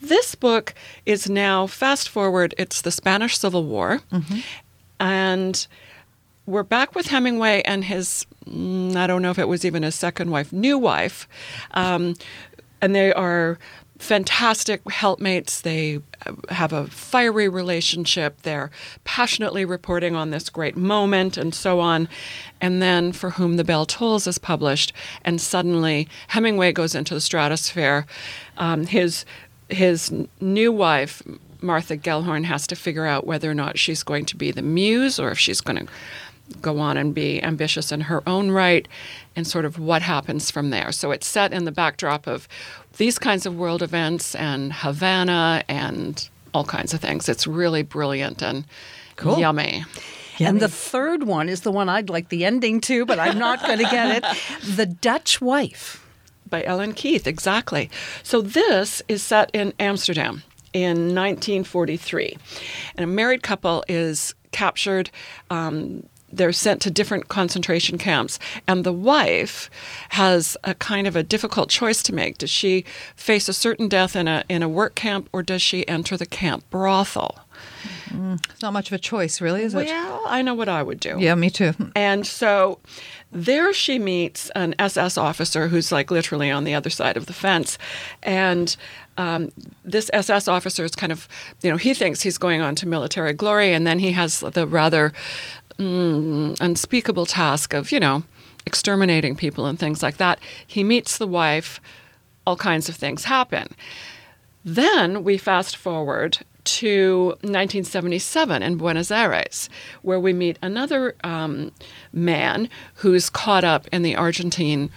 This 0.00 0.34
book 0.34 0.74
is 1.06 1.30
now, 1.30 1.66
fast 1.66 2.08
forward, 2.08 2.54
it's 2.58 2.82
the 2.82 2.90
Spanish 2.90 3.38
Civil 3.38 3.64
War. 3.64 4.00
And 4.98 5.66
we're 6.46 6.64
back 6.64 6.94
with 6.94 7.06
Hemingway 7.06 7.62
and 7.62 7.84
his, 7.84 8.26
mm, 8.46 8.96
I 8.96 9.06
don't 9.06 9.22
know 9.22 9.30
if 9.30 9.38
it 9.38 9.48
was 9.48 9.64
even 9.64 9.84
his 9.84 9.94
second 9.94 10.30
wife, 10.30 10.52
new 10.52 10.76
wife. 10.78 11.28
Um, 11.70 12.16
and 12.80 12.96
they 12.96 13.12
are 13.12 13.58
fantastic 14.02 14.90
helpmates. 14.90 15.60
They 15.60 16.00
have 16.48 16.72
a 16.72 16.88
fiery 16.88 17.48
relationship. 17.48 18.42
They're 18.42 18.72
passionately 19.04 19.64
reporting 19.64 20.16
on 20.16 20.30
this 20.30 20.48
great 20.48 20.76
moment 20.76 21.36
and 21.36 21.54
so 21.54 21.78
on. 21.78 22.08
And 22.60 22.82
then 22.82 23.12
For 23.12 23.30
Whom 23.30 23.56
the 23.56 23.64
Bell 23.64 23.86
Tolls 23.86 24.26
is 24.26 24.38
published, 24.38 24.92
and 25.24 25.40
suddenly 25.40 26.08
Hemingway 26.28 26.72
goes 26.72 26.96
into 26.96 27.14
the 27.14 27.20
stratosphere. 27.20 28.06
Um, 28.56 28.86
his 28.86 29.24
his 29.68 30.12
new 30.40 30.72
wife, 30.72 31.22
Martha 31.60 31.96
Gellhorn, 31.96 32.44
has 32.44 32.66
to 32.66 32.76
figure 32.76 33.06
out 33.06 33.26
whether 33.26 33.50
or 33.50 33.54
not 33.54 33.78
she's 33.78 34.02
going 34.02 34.26
to 34.26 34.36
be 34.36 34.50
the 34.50 34.62
muse 34.62 35.20
or 35.20 35.30
if 35.30 35.38
she's 35.38 35.60
going 35.60 35.86
to 35.86 35.92
go 36.60 36.78
on 36.78 36.96
and 36.96 37.14
be 37.14 37.42
ambitious 37.42 37.92
in 37.92 38.02
her 38.02 38.22
own 38.28 38.50
right 38.50 38.86
and 39.36 39.46
sort 39.46 39.64
of 39.64 39.78
what 39.78 40.02
happens 40.02 40.50
from 40.50 40.70
there. 40.70 40.92
So 40.92 41.10
it's 41.10 41.26
set 41.26 41.52
in 41.52 41.64
the 41.64 41.72
backdrop 41.72 42.26
of 42.26 42.46
these 42.98 43.18
kinds 43.18 43.46
of 43.46 43.56
world 43.56 43.82
events 43.82 44.34
and 44.34 44.72
Havana 44.72 45.62
and 45.68 46.28
all 46.52 46.64
kinds 46.64 46.92
of 46.92 47.00
things. 47.00 47.28
It's 47.28 47.46
really 47.46 47.82
brilliant 47.82 48.42
and 48.42 48.64
Cool. 49.16 49.38
yummy. 49.38 49.84
And 50.40 50.60
the 50.60 50.68
third 50.68 51.22
one 51.22 51.48
is 51.48 51.60
the 51.60 51.70
one 51.70 51.88
I'd 51.88 52.10
like 52.10 52.28
the 52.28 52.44
ending 52.44 52.80
to, 52.82 53.06
but 53.06 53.18
I'm 53.20 53.38
not 53.38 53.60
going 53.64 53.78
to 53.84 53.84
get 53.84 54.16
it. 54.24 54.24
The 54.76 54.86
Dutch 54.86 55.40
Wife. 55.40 56.04
by 56.50 56.64
Ellen 56.64 56.92
Keith, 56.94 57.26
exactly. 57.26 57.88
So 58.22 58.40
this 58.42 59.00
is 59.08 59.22
set 59.22 59.50
in 59.54 59.72
Amsterdam 59.78 60.42
in 60.72 61.14
1943. 61.14 62.36
And 62.96 63.04
a 63.04 63.06
married 63.06 63.42
couple 63.42 63.84
is 63.88 64.34
captured. 64.50 65.10
Um, 65.50 66.04
they're 66.32 66.52
sent 66.52 66.80
to 66.82 66.90
different 66.90 67.28
concentration 67.28 67.98
camps, 67.98 68.38
and 68.66 68.84
the 68.84 68.92
wife 68.92 69.70
has 70.10 70.56
a 70.64 70.74
kind 70.74 71.06
of 71.06 71.16
a 71.16 71.22
difficult 71.22 71.68
choice 71.68 72.02
to 72.04 72.14
make. 72.14 72.38
Does 72.38 72.50
she 72.50 72.84
face 73.16 73.48
a 73.48 73.52
certain 73.52 73.88
death 73.88 74.16
in 74.16 74.28
a 74.28 74.44
in 74.48 74.62
a 74.62 74.68
work 74.68 74.94
camp, 74.94 75.28
or 75.32 75.42
does 75.42 75.62
she 75.62 75.86
enter 75.88 76.16
the 76.16 76.26
camp 76.26 76.68
brothel? 76.70 77.38
It's 78.50 78.62
not 78.62 78.72
much 78.72 78.88
of 78.88 78.92
a 78.92 78.98
choice, 78.98 79.40
really, 79.40 79.62
is 79.62 79.74
it? 79.74 79.86
Well, 79.86 80.22
I 80.26 80.42
know 80.42 80.54
what 80.54 80.68
I 80.68 80.82
would 80.82 81.00
do. 81.00 81.16
Yeah, 81.18 81.34
me 81.34 81.50
too. 81.50 81.72
And 81.94 82.26
so 82.26 82.78
there 83.30 83.72
she 83.72 83.98
meets 83.98 84.50
an 84.50 84.74
SS 84.78 85.16
officer 85.16 85.68
who's 85.68 85.92
like 85.92 86.10
literally 86.10 86.50
on 86.50 86.64
the 86.64 86.74
other 86.74 86.90
side 86.90 87.16
of 87.16 87.26
the 87.26 87.32
fence. 87.32 87.78
And 88.22 88.76
um, 89.16 89.50
this 89.84 90.10
SS 90.12 90.48
officer 90.48 90.84
is 90.84 90.94
kind 90.94 91.12
of, 91.12 91.28
you 91.62 91.70
know, 91.70 91.76
he 91.76 91.94
thinks 91.94 92.22
he's 92.22 92.38
going 92.38 92.60
on 92.60 92.74
to 92.76 92.86
military 92.88 93.32
glory. 93.32 93.72
And 93.72 93.86
then 93.86 93.98
he 93.98 94.12
has 94.12 94.40
the 94.40 94.66
rather 94.66 95.12
mm, 95.78 96.56
unspeakable 96.60 97.26
task 97.26 97.74
of, 97.74 97.92
you 97.92 98.00
know, 98.00 98.22
exterminating 98.66 99.36
people 99.36 99.66
and 99.66 99.78
things 99.78 100.02
like 100.02 100.16
that. 100.18 100.38
He 100.66 100.84
meets 100.84 101.18
the 101.18 101.26
wife, 101.26 101.80
all 102.46 102.56
kinds 102.56 102.88
of 102.88 102.96
things 102.96 103.24
happen. 103.24 103.68
Then 104.64 105.24
we 105.24 105.38
fast 105.38 105.76
forward 105.76 106.38
to 106.64 107.28
1977 107.42 108.62
in 108.62 108.76
Buenos 108.76 109.10
Aires, 109.10 109.68
where 110.02 110.20
we 110.20 110.32
meet 110.32 110.58
another 110.62 111.16
um, 111.24 111.72
man 112.12 112.68
who's 112.96 113.28
caught 113.28 113.64
up 113.64 113.88
in 113.88 114.02
the 114.02 114.14
Argentine 114.14 114.90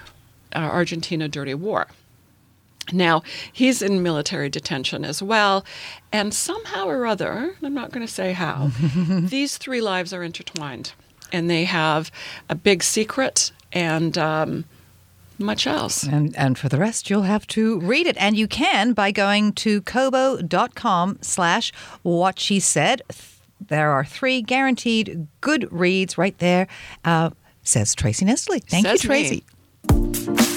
uh, 0.55 0.59
Argentina 0.59 1.27
Dirty 1.27 1.55
War. 1.55 1.87
Now, 2.91 3.23
he's 3.51 3.81
in 3.81 4.03
military 4.03 4.49
detention 4.49 5.03
as 5.03 5.21
well, 5.21 5.65
and 6.11 6.33
somehow 6.33 6.87
or 6.87 7.05
other, 7.05 7.55
I'm 7.63 7.73
not 7.73 7.91
going 7.91 8.05
to 8.05 8.11
say 8.11 8.33
how, 8.33 8.71
these 9.09 9.57
three 9.57 9.81
lives 9.81 10.13
are 10.13 10.23
intertwined, 10.23 10.93
and 11.31 11.49
they 11.49 11.65
have 11.65 12.11
a 12.49 12.55
big 12.55 12.83
secret 12.83 13.51
and 13.71 14.17
um, 14.17 14.65
much 15.39 15.67
else. 15.67 16.03
And 16.03 16.35
and 16.37 16.57
for 16.57 16.69
the 16.69 16.77
rest, 16.77 17.09
you'll 17.09 17.23
have 17.23 17.47
to 17.47 17.79
read 17.79 18.07
it, 18.07 18.17
and 18.17 18.37
you 18.37 18.47
can 18.47 18.93
by 18.93 19.11
going 19.11 19.53
to 19.53 19.81
kobo.com 19.81 21.19
slash 21.21 21.73
what 22.03 22.39
she 22.39 22.59
said. 22.59 23.01
There 23.59 23.91
are 23.91 24.05
three 24.05 24.41
guaranteed 24.41 25.27
good 25.41 25.71
reads 25.71 26.17
right 26.17 26.37
there. 26.37 26.67
Uh, 27.03 27.31
says 27.63 27.95
Tracy 27.95 28.25
Nesdoly. 28.25 28.63
Thank 28.63 28.85
Says 28.85 29.03
you, 29.03 29.09
me. 29.09 30.51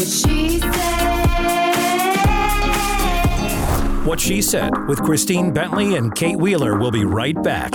Tracy. 0.00 0.60
What 4.08 4.18
She 4.18 4.40
Said 4.40 4.70
with 4.88 5.02
Christine 5.02 5.52
Bentley 5.52 5.96
and 5.96 6.14
Kate 6.14 6.38
Wheeler 6.38 6.78
will 6.78 6.90
be 6.90 7.04
right 7.04 7.40
back. 7.42 7.70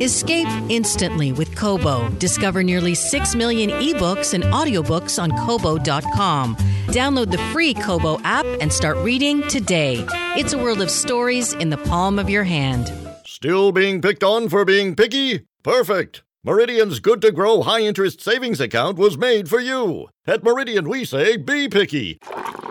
Escape 0.00 0.46
instantly 0.68 1.32
with 1.32 1.56
Kobo. 1.56 2.08
Discover 2.10 2.62
nearly 2.62 2.94
6 2.94 3.34
million 3.34 3.70
ebooks 3.70 4.34
and 4.34 4.44
audiobooks 4.44 5.20
on 5.20 5.32
Kobo.com. 5.44 6.54
Download 6.86 7.30
the 7.30 7.38
free 7.52 7.74
Kobo 7.74 8.20
app 8.22 8.46
and 8.60 8.72
start 8.72 8.96
reading 8.98 9.42
today. 9.48 10.06
It's 10.36 10.52
a 10.52 10.58
world 10.58 10.80
of 10.80 10.90
stories 10.90 11.54
in 11.54 11.70
the 11.70 11.78
palm 11.78 12.20
of 12.20 12.30
your 12.30 12.44
hand. 12.44 12.92
Still 13.24 13.72
being 13.72 14.00
picked 14.00 14.22
on 14.22 14.48
for 14.48 14.64
being 14.64 14.94
picky? 14.94 15.40
Perfect! 15.64 16.22
Meridian's 16.46 17.00
good 17.00 17.20
to 17.22 17.32
grow 17.32 17.62
high 17.62 17.80
interest 17.80 18.20
savings 18.20 18.60
account 18.60 18.96
was 18.96 19.18
made 19.18 19.48
for 19.48 19.58
you. 19.58 20.06
At 20.28 20.44
Meridian, 20.44 20.88
we 20.88 21.04
say 21.04 21.36
be 21.36 21.68
picky. 21.68 22.20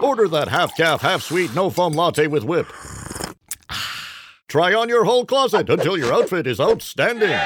Order 0.02 0.30
that 0.30 0.48
half 0.48 0.78
calf, 0.78 1.02
half 1.02 1.22
sweet, 1.22 1.54
no 1.54 1.70
foam 1.70 1.92
latte 1.92 2.28
with 2.28 2.46
whip. 2.46 2.68
Try 4.48 4.74
on 4.74 4.88
your 4.88 5.04
whole 5.04 5.26
closet 5.26 5.70
until 5.70 5.98
your 5.98 6.14
outfit 6.14 6.48
is 6.48 6.62
outstanding. 6.62 7.38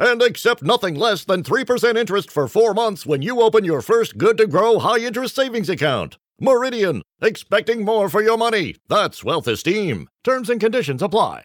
And 0.00 0.22
accept 0.22 0.64
nothing 0.64 0.96
less 0.96 1.24
than 1.24 1.44
3% 1.44 1.96
interest 1.96 2.28
for 2.28 2.48
four 2.48 2.74
months 2.74 3.06
when 3.06 3.22
you 3.22 3.42
open 3.42 3.64
your 3.64 3.82
first 3.82 4.18
Good 4.18 4.36
to 4.38 4.48
Grow 4.48 4.80
high 4.80 4.98
interest 4.98 5.36
savings 5.36 5.68
account. 5.68 6.18
Meridian, 6.40 7.02
expecting 7.22 7.84
more 7.84 8.08
for 8.08 8.22
your 8.22 8.36
money. 8.36 8.74
That's 8.88 9.22
wealth 9.22 9.46
esteem. 9.46 10.08
Terms 10.24 10.50
and 10.50 10.60
conditions 10.60 11.00
apply. 11.00 11.44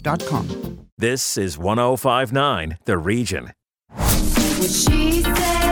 kearnsandco.com. 0.00 0.86
This 0.98 1.36
is 1.36 1.58
1059 1.58 2.78
The 2.84 2.98
Region. 2.98 3.52
What 3.94 4.70
she 4.70 5.22
said. 5.22 5.70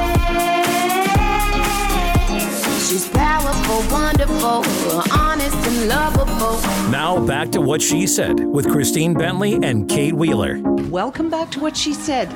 She's 2.88 3.08
powerful, 3.10 3.92
wonderful, 3.92 4.64
honest, 5.12 5.56
and 5.56 5.88
lovable. 5.88 6.60
Now 6.90 7.24
back 7.26 7.50
to 7.50 7.60
what 7.60 7.82
she 7.82 8.06
said 8.06 8.40
with 8.40 8.70
Christine 8.70 9.12
Bentley 9.12 9.58
and 9.62 9.88
Kate 9.88 10.14
Wheeler. 10.14 10.60
Welcome 10.88 11.28
back 11.28 11.50
to 11.50 11.60
what 11.60 11.76
she 11.76 11.92
said. 11.92 12.32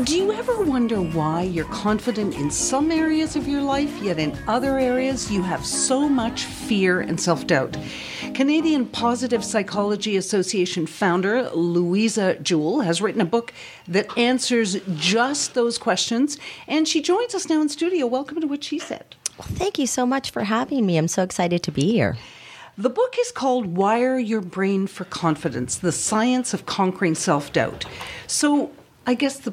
Do 0.00 0.16
you 0.16 0.32
ever 0.32 0.64
wonder 0.64 1.02
why 1.02 1.42
you're 1.42 1.66
confident 1.66 2.34
in 2.34 2.50
some 2.50 2.90
areas 2.90 3.36
of 3.36 3.46
your 3.46 3.60
life, 3.60 3.94
yet 4.02 4.18
in 4.18 4.36
other 4.48 4.78
areas 4.78 5.30
you 5.30 5.42
have 5.42 5.66
so 5.66 6.08
much 6.08 6.44
fear 6.44 7.02
and 7.02 7.20
self 7.20 7.46
doubt? 7.46 7.76
Canadian 8.32 8.86
Positive 8.86 9.44
Psychology 9.44 10.16
Association 10.16 10.86
founder 10.86 11.50
Louisa 11.50 12.36
Jewell 12.36 12.80
has 12.80 13.02
written 13.02 13.20
a 13.20 13.26
book 13.26 13.52
that 13.86 14.16
answers 14.16 14.78
just 14.94 15.52
those 15.52 15.76
questions, 15.76 16.38
and 16.66 16.88
she 16.88 17.02
joins 17.02 17.34
us 17.34 17.50
now 17.50 17.60
in 17.60 17.68
studio. 17.68 18.06
Welcome 18.06 18.40
to 18.40 18.46
what 18.46 18.64
she 18.64 18.78
said. 18.78 19.14
Thank 19.42 19.78
you 19.78 19.86
so 19.86 20.06
much 20.06 20.30
for 20.30 20.44
having 20.44 20.86
me. 20.86 20.96
I'm 20.96 21.06
so 21.06 21.22
excited 21.22 21.62
to 21.64 21.70
be 21.70 21.92
here. 21.92 22.16
The 22.78 22.88
book 22.88 23.16
is 23.20 23.30
called 23.30 23.76
Wire 23.76 24.18
Your 24.18 24.40
Brain 24.40 24.86
for 24.86 25.04
Confidence 25.04 25.76
The 25.76 25.92
Science 25.92 26.54
of 26.54 26.64
Conquering 26.64 27.14
Self 27.14 27.52
Doubt. 27.52 27.84
So, 28.26 28.70
I 29.06 29.12
guess 29.12 29.38
the, 29.38 29.52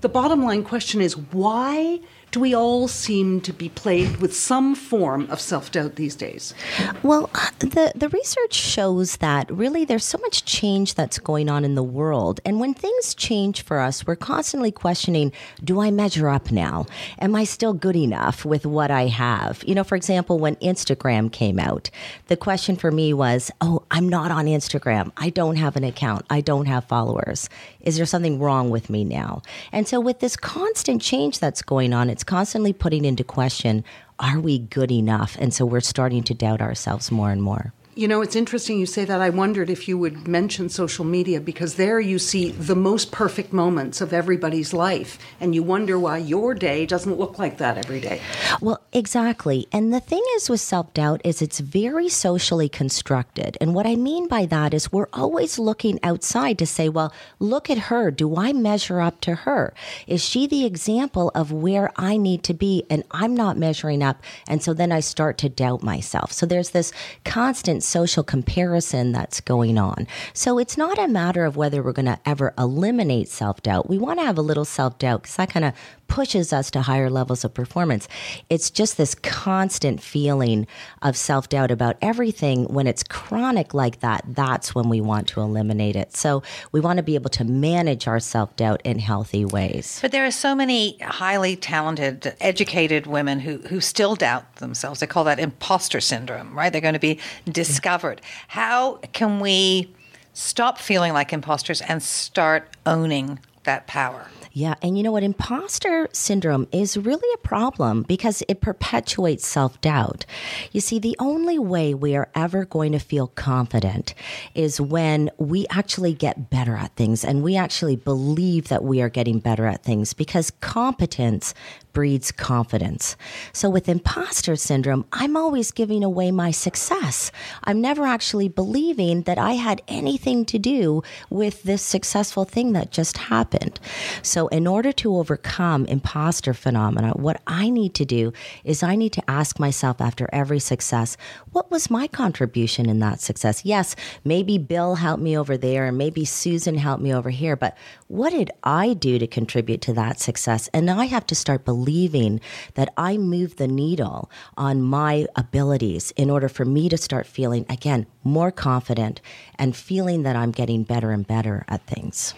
the 0.00 0.08
bottom 0.08 0.42
line 0.42 0.62
question 0.64 1.00
is 1.00 1.16
why 1.16 2.00
do 2.30 2.40
we 2.40 2.54
all 2.54 2.88
seem 2.88 3.40
to 3.40 3.52
be 3.52 3.68
plagued 3.70 4.18
with 4.18 4.36
some 4.36 4.74
form 4.74 5.30
of 5.30 5.40
self 5.40 5.72
doubt 5.72 5.96
these 5.96 6.14
days? 6.14 6.54
Well, 7.02 7.30
uh, 7.34 7.50
the, 7.60 7.92
the 7.94 8.08
research 8.10 8.54
shows 8.54 9.16
that 9.18 9.50
really 9.50 9.84
there's 9.84 10.04
so 10.04 10.18
much 10.18 10.44
change 10.44 10.94
that's 10.94 11.18
going 11.18 11.48
on 11.48 11.64
in 11.64 11.74
the 11.74 11.82
world. 11.82 12.40
And 12.44 12.60
when 12.60 12.74
things 12.74 13.14
change 13.14 13.62
for 13.62 13.78
us, 13.78 14.06
we're 14.06 14.16
constantly 14.16 14.70
questioning 14.70 15.32
do 15.64 15.80
I 15.80 15.90
measure 15.90 16.28
up 16.28 16.50
now? 16.50 16.86
Am 17.18 17.34
I 17.34 17.44
still 17.44 17.72
good 17.72 17.96
enough 17.96 18.44
with 18.44 18.66
what 18.66 18.90
I 18.90 19.06
have? 19.06 19.64
You 19.66 19.74
know, 19.74 19.84
for 19.84 19.96
example, 19.96 20.38
when 20.38 20.56
Instagram 20.56 21.32
came 21.32 21.58
out, 21.58 21.90
the 22.26 22.36
question 22.36 22.76
for 22.76 22.90
me 22.90 23.12
was, 23.12 23.50
oh, 23.60 23.82
I'm 23.90 24.08
not 24.08 24.30
on 24.30 24.46
Instagram. 24.46 25.12
I 25.16 25.30
don't 25.30 25.56
have 25.56 25.76
an 25.76 25.84
account. 25.84 26.26
I 26.30 26.40
don't 26.40 26.66
have 26.66 26.84
followers. 26.84 27.48
Is 27.80 27.96
there 27.96 28.06
something 28.06 28.38
wrong 28.38 28.70
with 28.70 28.90
me 28.90 29.04
now? 29.04 29.42
And 29.72 29.88
so, 29.88 30.00
with 30.00 30.20
this 30.20 30.36
constant 30.36 31.00
change 31.00 31.38
that's 31.38 31.62
going 31.62 31.92
on, 31.92 32.10
it's 32.18 32.24
constantly 32.24 32.72
putting 32.72 33.04
into 33.04 33.22
question 33.22 33.84
are 34.18 34.40
we 34.40 34.58
good 34.58 34.90
enough? 34.90 35.36
And 35.38 35.54
so, 35.54 35.64
we're 35.64 35.78
starting 35.78 36.24
to 36.24 36.34
doubt 36.34 36.60
ourselves 36.60 37.12
more 37.12 37.30
and 37.30 37.40
more. 37.40 37.72
You 37.98 38.06
know, 38.06 38.22
it's 38.22 38.36
interesting 38.36 38.78
you 38.78 38.86
say 38.86 39.04
that. 39.06 39.20
I 39.20 39.30
wondered 39.30 39.68
if 39.68 39.88
you 39.88 39.98
would 39.98 40.28
mention 40.28 40.68
social 40.68 41.04
media 41.04 41.40
because 41.40 41.74
there 41.74 41.98
you 41.98 42.20
see 42.20 42.52
the 42.52 42.76
most 42.76 43.10
perfect 43.10 43.52
moments 43.52 44.00
of 44.00 44.12
everybody's 44.12 44.72
life, 44.72 45.18
and 45.40 45.52
you 45.52 45.64
wonder 45.64 45.98
why 45.98 46.18
your 46.18 46.54
day 46.54 46.86
doesn't 46.86 47.18
look 47.18 47.40
like 47.40 47.58
that 47.58 47.76
every 47.76 47.98
day. 47.98 48.20
Well, 48.60 48.80
exactly. 48.92 49.66
And 49.72 49.92
the 49.92 49.98
thing 49.98 50.22
is 50.36 50.48
with 50.48 50.60
self 50.60 50.94
doubt 50.94 51.22
is 51.24 51.42
it's 51.42 51.58
very 51.58 52.08
socially 52.08 52.68
constructed. 52.68 53.58
And 53.60 53.74
what 53.74 53.84
I 53.84 53.96
mean 53.96 54.28
by 54.28 54.46
that 54.46 54.74
is 54.74 54.92
we're 54.92 55.08
always 55.12 55.58
looking 55.58 55.98
outside 56.04 56.56
to 56.60 56.66
say, 56.66 56.88
well, 56.88 57.12
look 57.40 57.68
at 57.68 57.78
her. 57.90 58.12
Do 58.12 58.36
I 58.36 58.52
measure 58.52 59.00
up 59.00 59.20
to 59.22 59.34
her? 59.34 59.74
Is 60.06 60.24
she 60.24 60.46
the 60.46 60.64
example 60.64 61.32
of 61.34 61.50
where 61.50 61.90
I 61.96 62.16
need 62.16 62.44
to 62.44 62.54
be? 62.54 62.84
And 62.88 63.02
I'm 63.10 63.34
not 63.34 63.56
measuring 63.56 64.04
up. 64.04 64.22
And 64.46 64.62
so 64.62 64.72
then 64.72 64.92
I 64.92 65.00
start 65.00 65.36
to 65.38 65.48
doubt 65.48 65.82
myself. 65.82 66.30
So 66.30 66.46
there's 66.46 66.70
this 66.70 66.92
constant 67.24 67.82
social 67.88 68.22
comparison 68.22 69.12
that's 69.12 69.40
going 69.40 69.78
on. 69.78 70.06
So 70.32 70.58
it's 70.58 70.76
not 70.76 70.98
a 70.98 71.08
matter 71.08 71.44
of 71.44 71.56
whether 71.56 71.82
we're 71.82 71.92
going 71.92 72.06
to 72.06 72.20
ever 72.26 72.54
eliminate 72.58 73.28
self 73.28 73.62
doubt. 73.62 73.88
We 73.88 73.98
want 73.98 74.20
to 74.20 74.26
have 74.26 74.38
a 74.38 74.42
little 74.42 74.64
self 74.64 74.98
doubt 74.98 75.22
because 75.22 75.36
that 75.36 75.50
kind 75.50 75.64
of 75.64 75.74
pushes 76.08 76.52
us 76.52 76.70
to 76.72 76.82
higher 76.82 77.10
levels 77.10 77.44
of 77.44 77.54
performance. 77.54 78.08
It's 78.50 78.70
just 78.70 78.96
this 78.96 79.14
constant 79.14 80.02
feeling 80.02 80.66
of 81.02 81.16
self 81.16 81.48
doubt 81.48 81.70
about 81.70 81.96
everything. 82.02 82.64
When 82.64 82.86
it's 82.86 83.02
chronic 83.02 83.74
like 83.74 84.00
that, 84.00 84.24
that's 84.26 84.74
when 84.74 84.88
we 84.88 85.00
want 85.00 85.28
to 85.28 85.40
eliminate 85.40 85.96
it. 85.96 86.16
So 86.16 86.42
we 86.72 86.80
want 86.80 86.96
to 86.96 87.02
be 87.02 87.14
able 87.14 87.30
to 87.30 87.44
manage 87.44 88.08
our 88.08 88.20
self 88.20 88.56
doubt 88.56 88.80
in 88.84 88.98
healthy 88.98 89.44
ways. 89.44 89.98
But 90.02 90.12
there 90.12 90.26
are 90.26 90.30
so 90.30 90.54
many 90.54 90.98
highly 90.98 91.54
talented, 91.56 92.34
educated 92.40 93.06
women 93.06 93.40
who, 93.40 93.58
who 93.58 93.80
still 93.80 94.16
doubt 94.16 94.56
themselves. 94.56 95.00
They 95.00 95.06
call 95.06 95.24
that 95.24 95.38
imposter 95.38 96.00
syndrome, 96.00 96.56
right? 96.56 96.72
They're 96.72 96.80
going 96.80 96.94
to 96.94 96.98
be 96.98 97.18
discovered. 97.48 98.20
How 98.48 98.96
can 99.12 99.40
we 99.40 99.94
stop 100.32 100.78
feeling 100.78 101.12
like 101.12 101.32
imposters 101.32 101.80
and 101.82 102.02
start 102.02 102.76
owning 102.86 103.38
that 103.64 103.86
power? 103.86 104.28
Yeah, 104.58 104.74
and 104.82 104.96
you 104.96 105.04
know 105.04 105.12
what? 105.12 105.22
Imposter 105.22 106.08
syndrome 106.10 106.66
is 106.72 106.96
really 106.96 107.32
a 107.32 107.46
problem 107.46 108.02
because 108.02 108.42
it 108.48 108.60
perpetuates 108.60 109.46
self 109.46 109.80
doubt. 109.80 110.26
You 110.72 110.80
see, 110.80 110.98
the 110.98 111.14
only 111.20 111.60
way 111.60 111.94
we 111.94 112.16
are 112.16 112.28
ever 112.34 112.64
going 112.64 112.90
to 112.90 112.98
feel 112.98 113.28
confident 113.28 114.14
is 114.56 114.80
when 114.80 115.30
we 115.38 115.64
actually 115.70 116.12
get 116.12 116.50
better 116.50 116.74
at 116.74 116.96
things 116.96 117.24
and 117.24 117.44
we 117.44 117.54
actually 117.56 117.94
believe 117.94 118.66
that 118.66 118.82
we 118.82 119.00
are 119.00 119.08
getting 119.08 119.38
better 119.38 119.64
at 119.64 119.84
things 119.84 120.12
because 120.12 120.50
competence 120.60 121.54
breeds 121.92 122.30
confidence. 122.30 123.16
So 123.52 123.70
with 123.70 123.88
imposter 123.88 124.56
syndrome, 124.56 125.04
I'm 125.12 125.36
always 125.36 125.72
giving 125.72 126.04
away 126.04 126.30
my 126.30 126.50
success. 126.50 127.32
I'm 127.64 127.80
never 127.80 128.06
actually 128.06 128.48
believing 128.48 129.22
that 129.22 129.38
I 129.38 129.52
had 129.54 129.82
anything 129.88 130.44
to 130.46 130.58
do 130.58 131.02
with 131.30 131.62
this 131.62 131.82
successful 131.82 132.44
thing 132.44 132.72
that 132.72 132.92
just 132.92 133.18
happened. 133.18 133.80
So 134.22 134.47
in 134.48 134.66
order 134.66 134.92
to 134.92 135.16
overcome 135.16 135.86
imposter 135.86 136.54
phenomena, 136.54 137.12
what 137.12 137.40
I 137.46 137.70
need 137.70 137.94
to 137.94 138.04
do 138.04 138.32
is 138.64 138.82
I 138.82 138.96
need 138.96 139.12
to 139.14 139.30
ask 139.30 139.58
myself 139.58 140.00
after 140.00 140.28
every 140.32 140.58
success, 140.58 141.16
what 141.52 141.70
was 141.70 141.90
my 141.90 142.06
contribution 142.06 142.88
in 142.88 142.98
that 143.00 143.20
success? 143.20 143.64
Yes, 143.64 143.96
maybe 144.24 144.58
Bill 144.58 144.96
helped 144.96 145.22
me 145.22 145.36
over 145.36 145.56
there 145.56 145.86
and 145.86 145.96
maybe 145.96 146.24
Susan 146.24 146.76
helped 146.76 147.02
me 147.02 147.14
over 147.14 147.30
here, 147.30 147.56
but 147.56 147.76
what 148.08 148.30
did 148.30 148.50
I 148.64 148.94
do 148.94 149.18
to 149.18 149.26
contribute 149.26 149.80
to 149.82 149.92
that 149.94 150.20
success? 150.20 150.68
And 150.74 150.90
I 150.90 151.06
have 151.06 151.26
to 151.26 151.34
start 151.34 151.64
believing 151.64 152.40
that 152.74 152.92
I 152.96 153.16
move 153.18 153.56
the 153.56 153.68
needle 153.68 154.30
on 154.56 154.82
my 154.82 155.26
abilities 155.36 156.12
in 156.16 156.30
order 156.30 156.48
for 156.48 156.64
me 156.64 156.88
to 156.88 156.96
start 156.96 157.26
feeling, 157.26 157.66
again, 157.68 158.06
more 158.24 158.50
confident 158.50 159.20
and 159.58 159.76
feeling 159.76 160.22
that 160.22 160.36
I'm 160.36 160.50
getting 160.50 160.82
better 160.84 161.10
and 161.10 161.26
better 161.26 161.64
at 161.68 161.86
things. 161.86 162.34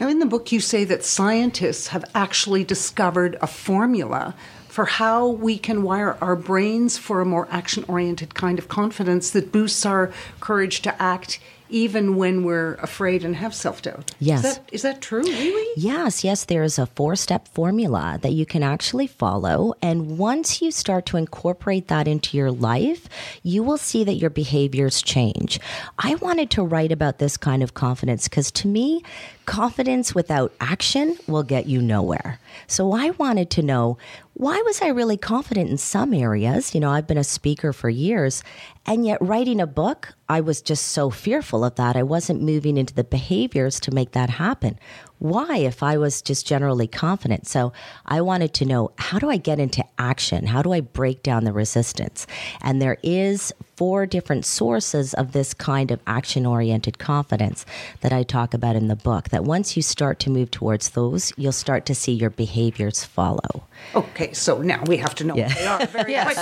Now, 0.00 0.08
in 0.08 0.18
the 0.18 0.26
book, 0.26 0.50
you 0.50 0.60
say 0.60 0.84
that 0.84 1.04
scientists 1.04 1.88
have 1.88 2.04
actually 2.14 2.64
discovered 2.64 3.36
a 3.40 3.46
formula 3.46 4.34
for 4.68 4.86
how 4.86 5.28
we 5.28 5.56
can 5.56 5.84
wire 5.84 6.18
our 6.20 6.34
brains 6.34 6.98
for 6.98 7.20
a 7.20 7.24
more 7.24 7.46
action 7.48 7.84
oriented 7.86 8.34
kind 8.34 8.58
of 8.58 8.66
confidence 8.66 9.30
that 9.30 9.52
boosts 9.52 9.86
our 9.86 10.12
courage 10.40 10.82
to 10.82 11.00
act 11.02 11.38
even 11.70 12.16
when 12.16 12.44
we're 12.44 12.74
afraid 12.74 13.24
and 13.24 13.36
have 13.36 13.54
self 13.54 13.82
doubt. 13.82 14.12
Yes. 14.20 14.44
Is 14.44 14.54
that, 14.54 14.68
is 14.72 14.82
that 14.82 15.00
true, 15.00 15.22
really? 15.22 15.70
Yes, 15.76 16.22
yes, 16.22 16.44
there 16.44 16.62
is 16.62 16.78
a 16.78 16.86
four 16.86 17.16
step 17.16 17.48
formula 17.48 18.18
that 18.22 18.32
you 18.32 18.46
can 18.46 18.62
actually 18.62 19.06
follow. 19.06 19.74
And 19.80 20.18
once 20.18 20.60
you 20.60 20.70
start 20.70 21.06
to 21.06 21.16
incorporate 21.16 21.88
that 21.88 22.06
into 22.06 22.36
your 22.36 22.50
life, 22.50 23.08
you 23.42 23.62
will 23.62 23.78
see 23.78 24.04
that 24.04 24.14
your 24.14 24.30
behaviors 24.30 25.02
change. 25.02 25.58
I 25.98 26.16
wanted 26.16 26.50
to 26.50 26.62
write 26.62 26.92
about 26.92 27.18
this 27.18 27.36
kind 27.36 27.62
of 27.62 27.74
confidence 27.74 28.28
because 28.28 28.50
to 28.52 28.68
me, 28.68 29.02
confidence 29.46 30.14
without 30.14 30.52
action 30.60 31.16
will 31.26 31.42
get 31.42 31.66
you 31.66 31.80
nowhere. 31.80 32.38
So 32.66 32.92
I 32.92 33.10
wanted 33.10 33.50
to 33.50 33.62
know 33.62 33.98
why 34.34 34.60
was 34.62 34.82
I 34.82 34.88
really 34.88 35.16
confident 35.16 35.70
in 35.70 35.78
some 35.78 36.12
areas? 36.12 36.74
You 36.74 36.80
know, 36.80 36.90
I've 36.90 37.06
been 37.06 37.18
a 37.18 37.24
speaker 37.24 37.72
for 37.72 37.88
years, 37.88 38.42
and 38.84 39.06
yet 39.06 39.22
writing 39.22 39.60
a 39.60 39.66
book, 39.66 40.14
I 40.28 40.40
was 40.40 40.60
just 40.60 40.86
so 40.88 41.08
fearful 41.08 41.64
of 41.64 41.76
that. 41.76 41.94
I 41.94 42.02
wasn't 42.02 42.42
moving 42.42 42.76
into 42.76 42.94
the 42.94 43.04
behaviors 43.04 43.78
to 43.80 43.94
make 43.94 44.12
that 44.12 44.30
happen. 44.30 44.78
Why, 45.20 45.58
if 45.58 45.84
I 45.84 45.96
was 45.98 46.20
just 46.20 46.46
generally 46.46 46.88
confident? 46.88 47.46
So 47.46 47.72
I 48.06 48.20
wanted 48.22 48.54
to 48.54 48.64
know 48.64 48.90
how 48.98 49.20
do 49.20 49.30
I 49.30 49.36
get 49.36 49.60
into 49.60 49.84
action? 49.98 50.46
How 50.46 50.62
do 50.62 50.72
I 50.72 50.80
break 50.80 51.22
down 51.22 51.44
the 51.44 51.52
resistance? 51.52 52.26
And 52.60 52.82
there 52.82 52.98
is 53.04 53.52
four 53.76 54.06
different 54.06 54.44
sources 54.46 55.14
of 55.14 55.32
this 55.32 55.52
kind 55.54 55.90
of 55.90 56.00
action 56.06 56.46
oriented 56.46 56.98
confidence 56.98 57.66
that 58.00 58.12
I 58.12 58.22
talk 58.22 58.54
about 58.54 58.76
in 58.76 58.88
the 58.88 58.96
book. 58.96 59.30
That 59.30 59.44
once 59.44 59.76
you 59.76 59.82
start 59.82 60.18
to 60.20 60.30
move 60.30 60.50
towards 60.50 60.90
those, 60.90 61.32
you'll 61.36 61.52
start 61.52 61.86
to 61.86 61.94
see 61.94 62.12
your 62.12 62.30
behaviors 62.30 63.04
follow. 63.04 63.64
Okay, 63.94 64.32
so 64.32 64.62
now 64.62 64.82
we 64.86 64.96
have 64.98 65.14
to 65.16 65.24
know 65.24 65.34
Yeah. 65.36 65.48
what 65.48 65.56
they 65.56 65.66
are 65.66 65.86
very 66.04 66.14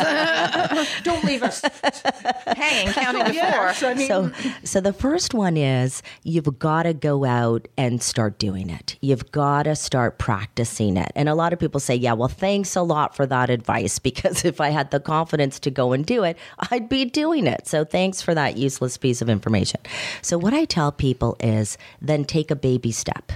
quickly. 0.72 0.86
Don't 1.02 1.24
leave 1.24 1.42
us 1.42 1.62
hanging, 2.46 2.92
counting 2.92 3.24
to 3.24 3.34
Yes, 3.34 3.80
four. 3.80 3.88
I 3.88 3.94
mean, 3.94 4.06
so, 4.08 4.30
so 4.64 4.80
the 4.80 4.92
first 4.92 5.34
one 5.34 5.56
is 5.56 6.02
you've 6.22 6.58
got 6.58 6.82
to 6.84 6.94
go 6.94 7.24
out 7.24 7.66
and 7.76 8.02
start 8.02 8.38
doing 8.38 8.68
it. 8.70 8.96
You've 9.00 9.30
got 9.32 9.64
to 9.64 9.74
start 9.76 10.18
practicing 10.18 10.96
it. 10.96 11.10
And 11.14 11.28
a 11.28 11.34
lot 11.34 11.52
of 11.52 11.58
people 11.58 11.80
say, 11.80 11.94
"Yeah, 11.94 12.12
well, 12.12 12.28
thanks 12.28 12.76
a 12.76 12.82
lot 12.82 13.16
for 13.16 13.26
that 13.26 13.50
advice 13.50 13.98
because 13.98 14.44
if 14.44 14.60
I 14.60 14.68
had 14.70 14.90
the 14.90 15.00
confidence 15.00 15.58
to 15.60 15.70
go 15.70 15.92
and 15.92 16.04
do 16.04 16.24
it, 16.24 16.36
I'd 16.70 16.88
be 16.88 17.04
doing 17.06 17.21
it." 17.46 17.66
So, 17.66 17.84
thanks 17.84 18.20
for 18.20 18.34
that 18.34 18.56
useless 18.56 18.96
piece 18.96 19.22
of 19.22 19.28
information. 19.28 19.80
So, 20.22 20.38
what 20.38 20.52
I 20.54 20.64
tell 20.64 20.92
people 20.92 21.36
is 21.40 21.78
then 22.00 22.24
take 22.24 22.50
a 22.50 22.56
baby 22.56 22.92
step. 22.92 23.32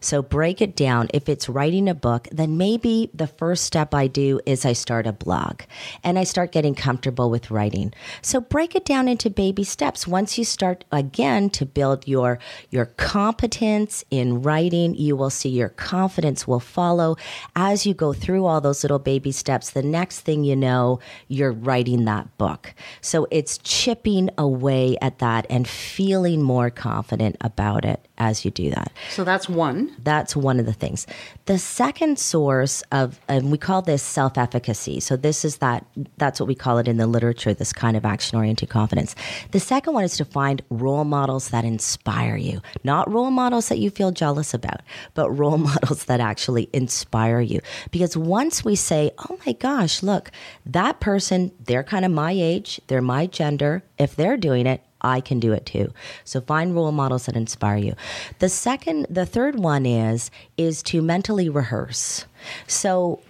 So 0.00 0.22
break 0.22 0.60
it 0.60 0.76
down. 0.76 1.08
If 1.14 1.28
it's 1.28 1.48
writing 1.48 1.88
a 1.88 1.94
book, 1.94 2.28
then 2.32 2.56
maybe 2.56 3.10
the 3.14 3.26
first 3.26 3.64
step 3.64 3.94
I 3.94 4.06
do 4.06 4.40
is 4.46 4.64
I 4.64 4.72
start 4.72 5.06
a 5.06 5.12
blog 5.12 5.62
and 6.02 6.18
I 6.18 6.24
start 6.24 6.52
getting 6.52 6.74
comfortable 6.74 7.30
with 7.30 7.50
writing. 7.50 7.92
So 8.22 8.40
break 8.40 8.74
it 8.74 8.84
down 8.84 9.08
into 9.08 9.30
baby 9.30 9.64
steps. 9.64 10.06
Once 10.06 10.38
you 10.38 10.44
start 10.44 10.84
again 10.92 11.50
to 11.50 11.66
build 11.66 12.06
your 12.06 12.38
your 12.70 12.86
competence 12.86 14.04
in 14.10 14.42
writing, 14.42 14.94
you 14.94 15.16
will 15.16 15.30
see 15.30 15.48
your 15.48 15.68
confidence 15.70 16.46
will 16.46 16.60
follow 16.60 17.16
as 17.54 17.86
you 17.86 17.94
go 17.94 18.12
through 18.12 18.46
all 18.46 18.60
those 18.60 18.82
little 18.82 18.98
baby 18.98 19.32
steps. 19.32 19.70
The 19.70 19.82
next 19.82 20.20
thing 20.20 20.44
you 20.44 20.56
know, 20.56 21.00
you're 21.28 21.52
writing 21.52 22.04
that 22.04 22.36
book. 22.38 22.74
So 23.00 23.26
it's 23.30 23.58
chipping 23.58 24.30
away 24.38 24.96
at 25.00 25.18
that 25.18 25.46
and 25.50 25.68
feeling 25.68 26.42
more 26.42 26.70
confident 26.70 27.36
about 27.40 27.84
it 27.84 28.07
as 28.18 28.44
you 28.44 28.50
do 28.50 28.70
that. 28.70 28.92
So 29.10 29.24
that's 29.24 29.48
one. 29.48 29.94
That's 30.02 30.36
one 30.36 30.60
of 30.60 30.66
the 30.66 30.72
things. 30.72 31.06
The 31.46 31.58
second 31.58 32.18
source 32.18 32.82
of, 32.92 33.20
and 33.28 33.50
we 33.50 33.58
call 33.58 33.82
this 33.82 34.02
self-efficacy. 34.02 35.00
So 35.00 35.16
this 35.16 35.44
is 35.44 35.58
that. 35.58 35.84
That's 36.18 36.40
what 36.40 36.46
we 36.46 36.54
call 36.54 36.78
it 36.78 36.88
in 36.88 36.96
the 36.96 37.06
literature. 37.06 37.54
This 37.54 37.72
kind 37.72 37.96
of 37.96 38.04
action-oriented 38.04 38.68
confidence. 38.68 39.14
The 39.52 39.60
second 39.60 39.94
one 39.94 40.04
is 40.04 40.16
to 40.18 40.24
find 40.24 40.62
role 40.70 41.04
models 41.04 41.48
that 41.50 41.64
inspire 41.64 42.36
you, 42.36 42.60
not 42.84 43.10
role 43.10 43.30
models 43.30 43.68
that 43.68 43.78
you 43.78 43.90
feel 43.90 44.10
jealous 44.10 44.52
about, 44.52 44.80
but 45.14 45.30
role 45.30 45.58
models 45.70 46.04
that 46.04 46.20
actually 46.20 46.68
inspire 46.72 47.40
you. 47.40 47.60
Because 47.90 48.16
once 48.16 48.64
we 48.64 48.76
say, 48.76 49.12
"Oh 49.28 49.38
my 49.46 49.52
gosh, 49.52 50.02
look, 50.02 50.30
that 50.66 51.00
person, 51.00 51.52
they're 51.60 51.84
kind 51.84 52.04
of 52.04 52.10
my 52.10 52.32
age, 52.32 52.80
they're 52.88 53.02
my 53.02 53.26
gender. 53.26 53.82
If 53.98 54.14
they're 54.14 54.36
doing 54.36 54.66
it, 54.66 54.82
I 55.08 55.20
can 55.20 55.40
do 55.40 55.52
it 55.52 55.66
too. 55.66 55.92
So 56.24 56.40
find 56.40 56.74
role 56.74 56.92
models 56.92 57.26
that 57.26 57.36
inspire 57.36 57.78
you. 57.78 57.94
The 58.38 58.48
second, 58.48 59.06
the 59.10 59.26
third 59.26 59.58
one 59.58 59.86
is 59.86 60.30
is 60.56 60.82
to 60.84 61.02
mentally 61.02 61.48
rehearse. 61.48 62.24
So 62.66 63.20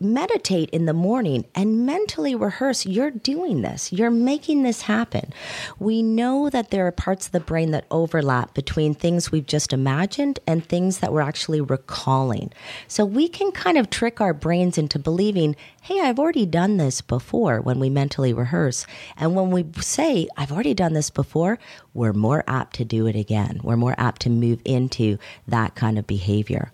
meditate 0.00 0.70
in 0.70 0.86
the 0.86 0.92
morning 0.92 1.44
and 1.54 1.84
mentally 1.84 2.34
rehearse 2.34 2.86
you're 2.86 3.10
doing 3.10 3.62
this 3.62 3.92
you're 3.92 4.10
making 4.12 4.62
this 4.62 4.82
happen 4.82 5.32
we 5.80 6.02
know 6.02 6.48
that 6.48 6.70
there 6.70 6.86
are 6.86 6.92
parts 6.92 7.26
of 7.26 7.32
the 7.32 7.40
brain 7.40 7.72
that 7.72 7.84
overlap 7.90 8.54
between 8.54 8.94
things 8.94 9.32
we've 9.32 9.46
just 9.46 9.72
imagined 9.72 10.38
and 10.46 10.64
things 10.64 10.98
that 10.98 11.12
we're 11.12 11.20
actually 11.20 11.60
recalling 11.60 12.52
so 12.86 13.04
we 13.04 13.28
can 13.28 13.50
kind 13.50 13.76
of 13.76 13.90
trick 13.90 14.20
our 14.20 14.32
brains 14.32 14.78
into 14.78 15.00
believing 15.00 15.56
hey 15.88 16.02
i've 16.02 16.18
already 16.18 16.44
done 16.44 16.76
this 16.76 17.00
before 17.00 17.62
when 17.62 17.80
we 17.80 17.88
mentally 17.88 18.34
rehearse 18.34 18.86
and 19.16 19.34
when 19.34 19.50
we 19.50 19.64
say 19.80 20.28
i've 20.36 20.52
already 20.52 20.74
done 20.74 20.92
this 20.92 21.08
before 21.08 21.58
we're 21.94 22.12
more 22.12 22.44
apt 22.46 22.76
to 22.76 22.84
do 22.84 23.06
it 23.06 23.16
again 23.16 23.58
we're 23.62 23.74
more 23.74 23.94
apt 23.96 24.20
to 24.20 24.28
move 24.28 24.60
into 24.66 25.16
that 25.46 25.74
kind 25.74 25.98
of 25.98 26.06
behavior 26.06 26.70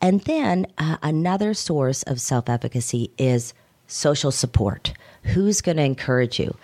and 0.00 0.22
then 0.22 0.66
uh, 0.76 0.96
another 1.04 1.54
source 1.54 2.02
of 2.02 2.20
self 2.20 2.48
efficacy 2.48 3.12
is 3.16 3.54
social 3.88 4.30
support. 4.30 4.92
Who's 5.22 5.60
going 5.60 5.78
to 5.78 5.82
encourage 5.82 6.38
you? 6.38 6.56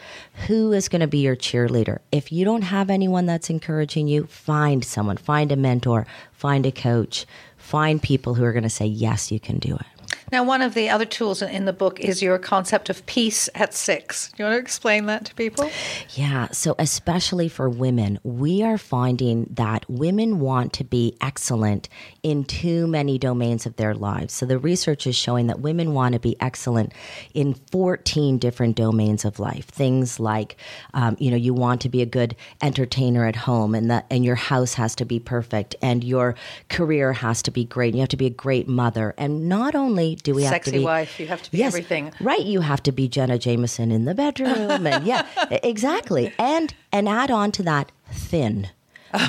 Who 0.47 0.73
is 0.73 0.89
going 0.89 1.01
to 1.01 1.07
be 1.07 1.19
your 1.19 1.37
cheerleader? 1.37 1.99
If 2.13 2.31
you 2.31 2.45
don't 2.45 2.63
have 2.63 2.91
anyone 2.91 3.27
that's 3.27 3.51
encouraging 3.51 4.07
you, 4.09 4.27
find 4.27 4.85
someone, 4.85 5.17
find 5.17 5.51
a 5.51 5.57
mentor, 5.57 6.07
find 6.33 6.65
a 6.65 6.71
coach, 6.71 7.27
find 7.57 8.01
people 8.01 8.35
who 8.35 8.45
are 8.45 8.53
going 8.53 8.63
to 8.63 8.71
say, 8.71 8.87
yes, 8.87 9.33
you 9.33 9.41
can 9.41 9.59
do 9.59 9.75
it. 9.75 9.87
Now, 10.35 10.43
one 10.43 10.63
of 10.63 10.75
the 10.75 10.91
other 10.91 11.05
tools 11.05 11.43
in- 11.43 11.65
the 11.65 11.73
book 11.73 12.01
is 12.01 12.21
your 12.21 12.41
concept 12.41 12.91
of 12.91 13.07
peace 13.07 13.49
at 13.55 13.73
six. 13.73 14.33
Do 14.33 14.43
you 14.43 14.49
want 14.49 14.57
to 14.57 14.61
explain 14.61 15.07
that 15.07 15.27
to 15.27 15.35
people? 15.37 15.71
Yeah, 16.17 16.49
so 16.51 16.75
especially 16.77 17.49
for 17.49 17.69
women, 17.69 18.19
we 18.25 18.61
are 18.61 18.77
finding 18.77 19.47
that 19.51 19.89
women 19.89 20.41
want 20.41 20.73
to 20.73 20.83
be 20.83 21.17
excellent 21.21 21.89
in 22.25 22.43
too 22.43 22.89
many 22.89 23.17
domains 23.17 23.65
of 23.65 23.77
their 23.77 23.95
lives. 23.95 24.35
So 24.35 24.45
the 24.45 24.59
research 24.59 25.07
is 25.07 25.15
showing 25.15 25.47
that 25.47 25.61
women 25.61 25.95
want 25.95 26.15
to 26.15 26.19
be 26.19 26.35
excellent 26.41 26.93
in 27.33 27.55
14 27.71 28.39
different 28.39 28.75
domains 28.75 29.25
of 29.25 29.39
life. 29.39 29.67
Things 29.67 30.19
like, 30.19 30.57
um, 30.95 31.17
you 31.21 31.31
know, 31.31 31.37
you 31.37 31.55
want 31.55 31.81
to 31.83 31.89
be 31.89 32.03
a 32.03 32.07
good 32.07 32.35
entertainer 32.61 33.25
at 33.25 33.37
home, 33.37 33.73
and 33.73 33.89
that 33.89 34.07
and 34.11 34.25
your 34.25 34.35
house 34.35 34.75
has 34.75 34.97
to 34.97 35.05
be 35.05 35.21
perfect, 35.21 35.77
and 35.81 36.03
your 36.03 36.35
career 36.69 37.13
has 37.13 37.41
to 37.43 37.53
be 37.53 37.65
great. 37.65 37.91
And 37.91 37.99
you 37.99 38.01
have 38.03 38.09
to 38.09 38.17
be 38.17 38.27
a 38.27 38.31
great 38.31 38.67
mother, 38.67 39.15
and 39.17 39.49
not 39.49 39.77
only 39.77 40.17
do 40.25 40.35
we 40.35 40.43
have 40.43 40.53
Sexy 40.53 40.73
to 40.73 40.79
be 40.79 40.85
wife, 40.85 41.21
you 41.21 41.27
have 41.29 41.43
to 41.43 41.53
be 41.53 41.59
Yes, 41.59 41.69
everything. 41.69 42.11
Right, 42.21 42.43
you 42.43 42.61
have 42.61 42.83
to 42.85 42.93
be 42.93 43.07
Jenna 43.07 43.39
Jameson 43.39 43.93
in 43.93 44.07
the 44.07 44.15
bedroom, 44.15 44.87
and 44.87 45.07
yeah, 45.07 45.27
exactly. 45.63 46.33
And 46.39 46.75
and 46.91 47.09
add 47.09 47.31
on 47.31 47.53
to 47.53 47.63
that 47.63 47.93
thin. 48.11 48.69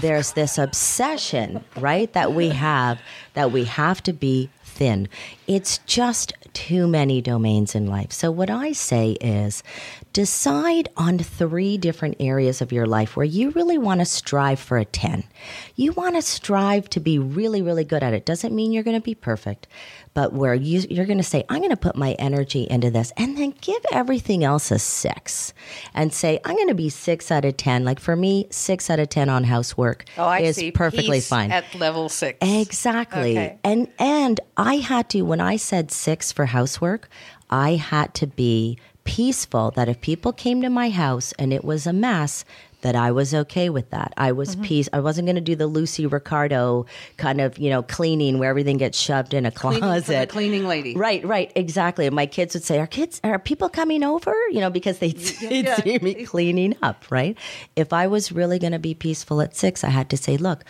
There's 0.01 0.33
this 0.33 0.57
obsession, 0.57 1.63
right, 1.77 2.11
that 2.13 2.33
we 2.33 2.49
have 2.49 2.99
that 3.35 3.51
we 3.51 3.65
have 3.65 4.01
to 4.03 4.13
be 4.13 4.49
thin. 4.63 5.07
It's 5.47 5.77
just 5.79 6.33
too 6.53 6.87
many 6.87 7.21
domains 7.21 7.75
in 7.75 7.85
life. 7.85 8.11
So 8.11 8.31
what 8.31 8.49
I 8.49 8.71
say 8.71 9.11
is 9.21 9.61
decide 10.13 10.89
on 10.97 11.19
three 11.19 11.77
different 11.77 12.15
areas 12.19 12.61
of 12.61 12.71
your 12.71 12.85
life 12.85 13.15
where 13.15 13.25
you 13.25 13.51
really 13.51 13.77
want 13.77 13.99
to 13.99 14.05
strive 14.05 14.59
for 14.59 14.77
a 14.77 14.85
10. 14.85 15.23
You 15.75 15.91
want 15.91 16.15
to 16.15 16.21
strive 16.21 16.89
to 16.91 16.99
be 16.99 17.19
really 17.19 17.61
really 17.61 17.83
good 17.83 18.01
at 18.01 18.13
it. 18.13 18.25
Doesn't 18.25 18.55
mean 18.55 18.71
you're 18.71 18.83
going 18.83 18.97
to 18.97 19.03
be 19.03 19.15
perfect, 19.15 19.67
but 20.15 20.33
where 20.33 20.55
you, 20.55 20.81
you're 20.89 21.05
going 21.05 21.19
to 21.19 21.23
say, 21.23 21.43
I'm 21.49 21.59
going 21.59 21.69
to 21.69 21.77
put 21.77 21.95
my 21.95 22.13
energy 22.13 22.65
into 22.67 22.89
this, 22.89 23.13
and 23.17 23.37
then 23.37 23.53
give 23.61 23.85
everything 23.91 24.43
else 24.43 24.71
a 24.71 24.79
six 24.79 25.53
and 25.93 26.11
say, 26.11 26.39
I'm 26.43 26.55
going 26.55 26.69
to 26.69 26.73
be 26.73 26.89
six 26.89 27.29
out 27.29 27.45
of 27.45 27.57
10. 27.57 27.85
Like 27.85 27.99
for 27.99 28.15
me, 28.15 28.47
six 28.49 28.89
out 28.89 28.99
of 28.99 29.09
10 29.09 29.29
on 29.29 29.43
housework 29.43 30.05
Oh, 30.17 30.23
I 30.25 30.39
is 30.39 30.55
see. 30.55 30.71
perfectly 30.71 31.17
Peace 31.17 31.27
fine. 31.29 31.51
At 31.51 31.75
level 31.75 32.09
six. 32.09 32.39
Exactly. 32.41 33.31
Okay. 33.37 33.59
And 33.63 33.87
and 33.99 34.39
I 34.57 34.77
had 34.77 35.09
to 35.09 35.21
when 35.21 35.41
I 35.41 35.57
said 35.57 35.91
6 35.91 36.31
for 36.31 36.47
housework, 36.47 37.09
I 37.49 37.75
had 37.75 38.13
to 38.15 38.25
be 38.27 38.79
peaceful 39.03 39.69
that 39.71 39.87
if 39.87 40.01
people 40.01 40.33
came 40.33 40.61
to 40.61 40.69
my 40.69 40.89
house 40.89 41.31
and 41.37 41.53
it 41.53 41.63
was 41.63 41.85
a 41.85 41.93
mess 41.93 42.43
that 42.85 42.95
I 42.95 43.09
was 43.11 43.33
okay 43.33 43.67
with 43.71 43.89
that. 43.89 44.13
I 44.15 44.31
was 44.31 44.55
Mhm. 44.55 44.63
peace. 44.63 44.87
I 44.93 44.99
wasn't 44.99 45.25
going 45.25 45.37
to 45.37 45.41
do 45.41 45.55
the 45.55 45.65
Lucy 45.65 46.05
Ricardo 46.05 46.85
kind 47.17 47.41
of, 47.41 47.57
you 47.57 47.71
know, 47.71 47.81
cleaning 47.81 48.37
where 48.37 48.47
everything 48.47 48.77
gets 48.77 48.99
shoved 48.99 49.33
in 49.33 49.43
a 49.43 49.49
Cleaning 49.51 49.79
closet. 49.81 50.29
cleaning 50.29 50.67
lady. 50.67 50.93
Right, 50.95 51.25
right, 51.25 51.51
exactly. 51.55 52.05
And 52.05 52.15
my 52.15 52.27
kids 52.27 52.53
would 52.53 52.63
say, 52.63 52.77
"Are 52.79 52.85
kids 52.85 53.19
are 53.23 53.39
people 53.39 53.69
coming 53.69 54.03
over?" 54.03 54.35
You 54.51 54.59
know, 54.59 54.69
because 54.69 54.99
they'd, 54.99 55.17
they'd 55.41 55.65
yeah. 55.65 55.75
see 55.77 55.97
me 55.97 56.13
cleaning 56.25 56.75
up. 56.83 57.05
Right. 57.09 57.35
If 57.75 57.91
I 57.91 58.05
was 58.05 58.31
really 58.31 58.59
going 58.59 58.73
to 58.73 58.79
be 58.79 58.93
peaceful 58.93 59.41
at 59.41 59.55
six, 59.55 59.83
I 59.83 59.89
had 59.89 60.07
to 60.11 60.17
say, 60.17 60.37
"Look, 60.37 60.63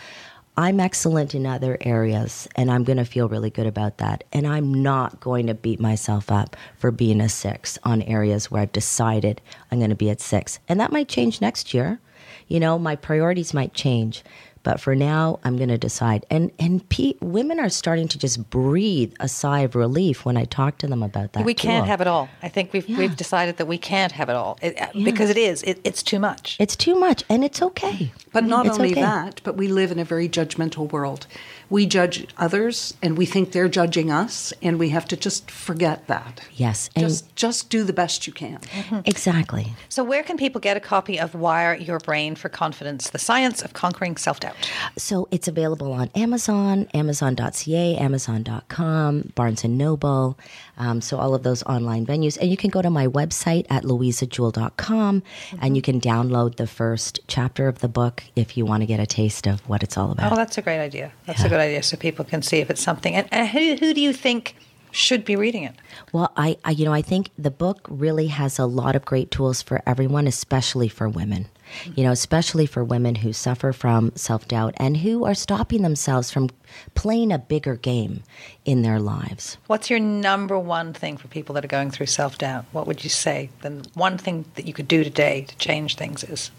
I'm 0.58 0.80
excellent 0.80 1.34
in 1.34 1.44
other 1.44 1.76
areas, 1.82 2.48
and 2.56 2.70
I'm 2.70 2.82
going 2.82 2.96
to 2.96 3.04
feel 3.04 3.28
really 3.28 3.50
good 3.50 3.66
about 3.66 3.98
that. 3.98 4.24
And 4.32 4.46
I'm 4.46 4.72
not 4.72 5.20
going 5.20 5.48
to 5.48 5.54
beat 5.54 5.78
myself 5.80 6.32
up 6.32 6.56
for 6.78 6.90
being 6.90 7.20
a 7.20 7.28
six 7.28 7.78
on 7.84 8.00
areas 8.00 8.50
where 8.50 8.62
I've 8.62 8.72
decided 8.72 9.42
I'm 9.70 9.76
going 9.80 9.90
to 9.90 9.96
be 9.96 10.08
at 10.08 10.22
six. 10.22 10.58
And 10.66 10.80
that 10.80 10.92
might 10.92 11.08
change 11.08 11.42
next 11.42 11.74
year. 11.74 12.00
You 12.48 12.60
know, 12.60 12.78
my 12.78 12.96
priorities 12.96 13.54
might 13.54 13.74
change." 13.74 14.22
But 14.66 14.80
for 14.80 14.96
now, 14.96 15.38
I'm 15.44 15.56
going 15.56 15.68
to 15.68 15.78
decide. 15.78 16.26
And 16.28 16.50
and 16.58 16.86
pe- 16.88 17.14
women 17.20 17.60
are 17.60 17.68
starting 17.68 18.08
to 18.08 18.18
just 18.18 18.50
breathe 18.50 19.14
a 19.20 19.28
sigh 19.28 19.60
of 19.60 19.76
relief 19.76 20.24
when 20.24 20.36
I 20.36 20.44
talk 20.44 20.78
to 20.78 20.88
them 20.88 21.04
about 21.04 21.34
that. 21.34 21.44
we 21.44 21.54
can't 21.54 21.86
have 21.86 22.00
it 22.00 22.08
all. 22.08 22.28
I 22.42 22.48
think 22.48 22.72
we've 22.72 22.88
we've 22.88 23.16
decided 23.16 23.58
that 23.58 23.66
we 23.66 23.78
can't 23.78 24.10
have 24.10 24.28
it 24.28 24.34
all 24.34 24.58
it, 24.60 24.76
uh, 24.82 24.88
because 25.04 25.30
it 25.30 25.36
is. 25.36 25.62
It, 25.62 25.78
it's 25.84 26.02
too 26.02 26.18
much. 26.18 26.56
It's 26.58 26.74
too 26.74 26.96
much, 26.96 27.22
and 27.28 27.44
it's 27.44 27.62
okay. 27.62 28.10
But 28.32 28.42
not 28.44 28.66
It's 28.66 28.76
only 28.76 28.90
okay. 28.90 29.02
that, 29.02 29.40
but 29.44 29.56
we 29.56 29.68
live 29.68 29.92
in 29.92 30.00
a 30.00 30.04
very 30.04 30.28
judgmental 30.28 30.90
world. 30.90 31.28
We 31.70 31.86
judge 31.86 32.26
others 32.36 32.92
and 33.02 33.16
we 33.16 33.24
think 33.24 33.52
they're 33.52 33.68
judging 33.68 34.10
us, 34.10 34.52
and 34.62 34.78
we 34.80 34.88
have 34.90 35.06
to 35.08 35.16
just 35.16 35.48
forget 35.50 36.06
that. 36.08 36.40
Yes, 36.54 36.90
and 36.96 37.04
Just 37.06 37.36
just 37.36 37.70
do 37.70 37.84
the 37.84 37.92
best 37.92 38.26
you 38.26 38.32
can. 38.32 38.58
exactly. 39.04 39.74
So, 39.88 40.02
where 40.02 40.24
can 40.24 40.36
people 40.36 40.60
get 40.60 40.76
a 40.76 40.80
copy 40.80 41.20
of 41.20 41.34
Wire 41.34 41.74
Your 41.76 42.00
Brain 42.00 42.34
for 42.34 42.48
Confidence: 42.48 43.10
The 43.10 43.18
Science 43.20 43.62
of 43.62 43.72
Conquering 43.72 44.16
Self 44.16 44.40
Doubt? 44.40 44.55
So 44.96 45.28
it's 45.30 45.48
available 45.48 45.92
on 45.92 46.10
Amazon, 46.14 46.88
Amazon.ca, 46.94 47.96
Amazon.com, 47.96 49.32
Barnes 49.34 49.64
and 49.64 49.78
Noble. 49.78 50.38
Um, 50.78 51.00
so 51.00 51.18
all 51.18 51.34
of 51.34 51.42
those 51.42 51.62
online 51.64 52.06
venues, 52.06 52.38
and 52.40 52.50
you 52.50 52.56
can 52.56 52.70
go 52.70 52.82
to 52.82 52.90
my 52.90 53.06
website 53.06 53.66
at 53.70 53.84
louisajewell.com, 53.84 55.22
and 55.60 55.76
you 55.76 55.82
can 55.82 56.00
download 56.00 56.56
the 56.56 56.66
first 56.66 57.20
chapter 57.26 57.68
of 57.68 57.80
the 57.80 57.88
book 57.88 58.24
if 58.34 58.56
you 58.56 58.64
want 58.64 58.82
to 58.82 58.86
get 58.86 59.00
a 59.00 59.06
taste 59.06 59.46
of 59.46 59.66
what 59.68 59.82
it's 59.82 59.96
all 59.96 60.12
about. 60.12 60.32
Oh, 60.32 60.36
that's 60.36 60.58
a 60.58 60.62
great 60.62 60.80
idea. 60.80 61.12
That's 61.26 61.44
a 61.44 61.48
good 61.48 61.60
idea, 61.60 61.82
so 61.82 61.96
people 61.96 62.24
can 62.24 62.42
see 62.42 62.58
if 62.58 62.70
it's 62.70 62.82
something. 62.82 63.14
And, 63.14 63.28
and 63.30 63.48
who, 63.48 63.76
who 63.76 63.94
do 63.94 64.00
you 64.00 64.12
think 64.12 64.56
should 64.90 65.24
be 65.24 65.36
reading 65.36 65.64
it? 65.64 65.74
Well, 66.12 66.32
I, 66.36 66.56
I, 66.64 66.70
you 66.70 66.84
know, 66.84 66.92
I 66.92 67.02
think 67.02 67.30
the 67.38 67.50
book 67.50 67.86
really 67.88 68.28
has 68.28 68.58
a 68.58 68.66
lot 68.66 68.96
of 68.96 69.04
great 69.04 69.30
tools 69.30 69.62
for 69.62 69.82
everyone, 69.86 70.26
especially 70.26 70.88
for 70.88 71.08
women. 71.08 71.46
You 71.94 72.04
know, 72.04 72.12
especially 72.12 72.66
for 72.66 72.84
women 72.84 73.16
who 73.16 73.32
suffer 73.32 73.72
from 73.72 74.12
self 74.14 74.46
doubt 74.48 74.74
and 74.76 74.98
who 74.98 75.24
are 75.24 75.34
stopping 75.34 75.82
themselves 75.82 76.30
from 76.30 76.50
playing 76.94 77.32
a 77.32 77.38
bigger 77.38 77.76
game 77.76 78.22
in 78.64 78.82
their 78.82 78.98
lives. 79.00 79.58
What's 79.66 79.90
your 79.90 79.98
number 79.98 80.58
one 80.58 80.92
thing 80.92 81.16
for 81.16 81.28
people 81.28 81.54
that 81.54 81.64
are 81.64 81.68
going 81.68 81.90
through 81.90 82.06
self 82.06 82.38
doubt? 82.38 82.64
What 82.72 82.86
would 82.86 83.04
you 83.04 83.10
say? 83.10 83.50
The 83.62 83.86
one 83.94 84.18
thing 84.18 84.44
that 84.54 84.66
you 84.66 84.72
could 84.72 84.88
do 84.88 85.04
today 85.04 85.42
to 85.48 85.56
change 85.56 85.96
things 85.96 86.24
is 86.24 86.50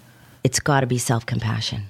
It's 0.44 0.60
got 0.60 0.82
to 0.82 0.88
be 0.88 0.98
self 0.98 1.26
compassion. 1.26 1.84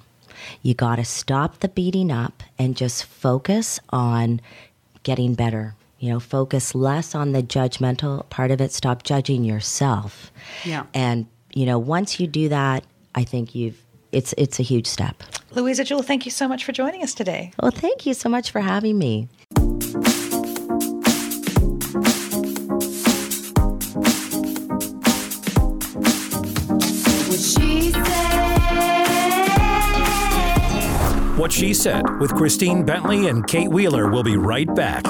You 0.62 0.74
got 0.74 0.96
to 0.96 1.04
stop 1.04 1.60
the 1.60 1.68
beating 1.68 2.10
up 2.10 2.42
and 2.58 2.76
just 2.76 3.04
focus 3.04 3.80
on 3.90 4.40
getting 5.02 5.34
better. 5.34 5.74
You 5.98 6.10
know, 6.10 6.20
focus 6.20 6.74
less 6.74 7.14
on 7.14 7.32
the 7.32 7.42
judgmental 7.42 8.28
part 8.30 8.52
of 8.52 8.60
it. 8.60 8.72
Stop 8.72 9.02
judging 9.02 9.42
yourself. 9.44 10.30
Yeah. 10.64 10.86
And 10.94 11.26
you 11.52 11.66
know, 11.66 11.78
once 11.78 12.20
you 12.20 12.26
do 12.26 12.48
that, 12.50 12.84
I 13.18 13.24
think 13.24 13.52
you've 13.52 13.84
it's 14.12 14.32
it's 14.38 14.60
a 14.60 14.62
huge 14.62 14.86
step. 14.86 15.24
Louisa 15.52 15.82
Jewell. 15.82 16.04
Thank 16.04 16.24
you 16.24 16.30
so 16.30 16.46
much 16.46 16.64
for 16.64 16.70
joining 16.70 17.02
us 17.02 17.14
today. 17.14 17.50
Well, 17.60 17.72
thank 17.72 18.06
you 18.06 18.14
so 18.14 18.28
much 18.28 18.52
for 18.52 18.60
having 18.60 18.96
me. 18.96 19.28
What 27.26 27.40
she 27.40 27.90
said. 27.90 28.18
What 31.38 31.52
She 31.52 31.74
Said 31.74 32.20
with 32.20 32.32
Christine 32.36 32.84
Bentley 32.84 33.26
and 33.26 33.44
Kate 33.48 33.68
Wheeler 33.68 34.08
will 34.08 34.22
be 34.22 34.36
right 34.36 34.72
back. 34.76 35.04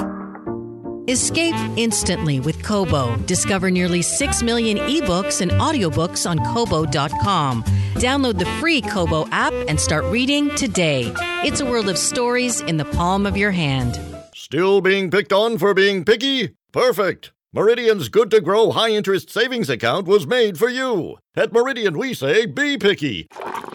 Escape 1.09 1.55
instantly 1.75 2.39
with 2.39 2.61
Kobo. 2.63 3.15
Discover 3.25 3.71
nearly 3.71 4.03
6 4.03 4.43
million 4.43 4.77
ebooks 4.77 5.41
and 5.41 5.49
audiobooks 5.51 6.29
on 6.29 6.37
Kobo.com. 6.53 7.63
Download 7.99 8.39
the 8.39 8.45
free 8.61 8.79
Kobo 8.79 9.27
app 9.31 9.51
and 9.67 9.77
start 9.77 10.05
reading 10.05 10.55
today. 10.55 11.13
It's 11.43 11.59
a 11.59 11.65
world 11.65 11.89
of 11.89 11.97
stories 11.97 12.61
in 12.61 12.77
the 12.77 12.85
palm 12.85 13.25
of 13.25 13.35
your 13.35 13.51
hand. 13.51 13.99
Still 14.33 14.79
being 14.79 15.11
picked 15.11 15.33
on 15.33 15.57
for 15.57 15.73
being 15.73 16.05
picky? 16.05 16.55
Perfect! 16.71 17.33
Meridian's 17.51 18.07
Good 18.07 18.31
to 18.31 18.39
Grow 18.39 18.71
High 18.71 18.91
Interest 18.91 19.29
Savings 19.29 19.69
Account 19.69 20.07
was 20.07 20.25
made 20.25 20.57
for 20.57 20.69
you. 20.69 21.17
At 21.35 21.51
Meridian, 21.51 21.97
we 21.97 22.13
say 22.13 22.45
be 22.45 22.77
picky. 22.77 23.27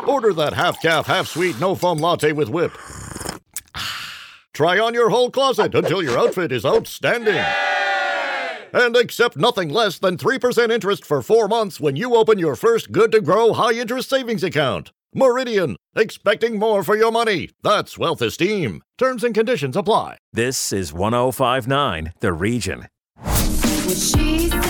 Order 0.06 0.32
that 0.32 0.54
half 0.54 0.80
calf, 0.80 1.06
half 1.06 1.26
sweet, 1.26 1.60
no 1.60 1.74
foam 1.74 1.98
latte 1.98 2.32
with 2.32 2.48
whip. 2.48 2.72
Try 4.54 4.78
on 4.78 4.94
your 4.94 5.10
whole 5.10 5.30
closet 5.30 5.74
until 5.74 6.02
your 6.02 6.18
outfit 6.18 6.50
is 6.50 6.64
outstanding. 6.64 7.44
And 8.74 8.96
accept 8.96 9.36
nothing 9.36 9.68
less 9.68 10.00
than 10.00 10.16
3% 10.16 10.72
interest 10.72 11.04
for 11.04 11.22
four 11.22 11.46
months 11.46 11.78
when 11.78 11.94
you 11.94 12.16
open 12.16 12.40
your 12.40 12.56
first 12.56 12.90
Good 12.90 13.12
to 13.12 13.20
Grow 13.20 13.52
High 13.52 13.74
Interest 13.74 14.10
Savings 14.10 14.42
Account. 14.42 14.90
Meridian, 15.14 15.76
expecting 15.94 16.58
more 16.58 16.82
for 16.82 16.96
your 16.96 17.12
money. 17.12 17.50
That's 17.62 17.96
wealth 17.96 18.20
esteem. 18.20 18.82
Terms 18.98 19.22
and 19.22 19.32
conditions 19.32 19.76
apply. 19.76 20.18
This 20.32 20.72
is 20.72 20.92
1059 20.92 22.14
The 22.18 22.32
Region. 22.32 22.88
What 23.20 23.96
she 23.96 24.48
said. 24.48 24.60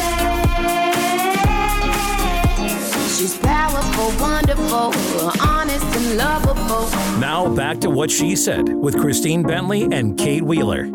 She's 3.16 3.38
powerful, 3.38 4.20
wonderful, 4.20 4.92
honest 5.40 5.86
and 5.96 6.18
lovable. 6.18 6.90
Now 7.20 7.48
back 7.54 7.80
to 7.80 7.88
What 7.88 8.10
She 8.10 8.36
Said 8.36 8.68
with 8.68 8.98
Christine 8.98 9.42
Bentley 9.42 9.84
and 9.90 10.18
Kate 10.18 10.42
Wheeler. 10.42 10.90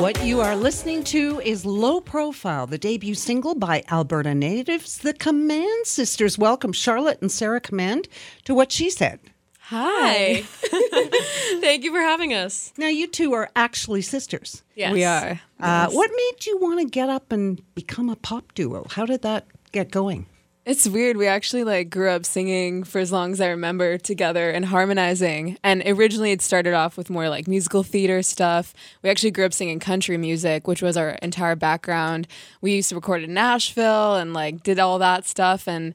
What 0.00 0.24
you 0.24 0.40
are 0.40 0.56
listening 0.56 1.04
to 1.04 1.40
is 1.44 1.66
Low 1.66 2.00
Profile, 2.00 2.66
the 2.66 2.78
debut 2.78 3.14
single 3.14 3.54
by 3.54 3.84
Alberta 3.90 4.34
natives, 4.34 4.96
the 4.96 5.12
Command 5.12 5.86
Sisters. 5.86 6.38
Welcome, 6.38 6.72
Charlotte 6.72 7.20
and 7.20 7.30
Sarah 7.30 7.60
Command, 7.60 8.08
to 8.44 8.54
What 8.54 8.72
She 8.72 8.88
Said. 8.88 9.20
Hi. 9.60 10.42
Thank 11.60 11.84
you 11.84 11.92
for 11.92 12.00
having 12.00 12.32
us. 12.32 12.72
Now, 12.78 12.88
you 12.88 13.08
two 13.08 13.34
are 13.34 13.50
actually 13.54 14.00
sisters. 14.00 14.62
Yes. 14.74 14.94
We 14.94 15.04
are. 15.04 15.40
Uh, 15.60 15.86
Yes. 15.88 15.94
What 15.94 16.10
made 16.10 16.46
you 16.46 16.56
want 16.56 16.80
to 16.80 16.86
get 16.86 17.10
up 17.10 17.30
and 17.30 17.62
become 17.74 18.08
a 18.08 18.16
pop 18.16 18.54
duo? 18.54 18.86
How 18.90 19.04
did 19.04 19.20
that 19.20 19.46
get 19.72 19.90
going? 19.90 20.24
It's 20.66 20.86
weird. 20.86 21.16
We 21.16 21.26
actually 21.26 21.64
like 21.64 21.88
grew 21.88 22.10
up 22.10 22.26
singing 22.26 22.84
for 22.84 22.98
as 22.98 23.10
long 23.10 23.32
as 23.32 23.40
I 23.40 23.48
remember 23.48 23.96
together 23.96 24.50
and 24.50 24.66
harmonizing. 24.66 25.56
And 25.64 25.82
originally 25.86 26.32
it 26.32 26.42
started 26.42 26.74
off 26.74 26.98
with 26.98 27.08
more 27.08 27.28
like 27.30 27.48
musical 27.48 27.82
theater 27.82 28.22
stuff. 28.22 28.74
We 29.02 29.08
actually 29.08 29.30
grew 29.30 29.46
up 29.46 29.54
singing 29.54 29.80
country 29.80 30.18
music, 30.18 30.68
which 30.68 30.82
was 30.82 30.96
our 30.98 31.10
entire 31.22 31.56
background. 31.56 32.28
We 32.60 32.74
used 32.74 32.90
to 32.90 32.94
record 32.94 33.22
in 33.22 33.32
Nashville 33.32 34.16
and 34.16 34.34
like 34.34 34.62
did 34.62 34.78
all 34.78 34.98
that 34.98 35.24
stuff 35.24 35.66
and 35.66 35.94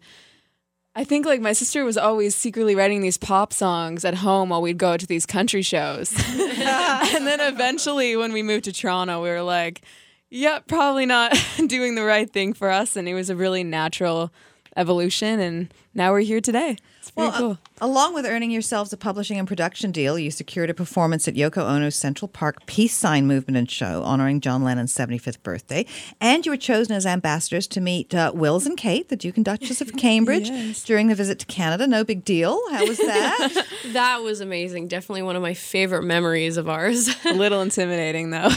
I 0.98 1.04
think 1.04 1.26
like 1.26 1.42
my 1.42 1.52
sister 1.52 1.84
was 1.84 1.98
always 1.98 2.36
secretly 2.36 2.74
writing 2.74 3.02
these 3.02 3.18
pop 3.18 3.52
songs 3.52 4.06
at 4.06 4.16
home 4.16 4.50
while 4.50 4.62
we'd 4.62 4.78
go 4.78 4.96
to 4.96 5.06
these 5.06 5.26
country 5.26 5.62
shows. 5.62 6.14
and 6.30 7.28
then 7.28 7.42
eventually 7.42 8.16
when 8.16 8.32
we 8.32 8.42
moved 8.42 8.64
to 8.64 8.72
Toronto, 8.72 9.22
we 9.22 9.28
were 9.28 9.42
like, 9.42 9.82
yep, 10.30 10.68
probably 10.68 11.06
not 11.06 11.34
doing 11.68 11.96
the 11.96 12.06
right 12.06 12.32
thing 12.32 12.54
for 12.54 12.72
us. 12.72 12.96
And 12.96 13.10
it 13.10 13.14
was 13.14 13.30
a 13.30 13.36
really 13.36 13.62
natural 13.62 14.32
evolution. 14.76 15.40
And 15.40 15.74
now 15.96 16.12
we're 16.12 16.20
here 16.20 16.42
today. 16.42 16.78
It's 17.00 17.12
pretty 17.12 17.30
Well, 17.30 17.40
cool. 17.40 17.52
uh, 17.52 17.86
along 17.86 18.14
with 18.16 18.26
earning 18.26 18.50
yourselves 18.52 18.92
a 18.92 18.98
publishing 18.98 19.38
and 19.38 19.48
production 19.48 19.92
deal, 19.92 20.18
you 20.20 20.32
secured 20.32 20.70
a 20.70 20.74
performance 20.74 21.28
at 21.28 21.36
Yoko 21.36 21.60
Ono's 21.64 21.96
Central 21.96 22.28
Park 22.28 22.66
Peace 22.66 22.96
Sign 22.98 23.28
Movement 23.28 23.58
and 23.58 23.70
Show 23.70 24.02
honoring 24.04 24.42
John 24.42 24.64
Lennon's 24.64 24.94
75th 24.94 25.42
birthday. 25.44 25.86
And 26.20 26.46
you 26.46 26.52
were 26.52 26.58
chosen 26.58 26.96
as 26.96 27.06
ambassadors 27.06 27.68
to 27.68 27.82
meet 27.82 28.14
uh, 28.16 28.32
Wills 28.34 28.66
and 28.66 28.76
Kate, 28.76 29.10
the 29.10 29.16
Duke 29.16 29.36
and 29.38 29.46
Duchess 29.46 29.82
of 29.82 29.94
Cambridge, 29.98 30.84
during 30.84 31.08
the 31.08 31.16
visit 31.16 31.40
to 31.40 31.46
Canada. 31.46 31.86
No 31.88 32.04
big 32.04 32.26
deal. 32.26 32.60
How 32.72 32.86
was 32.88 32.98
that? 33.06 33.66
that 33.94 34.22
was 34.24 34.42
amazing. 34.42 34.88
Definitely 34.88 35.22
one 35.24 35.36
of 35.36 35.42
my 35.44 35.54
favorite 35.54 36.04
memories 36.04 36.58
of 36.58 36.68
ours. 36.68 37.08
a 37.26 37.34
little 37.34 37.62
intimidating 37.62 38.32
though. 38.32 38.50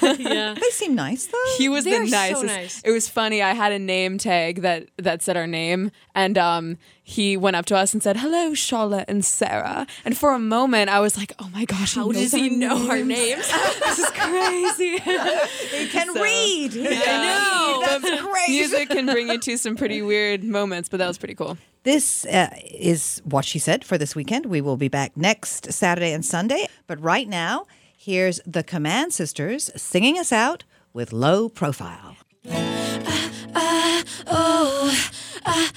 yeah. 0.18 0.54
They 0.54 0.70
seem 0.70 0.94
nice 0.94 1.26
though. 1.26 1.54
He 1.58 1.68
was 1.68 1.84
They're 1.84 2.00
the 2.04 2.08
so 2.10 2.16
nicest. 2.16 2.44
nice. 2.44 2.82
It 2.84 2.92
was 2.92 3.08
funny. 3.08 3.42
I 3.42 3.52
had 3.52 3.72
a 3.72 3.78
name 3.80 4.16
tag 4.18 4.62
that 4.62 4.88
that 4.96 5.22
said 5.22 5.36
our 5.36 5.46
name, 5.48 5.90
and 6.14 6.38
um, 6.38 6.78
he 7.08 7.36
went 7.36 7.54
up 7.54 7.66
to 7.66 7.76
us 7.76 7.94
and 7.94 8.02
said, 8.02 8.16
"Hello, 8.16 8.52
Charlotte 8.52 9.04
and 9.06 9.24
Sarah." 9.24 9.86
And 10.04 10.18
for 10.18 10.34
a 10.34 10.40
moment, 10.40 10.90
I 10.90 10.98
was 10.98 11.16
like, 11.16 11.32
"Oh 11.38 11.48
my 11.52 11.64
gosh, 11.64 11.94
How 11.94 12.06
knows 12.06 12.16
does 12.16 12.32
he 12.32 12.50
our 12.50 12.56
know 12.56 12.90
our 12.90 12.98
names? 12.98 13.48
this 13.78 14.00
is 14.00 14.10
crazy." 14.10 14.98
he 15.76 15.86
can 15.86 16.12
read. 16.14 16.72
I 16.76 17.22
know. 17.22 17.82
That's 17.86 18.22
great. 18.22 18.48
Music 18.48 18.88
can 18.88 19.06
bring 19.06 19.28
you 19.28 19.38
to 19.38 19.56
some 19.56 19.76
pretty 19.76 20.02
weird 20.02 20.42
moments, 20.42 20.88
but 20.88 20.96
that 20.96 21.06
was 21.06 21.16
pretty 21.16 21.36
cool. 21.36 21.56
This 21.84 22.26
uh, 22.26 22.50
is 22.64 23.22
what 23.24 23.44
she 23.44 23.60
said 23.60 23.84
for 23.84 23.96
this 23.96 24.16
weekend. 24.16 24.46
We 24.46 24.60
will 24.60 24.76
be 24.76 24.88
back 24.88 25.16
next 25.16 25.72
Saturday 25.72 26.12
and 26.12 26.24
Sunday. 26.24 26.66
But 26.88 27.00
right 27.00 27.28
now, 27.28 27.68
here's 27.96 28.40
the 28.44 28.64
Command 28.64 29.14
Sisters 29.14 29.70
singing 29.76 30.18
us 30.18 30.32
out 30.32 30.64
with 30.92 31.12
low 31.12 31.48
profile. 31.48 32.16
Ah, 32.48 34.02
oh, 34.26 35.10
oh, 35.46 35.70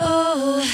oh, 0.00 0.64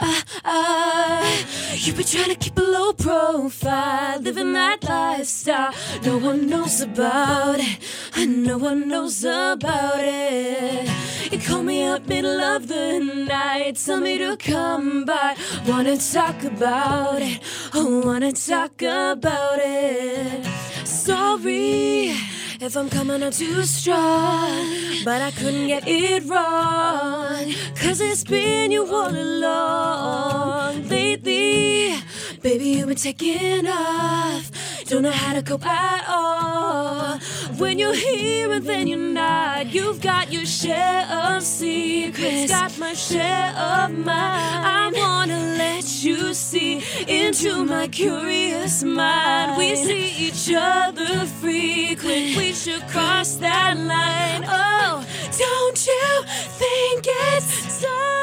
ah, 0.00 0.24
ah. 0.44 1.74
You 1.74 1.92
been 1.92 2.04
trying 2.04 2.28
to 2.28 2.34
keep 2.36 2.58
a 2.58 2.62
low 2.62 2.92
profile, 2.92 3.32
profile, 3.42 4.20
living 4.20 4.52
that 4.52 4.84
lifestyle. 4.84 5.74
No 6.04 6.18
one 6.18 6.48
knows 6.48 6.80
about 6.80 7.58
it, 7.58 7.78
and 8.16 8.44
no 8.44 8.56
one 8.58 8.88
knows 8.88 9.24
about 9.24 10.00
it. 10.00 10.88
You 11.32 11.38
call 11.38 11.62
me 11.62 11.84
up 11.84 12.06
middle 12.06 12.40
of 12.40 12.68
the 12.68 12.98
night, 13.00 13.76
tell 13.84 14.00
me 14.00 14.18
to 14.18 14.36
come 14.36 15.04
by. 15.04 15.36
Wanna 15.66 15.96
talk 15.96 16.42
about 16.44 17.22
it, 17.22 17.40
oh, 17.74 18.06
wanna 18.06 18.32
talk 18.32 18.82
about 18.82 19.58
it. 19.60 20.46
Sorry. 20.86 22.31
If 22.64 22.76
I'm 22.76 22.88
coming 22.88 23.24
on 23.24 23.32
too 23.32 23.64
strong, 23.64 25.04
but 25.04 25.20
I 25.20 25.32
couldn't 25.32 25.66
get 25.66 25.82
it 25.84 26.22
wrong. 26.30 27.52
Cause 27.74 28.00
it's 28.00 28.22
been 28.22 28.70
you 28.70 28.86
all 28.86 29.10
along. 29.10 30.88
Lately, 30.88 31.96
baby, 32.40 32.66
you've 32.66 32.86
been 32.86 32.96
taking 32.96 33.66
off. 33.66 34.71
Don't 34.86 35.02
know 35.02 35.10
how 35.10 35.34
to 35.34 35.42
cope 35.42 35.66
at 35.66 36.04
all. 36.08 37.18
When 37.56 37.78
you're 37.78 37.94
here 37.94 38.52
and 38.52 38.64
then 38.66 38.86
you're 38.86 38.98
not, 38.98 39.72
you've 39.72 40.00
got 40.00 40.32
your 40.32 40.44
share 40.44 41.06
of 41.10 41.42
secrets. 41.42 42.50
Got 42.50 42.78
my 42.78 42.92
share 42.92 43.50
of 43.56 43.90
mine. 43.92 44.06
I 44.08 44.90
wanna 44.94 45.38
let 45.56 46.04
you 46.04 46.34
see 46.34 46.82
into 47.06 47.64
my 47.64 47.88
curious 47.88 48.82
mind. 48.82 49.56
We 49.56 49.76
see 49.76 50.26
each 50.26 50.52
other 50.54 51.26
frequent. 51.26 52.36
We 52.36 52.52
should 52.52 52.82
cross 52.88 53.36
that 53.36 53.76
line. 53.76 54.44
Oh, 54.46 55.06
don't 55.38 55.86
you 55.86 56.22
think 56.58 57.06
it's 57.06 57.82
time? 57.82 58.21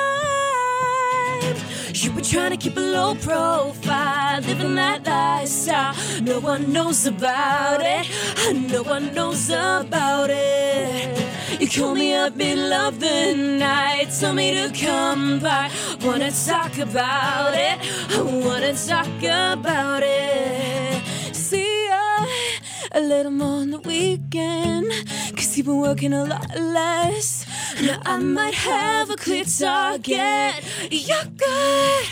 Trying 2.29 2.51
to 2.51 2.57
keep 2.57 2.77
a 2.77 2.79
low 2.79 3.15
profile, 3.15 4.41
living 4.41 4.75
that 4.75 5.03
lifestyle. 5.03 5.95
No 6.21 6.39
one 6.39 6.71
knows 6.71 7.07
about 7.07 7.81
it. 7.81 8.05
No 8.71 8.83
one 8.83 9.15
knows 9.15 9.49
about 9.49 10.29
it. 10.29 11.59
You 11.59 11.67
call 11.67 11.95
me 11.95 12.13
up 12.13 12.35
middle 12.35 12.71
of 12.71 12.99
the 12.99 13.33
night, 13.33 14.09
tell 14.19 14.35
me 14.35 14.53
to 14.53 14.71
come 14.79 15.39
by. 15.39 15.71
Wanna 16.03 16.29
talk 16.29 16.77
about 16.77 17.55
it? 17.55 17.79
I 18.11 18.21
wanna 18.21 18.73
talk 18.75 19.07
about 19.23 20.03
it. 20.03 21.03
See 21.35 21.87
ya 21.87 22.27
a 22.91 23.01
little 23.01 23.31
more 23.31 23.61
on 23.61 23.71
the 23.71 23.79
weekend. 23.79 24.91
Cause 25.35 25.57
you've 25.57 25.65
been 25.65 25.81
working 25.81 26.13
a 26.13 26.25
lot 26.25 26.55
less. 26.55 27.48
Now 27.81 28.01
I 28.05 28.17
might 28.19 28.55
have 28.55 29.09
a 29.09 29.15
clear 29.15 29.45
target. 29.45 30.63
You're 30.91 31.23
good. 31.37 32.05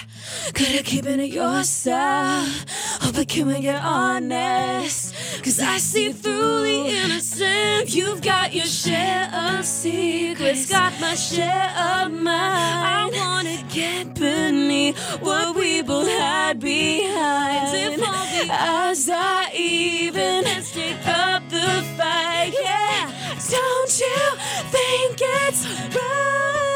Good 0.53 0.79
at 0.79 0.85
keeping 0.85 1.19
it 1.19 1.31
yourself. 1.31 2.65
Oh, 3.01 3.11
but 3.13 3.27
can 3.27 3.47
we 3.47 3.59
get 3.61 3.81
honest? 3.81 5.13
Cause 5.43 5.59
I 5.59 5.77
see 5.77 6.11
through 6.11 6.63
the 6.63 6.87
innocence. 6.87 7.93
You've 7.93 8.21
got 8.21 8.53
your 8.53 8.65
share 8.65 9.29
of 9.33 9.65
secrets, 9.65 10.69
got 10.69 10.99
my 11.01 11.15
share 11.15 11.69
of 11.77 12.11
mine. 12.11 12.33
I 12.33 13.09
wanna 13.13 13.63
get 13.73 14.13
beneath 14.13 14.97
what 15.21 15.55
we 15.55 15.81
both 15.81 16.07
had 16.07 16.59
behind. 16.59 18.01
As 18.49 19.09
I 19.11 19.51
even 19.53 20.45
take 20.45 21.07
up 21.07 21.43
the 21.49 21.83
fight, 21.97 22.53
yeah. 22.63 23.16
Don't 23.49 23.99
you 23.99 24.35
think 24.71 25.21
it's 25.21 25.65
right? 25.95 26.67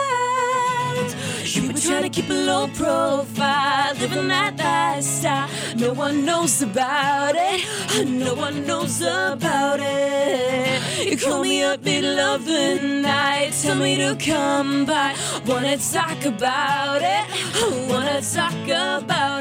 You've 1.43 1.67
been 1.67 1.75
trying 1.75 2.03
to 2.03 2.09
keep 2.09 2.29
a 2.29 2.33
low 2.33 2.67
profile, 2.69 3.93
living 3.95 4.29
that 4.29 4.57
lifestyle. 4.57 5.49
No 5.75 5.91
one 5.91 6.25
knows 6.25 6.61
about 6.61 7.35
it. 7.35 7.65
No 8.07 8.35
one 8.35 8.65
knows 8.65 9.01
about 9.01 9.79
it. 9.81 11.07
You 11.09 11.17
call 11.17 11.43
me 11.43 11.61
up 11.63 11.83
middle 11.83 12.19
of 12.19 12.45
the 12.45 12.79
night, 13.01 13.51
tell 13.61 13.75
me 13.75 13.97
to 13.97 14.15
come 14.15 14.85
by. 14.85 15.13
Wanna 15.45 15.77
talk 15.77 16.23
about 16.25 17.01
it? 17.01 17.25
Wanna 17.89 18.21
talk 18.21 18.53
about 18.63 19.40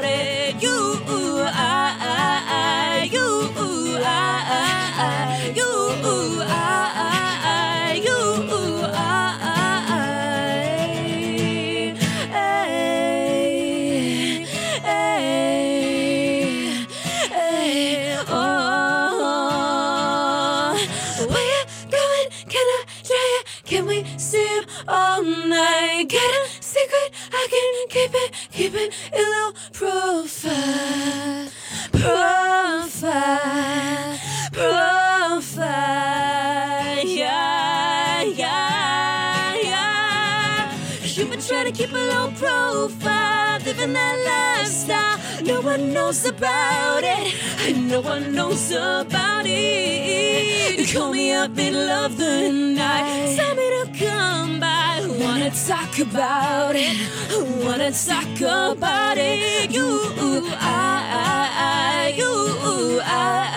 All 24.87 25.23
night? 25.23 26.05
Get 26.07 26.21
a 26.21 26.47
secret? 26.61 27.11
I 27.31 27.47
can 27.51 27.87
keep 27.89 28.11
it, 28.13 28.31
keep 28.51 28.73
it 28.73 28.93
in 29.13 29.23
low 29.31 29.51
profile, 29.73 31.49
profile, 31.91 33.09
profile. 34.51 36.01
Trying 41.51 41.65
to 41.65 41.71
keep 41.73 41.91
a 41.91 41.97
low 41.97 42.31
profile, 42.37 43.59
living 43.65 43.91
that 43.91 44.15
lifestyle. 44.31 45.17
No 45.43 45.59
one 45.59 45.91
knows 45.91 46.25
about 46.25 47.03
it, 47.03 47.35
and 47.67 47.89
no 47.89 47.99
one 47.99 48.33
knows 48.33 48.71
about 48.71 49.45
it. 49.45 50.79
You 50.79 50.87
call 50.87 51.11
me 51.11 51.33
up 51.33 51.51
middle 51.51 51.89
of 51.89 52.15
the 52.15 52.49
night, 52.53 53.35
tell 53.35 53.53
me 53.55 53.67
to 53.83 53.91
come 53.99 54.61
by. 54.61 55.05
Wanna 55.19 55.51
talk 55.51 55.99
about 55.99 56.77
it, 56.77 56.95
wanna 57.65 57.91
talk 57.91 58.39
about 58.39 59.17
it. 59.17 59.71
You, 59.71 59.83
I, 60.55 61.03
I, 61.27 62.07
I, 62.07 62.13
you, 62.15 63.01
I, 63.03 63.50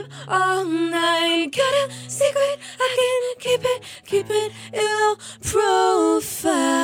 up 0.00 0.10
all 0.28 0.64
night? 0.64 1.48
Got 1.56 1.90
a 1.90 1.92
secret? 2.08 2.58
I 2.78 2.88
can 2.96 3.40
keep 3.40 3.60
it, 3.64 3.82
keep 4.04 4.26
it 4.28 4.52
low 4.74 5.16
profile. 5.42 6.80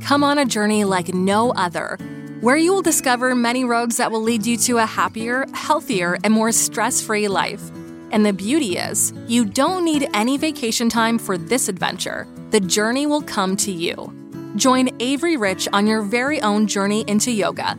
Come 0.00 0.24
on 0.24 0.38
a 0.38 0.44
journey 0.44 0.84
like 0.84 1.14
no 1.14 1.52
other, 1.52 1.96
where 2.40 2.56
you 2.56 2.72
will 2.72 2.82
discover 2.82 3.34
many 3.34 3.64
roads 3.64 3.96
that 3.96 4.10
will 4.10 4.22
lead 4.22 4.44
you 4.44 4.56
to 4.58 4.78
a 4.78 4.86
happier, 4.86 5.46
healthier, 5.54 6.18
and 6.24 6.34
more 6.34 6.52
stress 6.52 7.00
free 7.00 7.28
life. 7.28 7.62
And 8.10 8.26
the 8.26 8.32
beauty 8.32 8.76
is, 8.76 9.14
you 9.26 9.44
don't 9.46 9.84
need 9.84 10.08
any 10.12 10.36
vacation 10.36 10.90
time 10.90 11.18
for 11.18 11.38
this 11.38 11.68
adventure. 11.68 12.26
The 12.50 12.60
journey 12.60 13.06
will 13.06 13.22
come 13.22 13.56
to 13.58 13.72
you. 13.72 14.12
Join 14.56 14.90
Avery 15.00 15.38
Rich 15.38 15.66
on 15.72 15.86
your 15.86 16.02
very 16.02 16.42
own 16.42 16.66
journey 16.66 17.04
into 17.06 17.30
yoga. 17.30 17.78